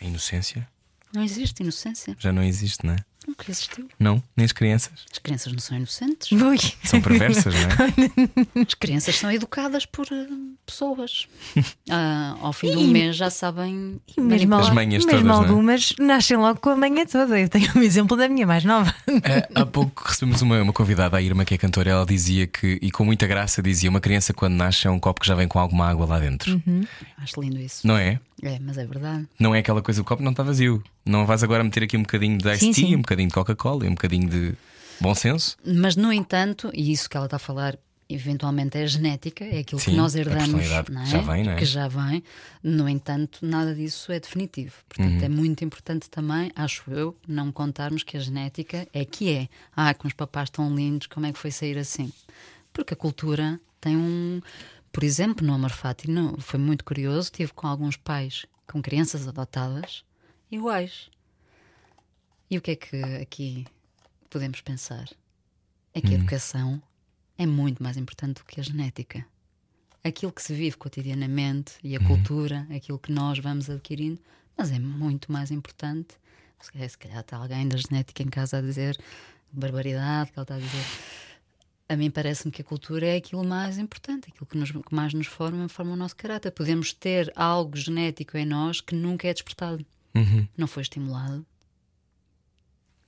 A 0.00 0.04
inocência? 0.04 0.66
Não 1.12 1.22
existe 1.22 1.60
inocência. 1.60 2.16
Já 2.18 2.32
não 2.32 2.42
existe, 2.42 2.86
não 2.86 2.94
é? 2.94 3.04
Nunca 3.30 3.48
existiu. 3.48 3.88
Não, 3.96 4.20
nem 4.36 4.44
as 4.44 4.50
crianças. 4.50 5.04
As 5.10 5.18
crianças 5.18 5.52
não 5.52 5.60
são 5.60 5.76
inocentes. 5.76 6.32
Ui. 6.32 6.58
São 6.82 7.00
perversas, 7.00 7.54
não 7.54 7.60
é? 7.62 8.66
As 8.66 8.74
crianças 8.74 9.16
são 9.16 9.30
educadas 9.30 9.86
por, 9.86 10.06
eh, 10.10 10.26
pessoas. 10.66 11.28
Ah, 11.92 12.36
ao 12.40 12.52
fim 12.52 12.70
do 12.70 12.82
mês 12.82 13.16
já 13.16 13.30
sabem. 13.30 14.00
E 14.16 14.20
mesmo, 14.20 14.54
As 14.54 14.70
manhas 14.70 15.04
mesmo 15.04 15.22
todas, 15.22 15.36
é? 15.36 15.40
algumas 15.40 15.92
nascem 15.98 16.36
logo 16.36 16.60
com 16.60 16.70
a 16.70 16.76
manhã 16.76 17.04
toda. 17.04 17.38
Eu 17.38 17.48
tenho 17.48 17.68
um 17.74 17.82
exemplo 17.82 18.16
da 18.16 18.28
minha 18.28 18.46
mais 18.46 18.64
nova. 18.64 18.94
Eh, 19.08 19.48
há 19.52 19.66
pouco 19.66 20.04
recebemos 20.06 20.40
uma, 20.40 20.62
uma 20.62 20.72
convidada, 20.72 21.16
a 21.16 21.22
Irma, 21.22 21.44
que 21.44 21.54
é 21.54 21.58
cantora. 21.58 21.90
Ela 21.90 22.06
dizia 22.06 22.46
que, 22.46 22.78
e 22.80 22.92
com 22.92 23.04
muita 23.04 23.26
graça, 23.26 23.60
dizia: 23.60 23.90
uma 23.90 24.00
criança 24.00 24.32
quando 24.32 24.54
nasce 24.54 24.86
é 24.86 24.90
um 24.90 25.00
copo 25.00 25.20
que 25.20 25.26
já 25.26 25.34
vem 25.34 25.48
com 25.48 25.58
alguma 25.58 25.88
água 25.88 26.06
lá 26.06 26.20
dentro. 26.20 26.62
Acho 27.18 27.40
lindo 27.40 27.58
isso. 27.58 27.84
Não 27.86 27.96
é? 27.96 28.20
É, 28.42 28.58
mas 28.60 28.78
é 28.78 28.86
verdade. 28.86 29.28
Não 29.38 29.54
é 29.54 29.58
aquela 29.58 29.82
coisa, 29.82 30.00
o 30.00 30.04
copo 30.04 30.22
não 30.22 30.30
está 30.30 30.42
vazio. 30.42 30.82
Não 31.04 31.26
vais 31.26 31.42
agora 31.42 31.62
meter 31.62 31.82
aqui 31.82 31.96
um 31.96 32.02
bocadinho 32.02 32.38
de 32.38 32.48
iced 32.50 32.72
tea, 32.74 32.96
um 32.96 33.02
bocadinho 33.02 33.19
de 33.28 33.34
Coca-Cola 33.34 33.84
e 33.84 33.88
um 33.88 33.92
bocadinho 33.92 34.28
de 34.28 34.54
bom 35.00 35.14
senso. 35.14 35.56
Mas, 35.64 35.96
no 35.96 36.12
entanto, 36.12 36.70
e 36.74 36.92
isso 36.92 37.08
que 37.08 37.16
ela 37.16 37.26
está 37.26 37.36
a 37.36 37.40
falar, 37.40 37.78
eventualmente 38.08 38.76
é 38.76 38.86
genética, 38.86 39.44
é 39.44 39.60
aquilo 39.60 39.80
Sim, 39.80 39.92
que 39.92 39.96
nós 39.96 40.14
herdamos, 40.16 40.60
é? 40.70 40.82
que 40.82 41.08
já 41.10 41.20
vem, 41.22 41.44
não 41.44 41.52
é? 41.52 41.56
Que 41.56 41.64
já 41.64 41.88
vem. 41.88 42.22
No 42.62 42.88
entanto, 42.88 43.38
nada 43.46 43.74
disso 43.74 44.10
é 44.12 44.18
definitivo. 44.18 44.74
Portanto, 44.88 45.18
Uhum. 45.20 45.24
é 45.24 45.28
muito 45.28 45.64
importante 45.64 46.10
também, 46.10 46.50
acho 46.56 46.82
eu, 46.90 47.16
não 47.26 47.52
contarmos 47.52 48.02
que 48.02 48.16
a 48.16 48.20
genética 48.20 48.86
é 48.92 49.04
que 49.04 49.30
é. 49.32 49.48
Ah, 49.74 49.94
com 49.94 50.08
os 50.08 50.14
papás 50.14 50.50
tão 50.50 50.74
lindos, 50.74 51.06
como 51.06 51.26
é 51.26 51.32
que 51.32 51.38
foi 51.38 51.50
sair 51.52 51.78
assim? 51.78 52.12
Porque 52.72 52.94
a 52.94 52.96
cultura 52.96 53.60
tem 53.80 53.96
um. 53.96 54.40
Por 54.92 55.04
exemplo, 55.04 55.46
no 55.46 55.54
Amor 55.54 55.70
Fati, 55.70 56.10
não, 56.10 56.36
foi 56.38 56.58
muito 56.58 56.84
curioso, 56.84 57.26
estive 57.28 57.52
com 57.52 57.66
alguns 57.68 57.96
pais 57.96 58.44
com 58.66 58.82
crianças 58.82 59.26
adotadas 59.28 60.02
iguais. 60.50 61.08
E 62.50 62.58
o 62.58 62.60
que 62.62 62.72
é 62.72 62.76
que 62.76 63.02
aqui 63.22 63.66
podemos 64.28 64.60
pensar? 64.60 65.08
É 65.94 66.00
que 66.00 66.08
a 66.08 66.18
educação 66.18 66.82
é 67.38 67.46
muito 67.46 67.82
mais 67.82 67.96
importante 67.96 68.38
do 68.38 68.44
que 68.44 68.60
a 68.60 68.62
genética. 68.62 69.24
Aquilo 70.02 70.32
que 70.32 70.42
se 70.42 70.54
vive 70.54 70.76
cotidianamente 70.76 71.72
e 71.82 71.94
a 71.96 72.00
cultura, 72.06 72.66
aquilo 72.74 72.98
que 72.98 73.12
nós 73.12 73.38
vamos 73.38 73.68
adquirindo, 73.68 74.20
mas 74.56 74.70
é 74.72 74.78
muito 74.78 75.30
mais 75.30 75.50
importante. 75.50 76.14
Se 76.60 76.72
calhar, 76.72 76.88
se 76.88 76.98
calhar 76.98 77.20
está 77.20 77.36
alguém 77.36 77.66
da 77.68 77.76
genética 77.76 78.22
em 78.22 78.28
casa 78.28 78.58
a 78.58 78.60
dizer 78.60 78.98
barbaridade 79.52 80.30
que 80.32 80.38
ele 80.38 80.44
está 80.44 80.54
a 80.54 80.58
dizer. 80.58 80.84
A 81.88 81.96
mim 81.96 82.10
parece-me 82.10 82.52
que 82.52 82.62
a 82.62 82.64
cultura 82.64 83.04
é 83.06 83.16
aquilo 83.16 83.44
mais 83.44 83.76
importante, 83.78 84.28
aquilo 84.30 84.46
que, 84.46 84.56
nos- 84.56 84.70
que 84.70 84.94
mais 84.94 85.12
nos 85.12 85.26
forma, 85.26 85.68
forma 85.68 85.92
o 85.92 85.96
nosso 85.96 86.14
caráter. 86.14 86.52
Podemos 86.52 86.92
ter 86.92 87.32
algo 87.34 87.76
genético 87.76 88.36
em 88.38 88.46
nós 88.46 88.80
que 88.80 88.94
nunca 88.94 89.26
é 89.28 89.32
despertado, 89.34 89.84
Uhum, 90.14 90.46
não 90.56 90.66
foi 90.66 90.82
estimulado. 90.82 91.44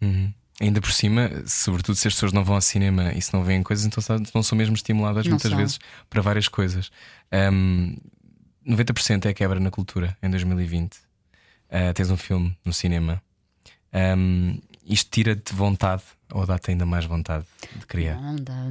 Uhum. 0.03 0.33
Ainda 0.61 0.81
por 0.81 0.93
cima, 0.93 1.31
sobretudo 1.47 1.97
se 1.97 2.07
as 2.07 2.15
pessoas 2.15 2.33
não 2.33 2.45
vão 2.45 2.55
ao 2.55 2.61
cinema 2.61 3.13
e 3.15 3.23
se 3.23 3.33
não 3.33 3.43
veem 3.43 3.63
coisas, 3.63 3.85
então 3.85 4.03
não 4.35 4.43
são 4.43 4.57
mesmo 4.57 4.75
estimuladas 4.77 5.25
Não 5.25 5.31
muitas 5.33 5.51
são. 5.51 5.59
vezes 5.59 5.79
para 6.09 6.23
várias 6.23 6.47
coisas. 6.47 6.91
Ahm, 7.33 7.97
90% 8.65 9.27
é 9.27 9.31
a 9.31 9.35
quebra 9.35 9.59
na 9.59 9.71
cultura 9.71 10.17
em 10.23 10.31
2020. 10.31 10.99
Ah, 11.71 11.93
tens 11.95 12.11
um 12.11 12.17
filme 12.17 12.57
no 12.65 12.73
cinema. 12.73 13.21
Ahm, 13.93 14.59
isto 14.87 15.11
tira-te 15.11 15.53
vontade 15.55 16.03
ou 16.33 16.47
dá-te 16.47 16.71
ainda 16.71 16.87
mais 16.87 17.05
vontade 17.05 17.45
de 17.77 17.87
criar? 17.87 18.21
Não, 18.21 18.37
dá- 18.37 18.69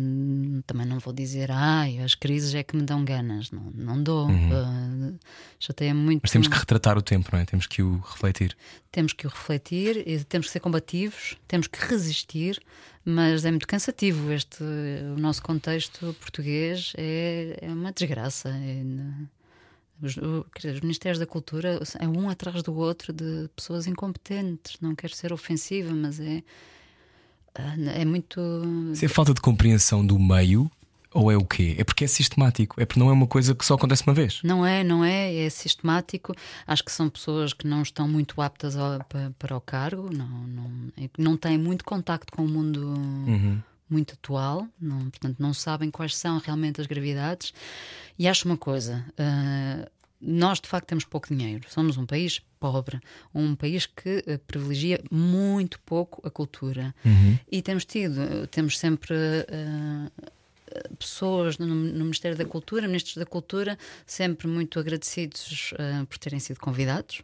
também 0.65 0.85
não 0.85 0.99
vou 0.99 1.13
dizer, 1.13 1.51
ai, 1.51 1.99
as 1.99 2.15
crises 2.15 2.53
é 2.55 2.63
que 2.63 2.75
me 2.75 2.83
dão 2.83 3.03
ganas. 3.05 3.51
Não, 3.51 3.71
não 3.73 4.01
dou. 4.01 4.29
Uh, 4.29 5.17
chateia 5.59 5.93
muito. 5.93 6.15
Uhum. 6.15 6.21
Mas 6.23 6.31
temos 6.31 6.47
que 6.47 6.57
retratar 6.57 6.97
o 6.97 7.01
tempo, 7.01 7.29
não 7.31 7.39
é? 7.39 7.45
Temos 7.45 7.67
que 7.67 7.81
o 7.81 7.99
refletir. 7.99 8.55
temos 8.91 9.13
que 9.13 9.25
o 9.25 9.29
refletir, 9.29 10.03
e 10.07 10.23
temos 10.23 10.47
que 10.47 10.53
ser 10.53 10.59
combativos, 10.59 11.37
temos 11.47 11.67
que 11.67 11.79
resistir, 11.79 12.61
mas 13.05 13.45
é 13.45 13.51
muito 13.51 13.67
cansativo. 13.67 14.31
Este, 14.31 14.63
o 14.63 15.19
nosso 15.19 15.41
contexto 15.41 16.15
português 16.19 16.93
é, 16.97 17.57
é 17.61 17.69
uma 17.69 17.91
desgraça. 17.91 18.49
É, 18.49 18.83
os, 20.01 20.13
dizer, 20.13 20.73
os 20.73 20.81
Ministérios 20.81 21.19
da 21.19 21.27
Cultura 21.27 21.79
é 21.99 22.07
um 22.07 22.27
atrás 22.29 22.63
do 22.63 22.73
outro 22.75 23.13
de 23.13 23.49
pessoas 23.55 23.85
incompetentes. 23.85 24.77
Não 24.81 24.95
quero 24.95 25.15
ser 25.15 25.31
ofensiva, 25.31 25.93
mas 25.93 26.19
é. 26.19 26.43
É 27.95 28.05
muito. 28.05 28.39
Se 28.95 29.05
é 29.05 29.07
falta 29.09 29.33
de 29.33 29.41
compreensão 29.41 30.05
do 30.05 30.17
meio 30.17 30.69
ou 31.13 31.29
é 31.29 31.35
o 31.35 31.43
quê? 31.43 31.75
É 31.77 31.83
porque 31.83 32.05
é 32.05 32.07
sistemático. 32.07 32.79
É 32.79 32.85
porque 32.85 32.99
não 32.99 33.09
é 33.09 33.11
uma 33.13 33.27
coisa 33.27 33.53
que 33.53 33.65
só 33.65 33.73
acontece 33.73 34.03
uma 34.07 34.13
vez. 34.13 34.39
Não 34.43 34.65
é, 34.65 34.81
não 34.83 35.03
é, 35.03 35.35
é 35.35 35.49
sistemático. 35.49 36.33
Acho 36.65 36.83
que 36.85 36.91
são 36.91 37.09
pessoas 37.09 37.51
que 37.51 37.67
não 37.67 37.81
estão 37.81 38.07
muito 38.07 38.41
aptas 38.41 38.77
ao- 38.77 38.99
pa- 39.03 39.31
para, 39.37 39.57
o 39.57 39.59
cargo, 39.61 40.09
não, 40.15 40.25
não, 40.27 40.71
não 41.17 41.35
têm 41.37 41.57
muito 41.57 41.83
contacto 41.83 42.31
com 42.31 42.45
o 42.45 42.47
mundo 42.47 42.93
muito 43.89 44.13
atual, 44.13 44.65
não, 44.79 45.09
portanto 45.09 45.35
não 45.37 45.53
sabem 45.53 45.91
quais 45.91 46.15
são 46.15 46.37
realmente 46.39 46.79
as 46.79 46.87
gravidades. 46.87 47.53
E 48.17 48.25
acho 48.25 48.47
uma 48.47 48.55
coisa. 48.55 49.03
ah, 49.17 49.89
nós 50.21 50.59
de 50.59 50.67
facto 50.67 50.87
temos 50.87 51.05
pouco 51.05 51.27
dinheiro, 51.33 51.65
somos 51.69 51.97
um 51.97 52.05
país 52.05 52.41
pobre, 52.59 52.99
um 53.33 53.55
país 53.55 53.85
que 53.85 54.23
eh, 54.27 54.37
privilegia 54.37 55.01
muito 55.09 55.79
pouco 55.79 56.25
a 56.25 56.29
cultura 56.29 56.93
e 57.51 57.61
temos 57.61 57.85
tido, 57.85 58.45
temos 58.47 58.77
sempre 58.77 59.15
ah, 59.49 60.11
pessoas 60.97 61.57
no, 61.57 61.65
no 61.67 62.05
Ministério 62.05 62.37
da 62.37 62.45
Cultura, 62.45 62.87
ministros 62.87 63.17
da 63.17 63.25
Cultura, 63.25 63.77
sempre 64.05 64.47
muito 64.47 64.79
agradecidos 64.79 65.73
eh, 65.77 66.05
por 66.07 66.17
terem 66.17 66.39
sido 66.39 66.59
convidados 66.59 67.23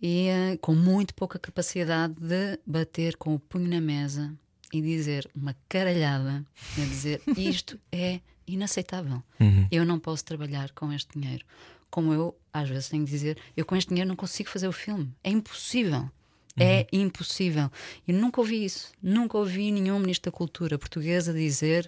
e 0.00 0.26
com 0.60 0.74
muito 0.74 1.14
pouca 1.14 1.38
capacidade 1.38 2.14
de 2.14 2.58
bater 2.66 3.16
com 3.16 3.34
o 3.34 3.38
punho 3.38 3.68
na 3.68 3.80
mesa 3.80 4.34
e 4.72 4.80
dizer 4.80 5.30
uma 5.34 5.54
caralhada, 5.68 6.44
a 6.76 6.80
dizer 6.80 7.20
isto 7.36 7.78
é 7.92 8.20
inaceitável. 8.46 9.22
Eu 9.70 9.84
não 9.84 9.98
posso 9.98 10.24
trabalhar 10.24 10.72
com 10.72 10.92
este 10.92 11.18
dinheiro. 11.18 11.44
Como 11.92 12.10
eu, 12.14 12.34
às 12.50 12.70
vezes, 12.70 12.88
tenho 12.88 13.04
de 13.04 13.10
dizer, 13.10 13.36
eu 13.54 13.66
com 13.66 13.76
este 13.76 13.90
dinheiro 13.90 14.08
não 14.08 14.16
consigo 14.16 14.48
fazer 14.48 14.66
o 14.66 14.72
filme. 14.72 15.14
É 15.22 15.30
impossível. 15.30 16.10
É 16.56 16.86
impossível. 16.90 17.70
Eu 18.08 18.14
nunca 18.14 18.40
ouvi 18.40 18.64
isso. 18.64 18.92
Nunca 19.02 19.36
ouvi 19.36 19.70
nenhum 19.70 19.98
ministro 19.98 20.32
da 20.32 20.36
Cultura 20.36 20.78
portuguesa 20.78 21.34
dizer 21.34 21.86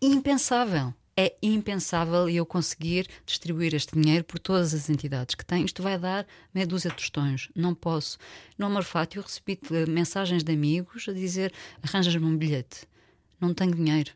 impensável. 0.00 0.94
É 1.16 1.34
impensável 1.42 2.28
eu 2.28 2.46
conseguir 2.46 3.08
distribuir 3.26 3.74
este 3.74 4.00
dinheiro 4.00 4.22
por 4.24 4.38
todas 4.38 4.72
as 4.72 4.88
entidades 4.88 5.34
que 5.34 5.44
tem. 5.44 5.64
Isto 5.64 5.82
vai 5.82 5.98
dar 5.98 6.24
meia 6.54 6.64
dúzia 6.64 6.90
de 6.90 6.96
tostões. 6.96 7.48
Não 7.56 7.74
posso. 7.74 8.18
No 8.56 8.66
Amor 8.66 8.84
Fátio, 8.84 9.18
eu 9.18 9.24
recebi 9.24 9.58
eh, 9.72 9.84
mensagens 9.86 10.44
de 10.44 10.52
amigos 10.52 11.08
a 11.08 11.12
dizer: 11.12 11.52
arranjas-me 11.82 12.24
um 12.24 12.36
bilhete. 12.36 12.86
Não 13.40 13.52
tenho 13.52 13.74
dinheiro. 13.74 14.12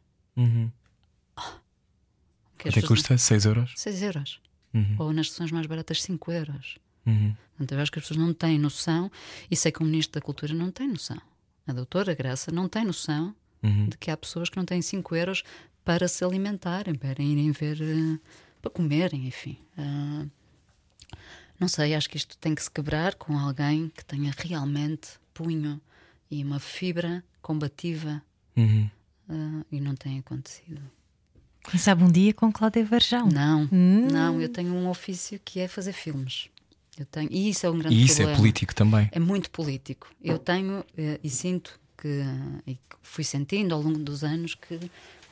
Que 2.56 2.68
as 2.68 2.76
Até 2.76 2.86
custa 2.86 3.18
6 3.18 3.46
euros. 3.46 3.72
6 3.76 4.02
euros. 4.02 4.40
Uhum. 4.74 4.96
Ou 4.98 5.12
nas 5.12 5.30
sessões 5.30 5.50
mais 5.52 5.66
baratas, 5.66 6.02
5 6.02 6.32
euros. 6.32 6.78
Uhum. 7.06 7.34
Portanto, 7.50 7.72
eu 7.72 7.80
acho 7.80 7.92
que 7.92 7.98
as 7.98 8.04
pessoas 8.06 8.18
não 8.26 8.32
têm 8.32 8.58
noção, 8.58 9.10
e 9.50 9.56
sei 9.56 9.70
que 9.72 9.82
o 9.82 9.84
Ministro 9.84 10.20
da 10.20 10.24
Cultura 10.24 10.54
não 10.54 10.70
tem 10.70 10.88
noção. 10.88 11.20
A 11.66 11.72
doutora 11.72 12.14
Graça 12.14 12.50
não 12.50 12.68
tem 12.68 12.84
noção 12.84 13.34
Uhum. 13.62 13.88
de 13.88 13.96
que 13.98 14.10
há 14.10 14.16
pessoas 14.16 14.48
que 14.48 14.56
não 14.56 14.64
têm 14.64 14.82
5 14.82 15.14
euros 15.14 15.44
para 15.84 16.08
se 16.08 16.24
alimentarem, 16.24 16.94
para 16.94 17.22
irem 17.22 17.50
ver, 17.52 17.80
eh, 17.80 18.18
para 18.60 18.70
comerem, 18.70 19.26
enfim. 19.26 19.58
Ah, 19.76 20.26
não 21.60 21.68
sei, 21.68 21.94
acho 21.94 22.08
que 22.10 22.16
isto 22.16 22.36
tem 22.38 22.54
que 22.54 22.62
se 22.62 22.70
quebrar 22.70 23.14
com 23.14 23.38
alguém 23.38 23.88
que 23.88 24.04
tenha 24.04 24.32
realmente 24.36 25.10
punho 25.34 25.80
e 26.30 26.42
uma 26.42 26.58
fibra 26.58 27.22
combativa 27.40 28.22
Uhum. 28.56 28.90
ah, 29.28 29.64
e 29.70 29.80
não 29.80 29.94
tem 29.94 30.18
acontecido. 30.18 30.80
Quem 31.70 31.78
sabe 31.78 32.02
um 32.04 32.10
dia 32.10 32.34
com 32.34 32.52
Cláudia 32.52 32.84
Varjão. 32.84 33.28
Não, 33.28 33.68
Hum. 33.72 34.08
não, 34.10 34.40
eu 34.40 34.48
tenho 34.48 34.72
um 34.74 34.88
ofício 34.88 35.40
que 35.44 35.60
é 35.60 35.68
fazer 35.68 35.92
filmes. 35.92 36.48
Eu 36.98 37.06
tenho, 37.06 37.28
e 37.32 37.48
isso 37.48 37.64
é 37.64 37.70
um 37.70 37.78
grande 37.78 37.94
E 37.96 38.04
isso 38.04 38.16
problema. 38.16 38.32
é 38.32 38.36
político 38.36 38.74
também. 38.74 39.08
É 39.12 39.18
muito 39.18 39.50
político. 39.50 40.08
Eu 40.22 40.38
tenho 40.38 40.84
eh, 40.96 41.18
e 41.24 41.30
sinto 41.30 41.80
que, 41.96 42.22
e 42.66 42.78
fui 43.02 43.24
sentindo 43.24 43.74
ao 43.74 43.80
longo 43.80 43.98
dos 43.98 44.22
anos 44.22 44.54
que, 44.54 44.78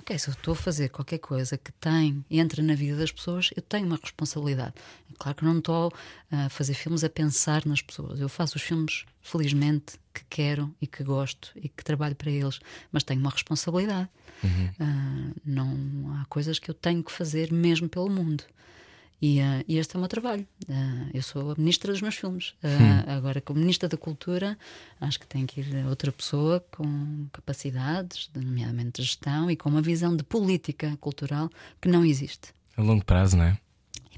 ok, 0.01 0.19
se 0.19 0.29
eu 0.29 0.33
estou 0.33 0.53
a 0.53 0.57
fazer 0.57 0.89
qualquer 0.89 1.19
coisa 1.19 1.59
que 1.59 1.71
tem, 1.73 2.25
entra 2.31 2.63
na 2.63 2.75
vida 2.75 2.97
das 2.97 3.13
pessoas, 3.13 3.51
eu 3.55 3.61
tenho 3.63 3.87
uma 3.87 3.99
responsabilidade. 4.03 4.73
É 5.11 5.15
claro 5.19 5.37
que 5.37 5.45
não 5.45 5.59
estou 5.59 5.93
a 6.31 6.49
fazer 6.49 6.73
filmes 6.75 7.05
a 7.05 7.11
pensar 7.11 7.67
nas 7.67 7.83
pessoas. 7.83 8.19
Eu 8.21 8.29
faço 8.29 8.57
os 8.57 8.63
filmes, 8.63 9.05
felizmente, 9.21 9.99
que 10.15 10.25
quero 10.31 10.75
e 10.81 10.87
que 10.87 11.05
gosto 11.05 11.51
e 11.57 11.69
que 11.69 11.85
trabalho 11.85 12.17
para 12.17 12.31
eles, 12.31 12.59
mas 12.91 13.05
tenho 13.05 13.21
uma 13.21 13.31
responsabilidade. 13.31 14.09
Ah, 14.79 15.31
não 15.45 16.17
há 16.21 16.25
coisas 16.27 16.59
que 16.59 16.71
eu 16.71 16.75
tenho 16.75 17.03
que 17.03 17.13
fazer 17.13 17.53
mesmo 17.53 17.89
pelo 17.89 18.11
mundo. 18.11 18.45
E, 19.23 19.39
ah, 19.41 19.63
e 19.69 19.77
este 19.77 19.95
é 19.95 19.99
o 19.99 20.01
meu 20.01 20.09
trabalho. 20.09 20.47
Ah, 20.69 21.07
eu 21.13 21.23
sou 21.23 21.53
a 21.53 21.55
ministra 21.59 21.93
dos 21.93 22.01
meus 22.01 22.15
filmes. 22.15 22.55
Ah, 22.63 23.17
Agora, 23.17 23.41
como 23.41 23.61
ministra 23.61 23.89
da 23.89 23.97
Cultura, 23.97 24.57
acho 25.01 25.21
que 25.21 25.27
tem 25.27 25.45
que 25.47 25.61
ir 25.61 25.87
outra 25.87 26.11
pessoa 26.11 26.65
com 26.71 27.27
capacidades, 27.33 28.31
nomeadamente 28.35 29.01
de 29.01 29.07
gestão, 29.07 29.51
e 29.51 29.57
com 29.57 29.69
uma 29.69 29.83
visão 29.83 30.17
de 30.17 30.23
política 30.23 30.97
cultural 31.01 31.51
que 31.81 31.89
não 31.89 32.05
existe. 32.05 32.55
A 32.77 32.83
longo 32.83 33.05
prazo, 33.05 33.37
não 33.37 33.45
é? 33.45 33.59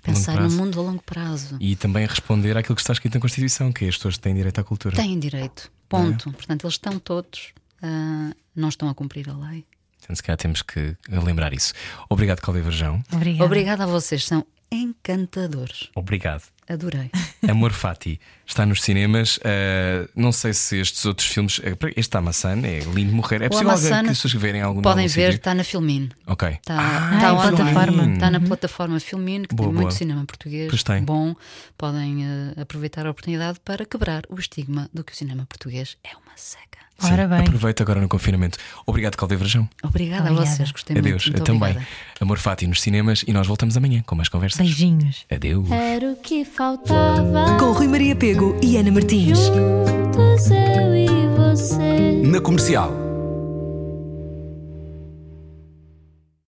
Pensar 0.03 0.41
no 0.41 0.51
mundo 0.51 0.81
a 0.81 0.83
longo 0.83 1.03
prazo. 1.03 1.57
E 1.61 1.77
também 1.77 2.05
responder 2.05 2.57
àquilo 2.57 2.75
que 2.75 2.81
está 2.83 2.93
escrito 2.93 3.15
na 3.15 3.21
Constituição, 3.21 3.73
que 3.73 3.85
é 3.85 3.89
as 3.89 3.97
pessoas 3.97 4.19
têm 4.19 4.35
direito 4.35 4.59
à 4.61 4.65
cultura. 4.65 4.97
Têm 4.97 5.19
direito. 5.19 5.71
Ponto. 5.89 6.33
Portanto, 6.33 6.65
eles 6.65 6.75
estão 6.75 6.99
todos, 6.99 7.53
ah, 7.81 8.35
não 8.55 8.69
estão 8.69 8.89
a 8.89 8.95
cumprir 8.95 9.29
a 9.29 9.37
lei. 9.37 9.65
Portanto, 10.03 10.17
se 10.17 10.23
calhar 10.23 10.37
temos 10.37 10.63
que 10.63 10.97
lembrar 11.09 11.53
isso. 11.55 11.73
Obrigado, 12.11 12.41
Cláudia 12.41 12.65
Verjão. 12.65 13.03
Obrigada. 13.13 13.45
Obrigada 13.45 13.85
a 13.85 13.87
vocês, 13.87 14.25
são 14.25 14.45
encantadores. 14.71 15.89
Obrigado. 15.95 16.43
Adorei. 16.69 17.11
Amor 17.49 17.73
Fati 17.73 18.21
está 18.47 18.65
nos 18.65 18.83
cinemas. 18.83 19.37
Uh, 19.39 20.09
não 20.15 20.31
sei 20.33 20.55
se 20.55 20.79
estes 20.79 21.05
outros 21.05 21.27
filmes. 21.29 21.59
uh, 21.59 21.63
Este 21.97 22.17
Amassana 22.17 22.67
é 22.67 22.81
lindo 22.81 23.13
morrer. 23.13 23.43
É 23.43 23.49
possível 23.49 23.71
Amassana 23.71 24.05
que 24.05 24.11
as 24.11 24.23
pessoas 24.23 24.41
verem 24.41 24.63
algum 24.63 24.81
Podem 24.81 25.05
algum 25.05 25.15
ver, 25.15 25.35
está 25.35 25.55
na 25.55 25.65
Filmin. 25.65 26.09
Ok. 26.27 26.49
Está 26.49 26.77
Ah, 26.79 27.19
tá 27.21 27.33
online. 27.35 27.57
plataforma. 27.57 28.13
Está 28.15 28.31
na 28.31 28.41
plataforma 28.41 29.01
Filmin, 29.01 29.43
que 29.43 29.55
Boa, 29.55 29.67
tem 29.69 29.73
boa. 29.75 29.83
muito 29.83 29.95
cinema 29.95 30.25
português 30.25 30.69
Pois 30.71 30.83
tem. 30.83 31.03
bom. 31.05 31.35
Podem 31.77 32.25
eh, 32.25 32.61
aproveitar 32.61 33.07
a 33.07 33.11
oportunidade 33.11 33.59
para 33.61 33.85
quebrar 33.85 34.23
o 34.29 34.39
estigma 34.39 34.89
do 34.95 35.03
que 35.05 35.13
o 35.13 35.17
cinema 35.17 35.45
português 35.47 35.97
é 36.05 36.11
uma 36.17 36.37
seca. 36.37 36.79
Ora 37.03 37.27
bem. 37.27 37.41
Aproveita 37.41 37.83
agora 37.83 38.01
no 38.01 38.09
confinamento. 38.09 38.59
Obrigado, 38.87 39.17
Cláudia 39.17 39.37
Verjão. 39.39 39.69
Obrigada, 39.83 40.23
Obrigada. 40.31 40.49
a 40.49 40.55
vocês, 40.55 40.71
gostei 40.71 40.97
Adeus. 40.97 41.25
muito. 41.25 41.37
muito 41.37 41.45
Também. 41.45 41.71
obrigada. 41.71 41.87
Amor 42.21 42.39
Fati 42.39 42.67
nos 42.67 42.81
cinemas 42.81 43.25
e 43.27 43.33
nós 43.33 43.47
voltamos 43.47 43.77
amanhã 43.77 44.03
com 44.07 44.15
mais 44.15 44.29
conversas. 44.29 44.59
Beijinhos. 44.59 45.25
Adeus. 45.31 45.69
Era 45.71 46.13
o 46.13 46.17
que 46.17 46.45
faltava. 46.45 47.57
Com 47.59 47.73
Rui 47.73 47.89
Maria 47.89 48.15
Pego 48.15 48.57
e 48.63 48.77
Ana 48.77 48.93
Martins. 48.93 49.39
Juntos 49.39 50.49
eu 50.51 50.95
e 50.95 51.27
você. 51.37 52.23
Na 52.25 52.41
comercial. 52.41 53.02